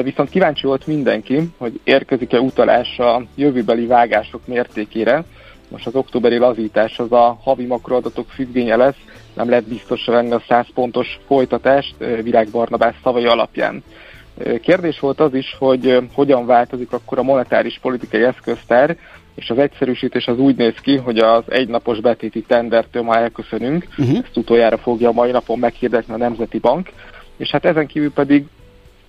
Viszont 0.04 0.30
kíváncsi 0.30 0.66
volt 0.66 0.88
mindenki, 0.88 1.50
hogy 1.58 1.80
érkezik-e 1.84 2.40
utalás 2.40 3.00
a 3.00 3.24
jövőbeli 3.36 3.86
vágások 3.86 4.48
mértékére, 4.48 5.24
most 5.70 5.88
az 5.88 5.96
októberi 5.96 6.38
lazítás 6.38 7.00
az 7.00 7.12
a 7.12 7.40
havi 7.44 7.66
makroadatok 7.66 8.30
függvénye 8.30 8.76
lesz, 8.76 8.96
nem 9.38 9.50
lehet 9.50 9.68
biztosra 9.68 10.14
venni 10.14 10.32
a 10.32 10.44
100 10.48 10.66
pontos 10.74 11.20
folytatást 11.28 11.96
Virág 11.98 12.48
Barnabás 12.50 12.96
szavai 13.04 13.26
alapján. 13.26 13.84
Kérdés 14.62 15.00
volt 15.00 15.20
az 15.20 15.34
is, 15.34 15.56
hogy 15.60 15.98
hogyan 16.14 16.46
változik 16.46 16.92
akkor 16.92 17.18
a 17.18 17.24
monetáris 17.24 17.80
politikai 17.82 18.24
eszköztár, 18.24 18.98
és 19.36 19.50
az 19.50 19.58
egyszerűsítés 19.58 20.28
az 20.28 20.40
úgy 20.40 20.56
néz 20.56 20.76
ki, 20.82 20.96
hogy 20.96 21.18
az 21.18 21.44
egynapos 21.48 22.00
betéti 22.00 22.42
tendertől 22.42 23.04
ma 23.04 23.16
elköszönünk, 23.16 23.88
uh-huh. 23.98 24.18
ezt 24.18 24.38
utoljára 24.38 24.78
fogja 24.78 25.10
a 25.10 25.12
mai 25.12 25.32
napon 25.32 25.60
meghirdetni 25.60 26.14
a 26.14 26.18
Nemzeti 26.18 26.60
Bank, 26.60 26.90
és 27.38 27.50
hát 27.50 27.66
ezen 27.66 27.88
kívül 27.88 28.12
pedig 28.12 28.46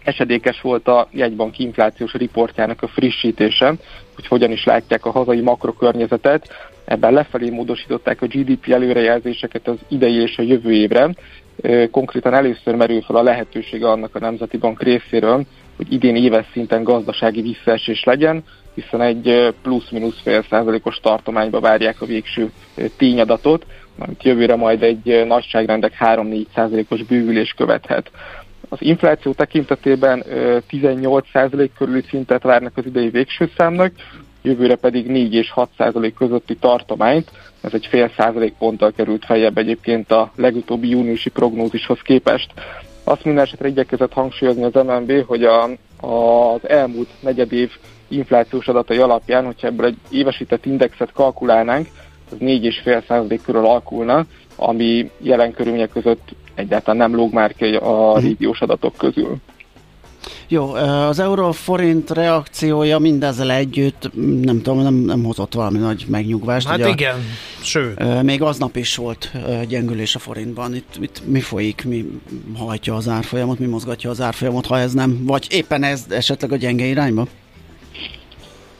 esedékes 0.04 0.60
volt 0.60 0.88
a 0.88 1.08
jegybank 1.10 1.58
inflációs 1.58 2.12
riportjának 2.12 2.82
a 2.82 2.88
frissítése, 2.88 3.74
hogy 4.14 4.26
hogyan 4.26 4.50
is 4.50 4.64
látják 4.64 5.04
a 5.04 5.10
hazai 5.10 5.40
makrokörnyezetet. 5.40 6.48
Ebben 6.88 7.12
lefelé 7.12 7.50
módosították 7.50 8.22
a 8.22 8.26
GDP 8.26 8.68
előrejelzéseket 8.68 9.68
az 9.68 9.76
idei 9.88 10.20
és 10.22 10.38
a 10.38 10.42
jövő 10.42 10.72
évre. 10.72 11.14
Konkrétan 11.90 12.34
először 12.34 12.74
merül 12.74 13.02
fel 13.02 13.16
a 13.16 13.22
lehetősége 13.22 13.88
annak 13.88 14.14
a 14.14 14.18
Nemzeti 14.18 14.56
Bank 14.56 14.82
részéről, 14.82 15.44
hogy 15.76 15.92
idén 15.92 16.16
éves 16.16 16.46
szinten 16.52 16.82
gazdasági 16.82 17.42
visszaesés 17.42 18.04
legyen, 18.04 18.44
hiszen 18.74 19.00
egy 19.00 19.54
plusz-minusz 19.62 20.20
fél 20.22 20.44
százalékos 20.50 20.96
tartományba 21.02 21.60
várják 21.60 22.00
a 22.00 22.06
végső 22.06 22.50
tényadatot, 22.96 23.66
amit 23.98 24.22
jövőre 24.22 24.56
majd 24.56 24.82
egy 24.82 25.24
nagyságrendek 25.26 25.92
3-4 26.00 26.44
százalékos 26.54 27.02
bővülés 27.02 27.54
követhet. 27.56 28.10
Az 28.68 28.78
infláció 28.80 29.32
tekintetében 29.32 30.24
18 30.68 31.26
százalék 31.32 31.72
körüli 31.78 32.02
szintet 32.08 32.42
várnak 32.42 32.76
az 32.76 32.86
idei 32.86 33.08
végső 33.08 33.50
számnak, 33.56 33.92
jövőre 34.42 34.76
pedig 34.76 35.06
4 35.06 35.34
és 35.34 35.50
6 35.50 35.68
százalék 35.76 36.14
közötti 36.14 36.56
tartományt, 36.56 37.30
ez 37.60 37.74
egy 37.74 37.86
fél 37.86 38.10
százalék 38.16 38.54
ponttal 38.58 38.92
került 38.92 39.24
feljebb 39.24 39.58
egyébként 39.58 40.12
a 40.12 40.32
legutóbbi 40.36 40.88
júniusi 40.88 41.30
prognózishoz 41.30 41.98
képest. 42.02 42.52
Azt 43.04 43.24
minden 43.24 43.44
esetre 43.44 43.68
igyekezett 43.68 44.12
hangsúlyozni 44.12 44.62
az 44.64 44.72
MNB, 44.72 45.26
hogy 45.26 45.44
a, 45.44 45.62
a, 46.00 46.52
az 46.54 46.68
elmúlt 46.68 47.08
negyedév 47.20 47.70
inflációs 48.08 48.68
adatai 48.68 48.98
alapján, 48.98 49.44
hogyha 49.44 49.66
ebből 49.66 49.86
egy 49.86 49.96
évesített 50.10 50.66
indexet 50.66 51.12
kalkulálnánk, 51.12 51.88
az 52.30 52.36
4,5% 52.40 53.38
körül 53.44 53.64
alakulna, 53.66 54.26
ami 54.56 55.10
jelen 55.18 55.52
körülmények 55.52 55.90
között 55.90 56.28
egyáltalán 56.54 56.96
nem 56.96 57.14
lóg 57.14 57.32
már 57.32 57.54
ki 57.54 57.74
a 57.74 58.12
mhm. 58.14 58.24
régiós 58.24 58.60
adatok 58.60 58.96
közül. 58.96 59.36
Jó, 60.48 60.72
az 60.72 61.18
euró-forint 61.18 62.10
reakciója 62.10 62.98
mindezzel 62.98 63.50
együtt, 63.50 64.10
nem 64.42 64.62
tudom, 64.62 64.82
nem, 64.82 64.94
nem 64.94 65.24
hozott 65.24 65.54
valami 65.54 65.78
nagy 65.78 66.04
megnyugvást. 66.08 66.66
Hát 66.66 66.78
ugye, 66.78 66.88
igen, 66.88 67.16
sőt. 67.62 68.22
Még 68.22 68.42
aznap 68.42 68.76
is 68.76 68.96
volt 68.96 69.32
gyengülés 69.68 70.14
a 70.14 70.18
forintban. 70.18 70.74
Itt, 70.74 70.96
itt 71.00 71.22
mi 71.26 71.40
folyik, 71.40 71.84
mi 71.84 72.20
hajtja 72.56 72.94
az 72.94 73.08
árfolyamot, 73.08 73.58
mi 73.58 73.66
mozgatja 73.66 74.10
az 74.10 74.20
árfolyamot, 74.20 74.66
ha 74.66 74.78
ez 74.78 74.92
nem, 74.92 75.24
vagy 75.24 75.46
éppen 75.50 75.82
ez 75.82 76.04
esetleg 76.08 76.52
a 76.52 76.56
gyenge 76.56 76.84
irányba? 76.84 77.26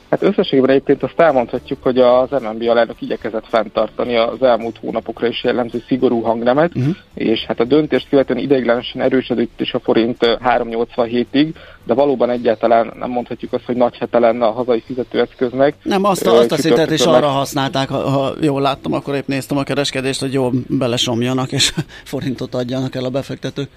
Hát 0.09 0.23
összességében 0.23 0.69
egyébként 0.69 1.03
azt 1.03 1.19
elmondhatjuk, 1.19 1.83
hogy 1.83 1.97
az 1.97 2.29
MNB 2.29 2.69
alelnök 2.69 3.01
igyekezett 3.01 3.45
fenntartani 3.47 4.15
az 4.15 4.41
elmúlt 4.41 4.77
hónapokra 4.77 5.27
is 5.27 5.43
jellemző 5.43 5.83
szigorú 5.87 6.21
hangnemet, 6.21 6.75
uh-huh. 6.75 6.95
és 7.13 7.45
hát 7.47 7.59
a 7.59 7.63
döntést 7.63 8.09
követően 8.09 8.39
ideiglenesen 8.39 9.01
erősödött 9.01 9.61
is 9.61 9.73
a 9.73 9.79
forint 9.79 10.17
3,87-ig, 10.19 11.53
de 11.83 11.93
valóban 11.93 12.29
egyáltalán 12.29 12.93
nem 12.99 13.09
mondhatjuk 13.09 13.53
azt, 13.53 13.65
hogy 13.65 13.75
nagy 13.75 13.97
hete 13.97 14.19
lenne 14.19 14.45
a 14.45 14.51
hazai 14.51 14.83
fizetőeszköznek. 14.85 15.75
Nem, 15.83 16.03
azt, 16.03 16.27
a, 16.27 16.37
azt 16.37 16.51
a 16.51 16.57
szintet 16.57 16.91
is 16.91 17.05
arra 17.05 17.27
használták, 17.27 17.89
ha, 17.89 17.97
ha 17.97 18.33
jól 18.41 18.61
láttam, 18.61 18.93
akkor 18.93 19.15
épp 19.15 19.27
néztem 19.27 19.57
a 19.57 19.63
kereskedést, 19.63 20.19
hogy 20.19 20.33
jól 20.33 20.53
belesomjanak 20.67 21.51
és 21.51 21.73
forintot 22.03 22.55
adjanak 22.55 22.95
el 22.95 23.03
a 23.03 23.09
befektetők 23.09 23.69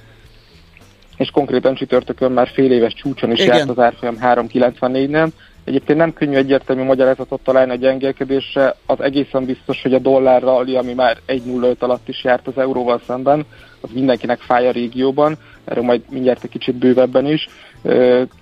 és 1.17 1.31
konkrétan 1.31 1.75
csütörtökön 1.75 2.33
már 2.33 2.49
fél 2.55 2.73
éves 2.73 2.95
csúcson 2.95 3.31
is 3.31 3.41
Igen. 3.41 3.57
járt 3.57 3.69
az 3.69 3.79
árfolyam 3.79 4.17
394-nél, 4.21 5.29
Egyébként 5.65 5.99
nem 5.99 6.13
könnyű 6.13 6.37
egyértelmű 6.37 6.83
magyarázatot 6.83 7.41
találni 7.41 7.73
a 7.73 7.77
gyengélkedésre. 7.77 8.75
Az 8.87 9.01
egészen 9.01 9.45
biztos, 9.45 9.83
hogy 9.83 9.95
a 9.95 9.99
dollár 9.99 10.43
rally, 10.43 10.77
ami 10.77 10.95
már 10.95 11.19
1.05 11.27 11.79
alatt 11.79 12.09
is 12.09 12.25
járt 12.25 12.47
az 12.47 12.59
euróval 12.59 13.01
szemben, 13.07 13.47
az 13.81 13.91
mindenkinek 13.93 14.39
fáj 14.39 14.69
a 14.69 14.71
régióban, 14.71 15.37
erről 15.65 15.85
majd 15.85 16.03
mindjárt 16.11 16.45
egy 16.45 16.51
kicsit 16.51 16.75
bővebben 16.75 17.27
is. 17.27 17.49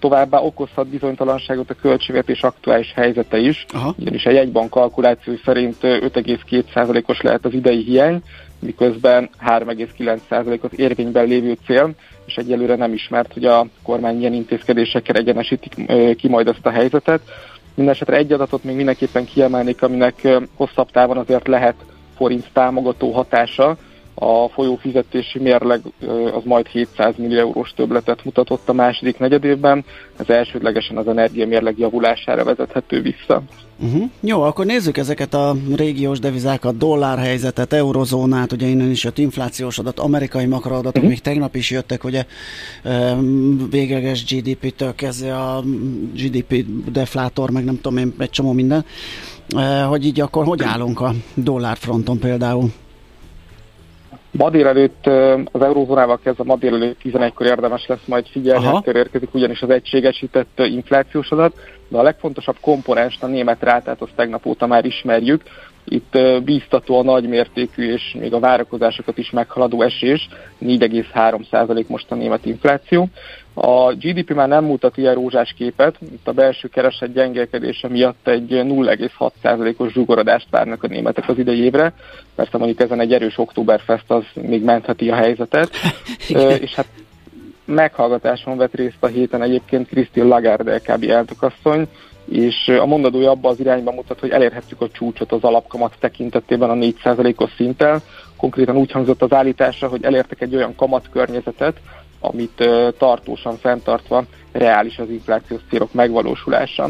Továbbá 0.01 0.39
okozhat 0.39 0.89
bizonytalanságot 0.89 1.71
a 1.71 1.75
költségvetés 1.75 2.43
aktuális 2.43 2.93
helyzete 2.95 3.39
is, 3.39 3.67
Aha. 3.73 3.95
ugyanis 3.99 4.25
a 4.25 4.31
jegybank 4.31 4.71
kalkuláció 4.71 5.35
szerint 5.45 5.77
5,2%-os 5.81 7.21
lehet 7.21 7.45
az 7.45 7.53
idei 7.53 7.83
hiány, 7.83 8.23
miközben 8.59 9.31
3,9% 9.47 10.61
az 10.61 10.71
érvényben 10.77 11.27
lévő 11.27 11.57
cél, 11.67 11.91
és 12.31 12.37
egyelőre 12.37 12.77
nem 12.77 12.93
ismert, 12.93 13.33
hogy 13.33 13.45
a 13.45 13.67
kormány 13.83 14.21
ilyen 14.21 14.33
intézkedésekkel 14.33 15.17
egyenesítik 15.17 15.75
ki 16.17 16.29
majd 16.29 16.49
ezt 16.49 16.67
a 16.67 16.71
helyzetet. 16.71 17.21
Mindenesetre 17.75 18.17
egy 18.17 18.33
adatot 18.33 18.65
még 18.65 18.77
mindenképpen 18.77 19.25
kiemelnék, 19.25 19.83
aminek 19.83 20.29
hosszabb 20.57 20.91
távon 20.91 21.17
azért 21.17 21.47
lehet 21.47 21.75
forint 22.17 22.47
támogató 22.53 23.13
hatása, 23.13 23.77
a 24.23 24.49
folyó 24.49 24.77
fizetési 24.77 25.39
mérleg 25.39 25.81
az 26.35 26.43
majd 26.45 26.67
700 26.67 27.15
millió 27.17 27.39
eurós 27.39 27.73
többletet 27.77 28.25
mutatott 28.25 28.69
a 28.69 28.73
második 28.73 29.19
negyedévben, 29.19 29.85
ez 30.17 30.29
elsődlegesen 30.29 30.97
az 30.97 31.09
energia 31.09 31.47
mérleg 31.47 31.79
javulására 31.79 32.45
vezethető 32.45 33.03
vissza. 33.03 33.43
Uh-huh. 33.83 34.03
Jó, 34.21 34.43
akkor 34.43 34.67
nézzük 34.67 34.97
ezeket 34.97 35.35
a 35.35 35.57
régiós 35.77 36.19
devizákat, 36.19 36.77
dollárhelyzetet, 36.77 37.73
eurozónát, 37.73 38.53
ugye 38.53 38.67
innen 38.67 38.91
is 38.91 39.05
jött 39.05 39.19
inflációs 39.19 39.79
adat, 39.79 39.99
amerikai 39.99 40.47
makroadatok, 40.47 40.95
uh-huh. 40.95 41.09
még 41.09 41.21
tegnap 41.21 41.55
is 41.55 41.71
jöttek, 41.71 42.05
ugye 42.05 42.25
végleges 43.71 44.25
GDP-től 44.25 44.95
kezdve 44.95 45.37
a 45.37 45.63
GDP 46.15 46.65
deflátor, 46.93 47.51
meg 47.51 47.65
nem 47.65 47.81
tudom 47.81 47.99
én, 47.99 48.15
egy 48.19 48.31
csomó 48.31 48.53
minden, 48.53 48.85
hogy 49.89 50.07
így 50.07 50.21
akkor 50.21 50.45
hogy 50.45 50.63
állunk 50.63 51.01
a 51.01 51.13
dollárfronton 51.35 52.19
például? 52.19 52.71
Ma 54.31 54.51
délelőtt 54.51 55.07
az 55.53 55.63
eurózónával 55.63 56.19
kezdve 56.23 56.45
ma 56.45 56.57
délelőtt 56.57 57.01
11-kor 57.05 57.47
érdemes 57.47 57.87
lesz 57.87 58.05
majd 58.07 58.27
figyelni, 58.27 58.67
akkor 58.67 58.97
érkezik 58.97 59.35
ugyanis 59.35 59.63
az 59.63 59.71
egységesített 59.71 60.59
inflációs 60.59 61.31
adat, 61.31 61.55
de 61.89 61.99
a 61.99 62.03
legfontosabb 62.03 62.57
komponens 62.61 63.19
a 63.21 63.27
német 63.27 63.63
rátát, 63.63 64.01
azt 64.01 64.15
tegnap 64.17 64.47
óta 64.47 64.67
már 64.67 64.85
ismerjük. 64.85 65.43
Itt 65.85 66.19
bíztató 66.45 66.99
a 66.99 67.03
nagymértékű 67.03 67.93
és 67.93 68.17
még 68.19 68.33
a 68.35 68.39
várakozásokat 68.39 69.19
is 69.19 69.31
meghaladó 69.31 69.83
esés, 69.83 70.29
4,3% 70.61 71.87
most 71.87 72.11
a 72.11 72.15
német 72.15 72.47
infláció. 72.47 73.09
A 73.63 73.93
GDP 73.93 74.35
már 74.35 74.49
nem 74.49 74.65
mutat 74.65 74.97
ilyen 74.97 75.15
rózsás 75.15 75.55
képet, 75.57 75.97
itt 76.01 76.29
a 76.29 76.33
belső 76.33 76.69
kereset 76.69 77.13
gyengelkedése 77.13 77.89
miatt 77.89 78.29
egy 78.29 78.49
0,6%-os 78.49 79.93
zsugorodást 79.93 80.47
várnak 80.51 80.83
a 80.83 80.87
németek 80.87 81.29
az 81.29 81.39
idei 81.39 81.63
évre. 81.63 81.93
Persze 82.35 82.59
mondjuk 82.59 82.81
ezen 82.81 83.01
egy 83.01 83.13
erős 83.13 83.39
októberfest 83.39 84.11
az 84.11 84.25
még 84.35 84.65
mentheti 84.65 85.11
a 85.11 85.15
helyzetet. 85.15 85.71
és 86.61 86.75
hát 86.75 86.87
meghallgatáson 87.65 88.57
vett 88.57 88.75
részt 88.75 88.97
a 89.01 89.07
héten 89.07 89.43
egyébként 89.43 89.89
Christine 89.89 90.27
Lagarde 90.27 90.75
LKB 90.75 91.05
elnökasszony, 91.11 91.89
és 92.25 92.69
a 92.69 92.87
mondadója 92.87 93.31
abba 93.31 93.49
az 93.49 93.61
irányba 93.61 93.93
mutat, 93.93 94.21
hogy 94.21 94.31
elérhetjük 94.31 94.81
a 94.81 94.91
csúcsot 94.91 95.33
az 95.33 95.43
alapkamat 95.43 95.95
tekintetében 95.99 96.71
a 96.71 96.75
4%-os 96.75 97.51
szinttel. 97.57 98.03
Konkrétan 98.37 98.77
úgy 98.77 98.91
hangzott 98.91 99.23
az 99.23 99.33
állítása, 99.33 99.89
hogy 99.89 100.05
elértek 100.05 100.41
egy 100.41 100.57
olyan 100.57 100.75
kamatkörnyezetet, 100.75 101.77
amit 102.21 102.69
tartósan 102.99 103.57
fenntartva 103.57 104.25
reális 104.53 104.99
az 104.99 105.11
inflációs 105.11 105.61
célok 105.71 105.93
megvalósulása. 105.93 106.89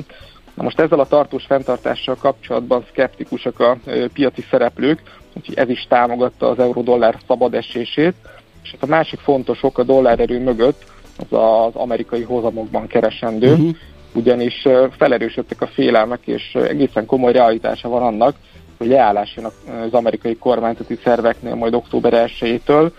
Na 0.54 0.62
most 0.62 0.80
ezzel 0.80 1.00
a 1.00 1.06
tartós 1.06 1.44
fenntartással 1.44 2.14
kapcsolatban 2.14 2.84
szkeptikusak 2.90 3.60
a 3.60 3.78
piaci 4.12 4.44
szereplők, 4.50 5.02
úgyhogy 5.36 5.58
ez 5.58 5.68
is 5.68 5.86
támogatta 5.88 6.48
az 6.48 6.58
euró-dollár 6.58 7.16
szabad 7.26 7.54
esését, 7.54 8.14
és 8.62 8.70
hát 8.70 8.82
a 8.82 8.86
másik 8.86 9.18
fontos 9.18 9.62
ok 9.62 9.78
a 9.78 9.82
dollár 9.82 10.20
erő 10.20 10.42
mögött 10.42 10.84
az 11.18 11.38
az 11.38 11.74
amerikai 11.74 12.22
hozamokban 12.22 12.86
keresendő, 12.86 13.52
uh-huh. 13.52 13.70
ugyanis 14.14 14.66
felerősödtek 14.96 15.60
a 15.60 15.66
félelmek, 15.66 16.20
és 16.24 16.54
egészen 16.54 17.06
komoly 17.06 17.32
realitása 17.32 17.88
van 17.88 18.02
annak, 18.02 18.34
hogy 18.78 18.86
leállás 18.86 19.34
jön 19.36 19.44
az 19.84 19.92
amerikai 19.92 20.36
kormányzati 20.36 20.98
szerveknél 21.04 21.54
majd 21.54 21.74
október 21.74 22.30
1-től, 22.40 22.90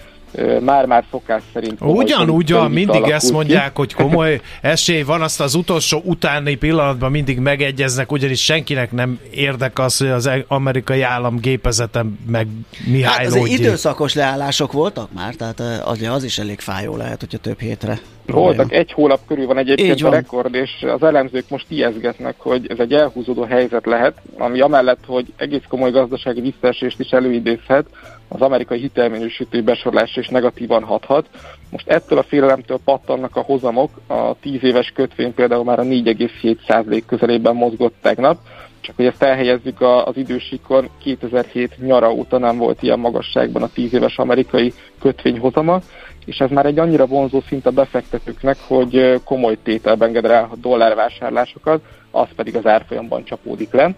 már-már 0.61 1.03
szokás 1.11 1.41
szerint... 1.53 1.81
Ugyan, 1.81 2.29
ugyan, 2.29 2.71
mindig 2.71 3.03
ezt 3.03 3.31
mondják, 3.31 3.65
ki. 3.65 3.71
hogy 3.73 3.93
komoly 4.03 4.41
esély 4.61 5.01
van, 5.01 5.21
azt 5.21 5.41
az 5.41 5.55
utolsó 5.55 6.01
utáni 6.05 6.55
pillanatban 6.55 7.11
mindig 7.11 7.39
megegyeznek, 7.39 8.11
ugyanis 8.11 8.43
senkinek 8.43 8.91
nem 8.91 9.19
érdek 9.31 9.79
az, 9.79 9.97
hogy 9.97 10.07
az 10.07 10.29
amerikai 10.47 11.01
állam 11.01 11.39
gépezete 11.39 12.05
meg 12.27 12.47
Mihály 12.85 13.25
hát 13.25 13.47
időszakos 13.47 14.13
leállások 14.13 14.71
voltak 14.71 15.09
már, 15.13 15.33
tehát 15.35 15.59
az, 15.85 16.01
az 16.01 16.23
is 16.23 16.37
elég 16.37 16.59
fájó 16.59 16.95
lehet, 16.95 17.19
hogyha 17.19 17.37
több 17.37 17.59
hétre 17.59 17.99
voltak, 18.25 18.71
egy 18.71 18.91
hónap 18.91 19.19
körül 19.27 19.45
van 19.45 19.57
egyébként 19.57 20.01
van. 20.01 20.11
a 20.11 20.15
rekord, 20.15 20.55
és 20.55 20.69
az 20.81 21.03
elemzők 21.03 21.49
most 21.49 21.65
ijeszgetnek, 21.67 22.35
hogy 22.37 22.65
ez 22.69 22.79
egy 22.79 22.93
elhúzódó 22.93 23.43
helyzet 23.43 23.85
lehet, 23.85 24.13
ami 24.37 24.59
amellett, 24.59 25.05
hogy 25.05 25.33
egész 25.37 25.63
komoly 25.69 25.91
gazdasági 25.91 26.41
visszaesést 26.41 26.99
is 26.99 27.09
előidézhet, 27.09 27.85
az 28.33 28.41
amerikai 28.41 28.79
hitelminősítő 28.79 29.63
besorlás 29.63 30.15
is 30.15 30.27
negatívan 30.27 30.83
hathat. 30.83 31.27
Most 31.69 31.87
ettől 31.87 32.17
a 32.17 32.23
félelemtől 32.23 32.79
pattannak 32.83 33.35
a 33.35 33.41
hozamok, 33.41 33.89
a 34.07 34.33
10 34.39 34.63
éves 34.63 34.91
kötvény 34.95 35.33
például 35.33 35.63
már 35.63 35.79
a 35.79 35.83
4,7% 35.83 37.01
közelében 37.07 37.55
mozgott 37.55 37.95
tegnap, 38.01 38.37
csak 38.81 38.95
hogy 38.95 39.05
ezt 39.05 39.23
elhelyezzük 39.23 39.81
az 39.81 40.17
idősíkon, 40.17 40.89
2007 41.03 41.77
nyara 41.77 42.11
óta 42.11 42.37
nem 42.37 42.57
volt 42.57 42.83
ilyen 42.83 42.99
magasságban 42.99 43.61
a 43.61 43.69
10 43.73 43.93
éves 43.93 44.17
amerikai 44.17 44.73
kötvényhozama, 44.99 45.79
és 46.25 46.37
ez 46.37 46.49
már 46.49 46.65
egy 46.65 46.79
annyira 46.79 47.05
vonzó 47.05 47.41
szint 47.47 47.65
a 47.65 47.71
befektetőknek, 47.71 48.57
hogy 48.67 49.21
komoly 49.23 49.57
tételben 49.63 50.11
generál 50.11 50.47
a 50.51 50.55
dollárvásárlásokat, 50.55 51.81
az 52.11 52.27
pedig 52.35 52.55
az 52.55 52.65
árfolyamban 52.65 53.23
csapódik 53.23 53.71
le. 53.71 53.95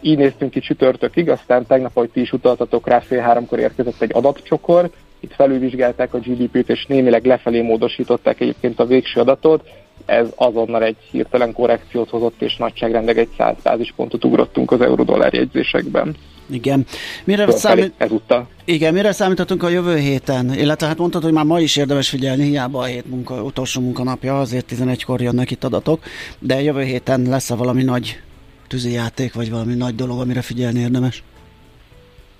Így 0.00 0.18
néztünk 0.18 0.50
ki 0.50 0.60
csütörtökig, 0.60 1.30
aztán 1.30 1.66
tegnap, 1.66 1.96
ahogy 1.96 2.10
ti 2.10 2.20
is 2.20 2.32
utaltatok 2.32 2.88
rá, 2.88 3.00
fél 3.00 3.20
háromkor 3.20 3.58
érkezett 3.58 4.00
egy 4.00 4.10
adatcsokor, 4.14 4.90
itt 5.20 5.34
felülvizsgálták 5.34 6.14
a 6.14 6.18
GDP-t, 6.18 6.68
és 6.68 6.86
némileg 6.86 7.24
lefelé 7.24 7.60
módosították 7.60 8.40
egyébként 8.40 8.80
a 8.80 8.86
végső 8.86 9.20
adatot, 9.20 9.68
ez 10.04 10.26
azonnal 10.34 10.82
egy 10.82 10.96
hirtelen 11.10 11.52
korrekciót 11.52 12.10
hozott, 12.10 12.42
és 12.42 12.56
nagyságrendeg 12.56 13.18
egy 13.18 13.28
100 13.36 13.54
bázispontot 13.62 14.24
ugrottunk 14.24 14.70
az 14.70 14.80
euró-dollár 14.80 15.34
jegyzésekben. 15.34 16.16
Igen. 16.50 16.86
Mire, 17.24 17.50
számít... 17.50 17.92
ezúttal. 17.96 18.48
Igen, 18.64 18.92
mire 18.92 19.12
számíthatunk 19.12 19.62
a 19.62 19.68
jövő 19.68 19.96
héten? 19.96 20.54
Illetve 20.54 20.86
hát 20.86 20.98
mondtad, 20.98 21.22
hogy 21.22 21.32
már 21.32 21.44
ma 21.44 21.60
is 21.60 21.76
érdemes 21.76 22.08
figyelni, 22.08 22.44
hiába 22.44 22.78
a 22.78 22.84
hét 22.84 23.10
munka, 23.10 23.42
utolsó 23.42 23.80
munkanapja, 23.80 24.40
azért 24.40 24.72
11-kor 24.76 25.20
jönnek 25.20 25.50
itt 25.50 25.64
adatok, 25.64 26.02
de 26.38 26.62
jövő 26.62 26.82
héten 26.82 27.22
lesz-e 27.22 27.54
valami 27.54 27.82
nagy 27.82 28.20
tűzijáték, 28.66 29.34
vagy 29.34 29.50
valami 29.50 29.74
nagy 29.74 29.94
dolog, 29.94 30.20
amire 30.20 30.42
figyelni 30.42 30.78
érdemes? 30.78 31.22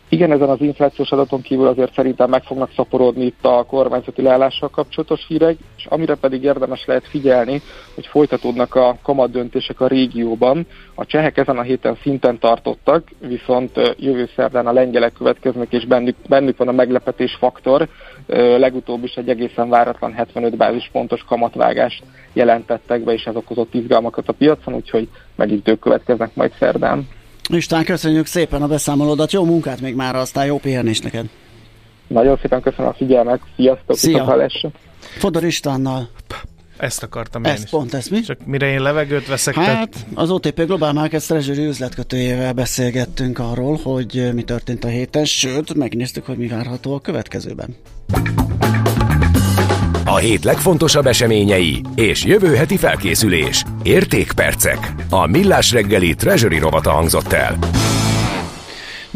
Igen, 0.09 0.33
ezen 0.33 0.49
az 0.49 0.61
inflációs 0.61 1.11
adaton 1.11 1.43
kívül 1.43 1.67
azért 1.67 1.95
szerintem 1.95 2.31
meg 2.31 2.43
fognak 2.43 2.71
szaporodni 2.77 3.25
itt 3.25 3.45
a 3.45 3.65
kormányzati 3.69 4.23
leállással 4.23 4.69
kapcsolatos 4.69 5.25
hírek, 5.29 5.57
és 5.77 5.87
amire 5.87 6.15
pedig 6.15 6.43
érdemes 6.43 6.85
lehet 6.87 7.09
figyelni, 7.09 7.63
hogy 7.95 8.07
folytatódnak 8.07 8.75
a 8.75 8.99
kamat 9.03 9.31
döntések 9.31 9.81
a 9.81 9.87
régióban. 9.87 10.67
A 10.95 11.07
csehek 11.07 11.37
ezen 11.37 11.59
a 11.59 11.63
héten 11.63 11.99
szinten 12.03 12.39
tartottak, 12.39 13.09
viszont 13.19 13.95
jövő 13.99 14.29
szerdán 14.37 14.67
a 14.67 14.73
lengyelek 14.73 15.13
következnek, 15.13 15.73
és 15.73 15.87
bennük, 15.87 16.17
bennük 16.29 16.57
van 16.57 16.69
a 16.69 16.73
meglepetés 16.73 17.37
faktor. 17.39 17.89
Legutóbb 18.59 19.05
is 19.05 19.15
egy 19.15 19.29
egészen 19.29 19.69
váratlan 19.69 20.13
75 20.13 20.57
bázispontos 20.57 21.25
kamatvágást 21.29 22.03
jelentettek 22.33 23.01
be, 23.01 23.13
és 23.13 23.25
ez 23.25 23.37
okozott 23.37 23.75
izgalmakat 23.75 24.29
a 24.29 24.33
piacon, 24.33 24.75
úgyhogy 24.75 25.09
megint 25.35 25.69
ők 25.69 25.81
következnek 25.81 26.35
majd 26.35 26.53
szerdán. 26.59 27.09
István, 27.49 27.85
köszönjük 27.85 28.27
szépen 28.27 28.63
a 28.63 28.67
beszámolódat, 28.67 29.33
jó 29.33 29.45
munkát 29.45 29.81
még 29.81 29.95
már, 29.95 30.15
aztán 30.15 30.47
jó 30.47 30.59
pihenés 30.59 31.01
neked. 31.01 31.27
Nagyon 32.07 32.39
szépen 32.41 32.61
köszönöm 32.61 32.87
a 32.87 32.93
figyelmet, 32.93 33.41
sziasztok, 33.57 33.97
Szia. 33.97 34.49
Fodor 34.99 35.45
Istvánnal. 35.45 36.09
Ezt 36.77 37.03
akartam 37.03 37.45
én 37.45 37.51
ezt 37.51 37.65
is. 37.65 37.71
pont, 37.71 37.95
ezt 37.95 38.11
mi? 38.11 38.21
Csak 38.21 38.47
mire 38.47 38.67
én 38.67 38.83
levegőt 38.83 39.27
veszek. 39.27 39.55
Hát, 39.55 39.67
tehát... 39.67 40.07
az 40.15 40.31
OTP 40.31 40.65
Global 40.67 40.93
Markets 40.93 41.27
Treasury 41.27 41.67
üzletkötőjével 41.67 42.53
beszélgettünk 42.53 43.39
arról, 43.39 43.79
hogy 43.83 44.31
mi 44.35 44.43
történt 44.43 44.85
a 44.85 44.89
héten, 44.89 45.25
sőt, 45.25 45.75
megnéztük, 45.75 46.27
hogy 46.27 46.37
mi 46.37 46.47
várható 46.47 46.95
a 46.95 47.01
következőben. 47.01 47.77
A 50.05 50.17
hét 50.17 50.45
legfontosabb 50.45 51.07
eseményei 51.07 51.81
és 51.95 52.25
jövő 52.25 52.55
heti 52.55 52.77
felkészülés. 52.77 53.65
Értékpercek. 53.83 54.93
A 55.11 55.27
Millás 55.27 55.73
reggeli 55.73 56.15
Treasury 56.15 56.59
rovata 56.59 56.91
hangzott 56.91 57.33
el. 57.33 57.59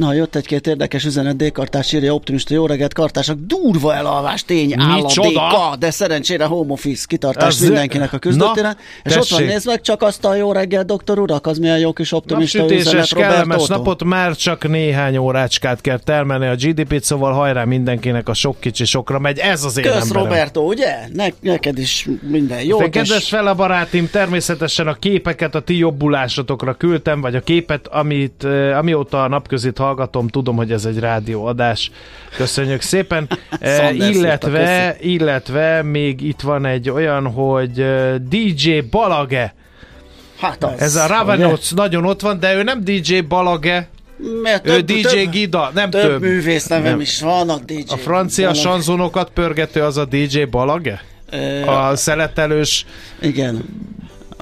Na, 0.00 0.12
jött 0.12 0.34
egy-két 0.34 0.66
érdekes 0.66 1.04
üzenet, 1.04 1.36
D-kartás 1.36 1.92
írja 1.92 2.14
optimista, 2.14 2.54
jó 2.54 2.66
reggelt, 2.66 2.94
kartások, 2.94 3.38
durva 3.40 3.94
elalvás, 3.94 4.44
tény, 4.44 4.74
állam, 4.78 5.78
de 5.78 5.90
szerencsére 5.90 6.44
home 6.44 6.72
office, 6.72 7.04
kitartás 7.08 7.54
Ez 7.54 7.60
mindenkinek 7.60 8.12
a 8.12 8.18
küzdöttéren. 8.18 8.76
És 9.02 9.12
tessék. 9.12 9.20
ott 9.20 9.38
van, 9.38 9.42
nézd 9.42 9.66
meg 9.66 9.80
csak 9.80 10.02
azt 10.02 10.24
a 10.24 10.34
jó 10.34 10.52
reggelt, 10.52 10.86
doktor 10.86 11.18
urak, 11.18 11.46
az 11.46 11.58
milyen 11.58 11.78
jó 11.78 11.92
kis 11.92 12.12
optimista 12.12 12.72
üzenet, 12.72 13.14
kellemes 13.14 13.62
Otto. 13.62 13.76
napot, 13.76 14.04
már 14.04 14.36
csak 14.36 14.68
néhány 14.68 15.16
órácskát 15.16 15.80
kell 15.80 15.98
termelni 15.98 16.46
a 16.46 16.54
GDP-t, 16.54 17.04
szóval 17.04 17.32
hajrá 17.32 17.64
mindenkinek 17.64 18.28
a 18.28 18.34
sok 18.34 18.60
kicsi 18.60 18.84
sokra 18.84 19.18
megy, 19.18 19.38
ez 19.38 19.64
az 19.64 19.76
én 19.76 19.84
Kösz, 19.84 20.02
emberem. 20.02 20.22
Roberto, 20.22 20.60
ugye? 20.60 20.96
Ne, 21.12 21.26
neked 21.40 21.78
is 21.78 22.08
minden 22.28 22.62
jó. 22.62 22.78
Kedves 22.78 23.28
fel 23.28 23.46
a 23.46 23.54
barátim, 23.54 24.08
természetesen 24.10 24.86
a 24.86 24.94
képeket 24.94 25.54
a 25.54 25.60
ti 25.60 25.78
jobbulásotokra 25.78 26.74
küldtem, 26.74 27.20
vagy 27.20 27.34
a 27.34 27.40
képet, 27.40 27.86
amit, 27.86 28.44
eh, 28.44 28.78
amióta 28.78 29.22
a 29.22 29.28
napközit 29.28 29.78
hallgatom, 29.90 30.28
tudom, 30.28 30.56
hogy 30.56 30.72
ez 30.72 30.84
egy 30.84 30.98
rádióadás. 30.98 31.90
Köszönjük 32.36 32.80
szépen. 32.80 33.28
e, 33.60 33.92
illetve, 33.92 34.96
illetve 35.00 35.82
még 35.82 36.20
itt 36.20 36.40
van 36.40 36.66
egy 36.66 36.90
olyan, 36.90 37.26
hogy 37.32 37.80
eh, 37.80 38.14
DJ 38.14 38.78
Balage. 38.90 39.54
Hát 40.38 40.64
az, 40.64 40.80
ez 40.80 40.96
a 40.96 41.06
Ravenoc 41.06 41.70
nagyon 41.70 42.04
ott 42.04 42.20
van, 42.20 42.38
de 42.40 42.54
ő 42.54 42.62
nem 42.62 42.84
DJ 42.84 43.18
Balage, 43.18 43.88
mert 44.42 44.62
több, 44.62 44.74
ő 44.74 44.80
DJ 44.80 45.00
több, 45.00 45.30
Gida, 45.30 45.70
nem 45.74 45.90
több. 45.90 46.02
Több 46.02 46.20
művész 46.20 46.66
nevem 46.66 46.90
nem. 46.90 47.00
is 47.00 47.20
vannak 47.20 47.64
DJ. 47.64 47.82
A 47.86 47.96
francia 47.96 48.46
Balage. 48.46 48.68
sanzonokat 48.68 49.30
pörgető 49.30 49.82
az 49.82 49.96
a 49.96 50.04
DJ 50.04 50.42
Balage? 50.42 51.02
a 51.66 51.96
szeletelős 51.96 52.86
igen 53.20 53.64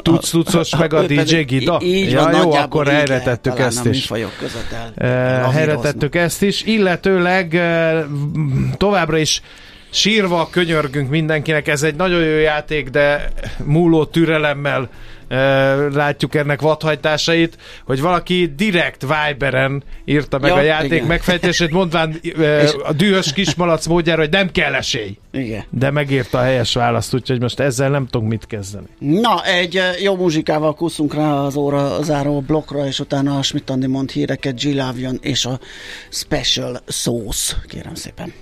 tuc 0.03 0.78
meg 0.78 0.92
a 0.92 1.07
DJ 1.07 1.40
Gida? 1.40 1.80
Így 1.82 2.11
ja, 2.11 2.22
van, 2.22 2.34
jó, 2.34 2.53
akkor 2.53 2.86
helyre 2.86 3.20
tettük 3.20 3.59
ezt 3.59 3.84
is. 3.84 4.11
El, 4.94 5.51
helyre 5.51 5.74
tettük 5.76 6.14
ezt 6.14 6.42
is, 6.42 6.62
illetőleg 6.62 7.61
továbbra 8.76 9.18
is 9.18 9.42
sírva 9.90 10.49
könyörgünk 10.51 11.11
mindenkinek, 11.11 11.68
ez 11.68 11.82
egy 11.82 11.94
nagyon 11.94 12.22
jó 12.22 12.38
játék, 12.38 12.88
de 12.88 13.28
múló 13.64 14.05
türelemmel 14.05 14.88
látjuk 15.93 16.35
ennek 16.35 16.61
vadhajtásait, 16.61 17.59
hogy 17.85 18.01
valaki 18.01 18.53
direkt 18.57 19.05
Viberen 19.07 19.83
írta 20.05 20.39
meg 20.39 20.51
ja, 20.51 20.57
a 20.57 20.61
játék 20.61 20.93
igen. 20.93 21.07
megfejtését, 21.07 21.70
mondván 21.70 22.20
a 22.83 22.93
dühös 22.93 23.33
kismalac 23.33 23.87
módjára, 23.87 24.20
hogy 24.20 24.31
nem 24.31 24.51
kell 24.51 24.74
esély. 24.74 25.18
Igen. 25.33 25.64
De 25.70 25.91
megírta 25.91 26.39
a 26.39 26.43
helyes 26.43 26.74
választ, 26.74 27.14
úgyhogy 27.14 27.41
most 27.41 27.61
ezzel 27.61 27.91
nem 27.91 28.07
tudunk 28.07 28.31
mit 28.31 28.47
kezdeni. 28.47 28.87
Na, 28.99 29.45
egy 29.45 29.81
jó 30.03 30.16
muzsikával 30.16 30.74
kuszunk 30.74 31.14
rá 31.14 31.33
az 31.33 31.57
óra 31.57 32.03
záró 32.03 32.41
blokkra, 32.41 32.87
és 32.87 33.01
utána 33.01 33.39
a 33.39 33.43
Schmidt 33.43 33.87
mond 33.87 34.11
híreket, 34.11 34.61
G. 34.61 34.83
és 35.20 35.45
a 35.45 35.59
Special 36.11 36.81
Sauce, 36.87 37.57
kérem 37.66 37.95
szépen. 37.95 38.33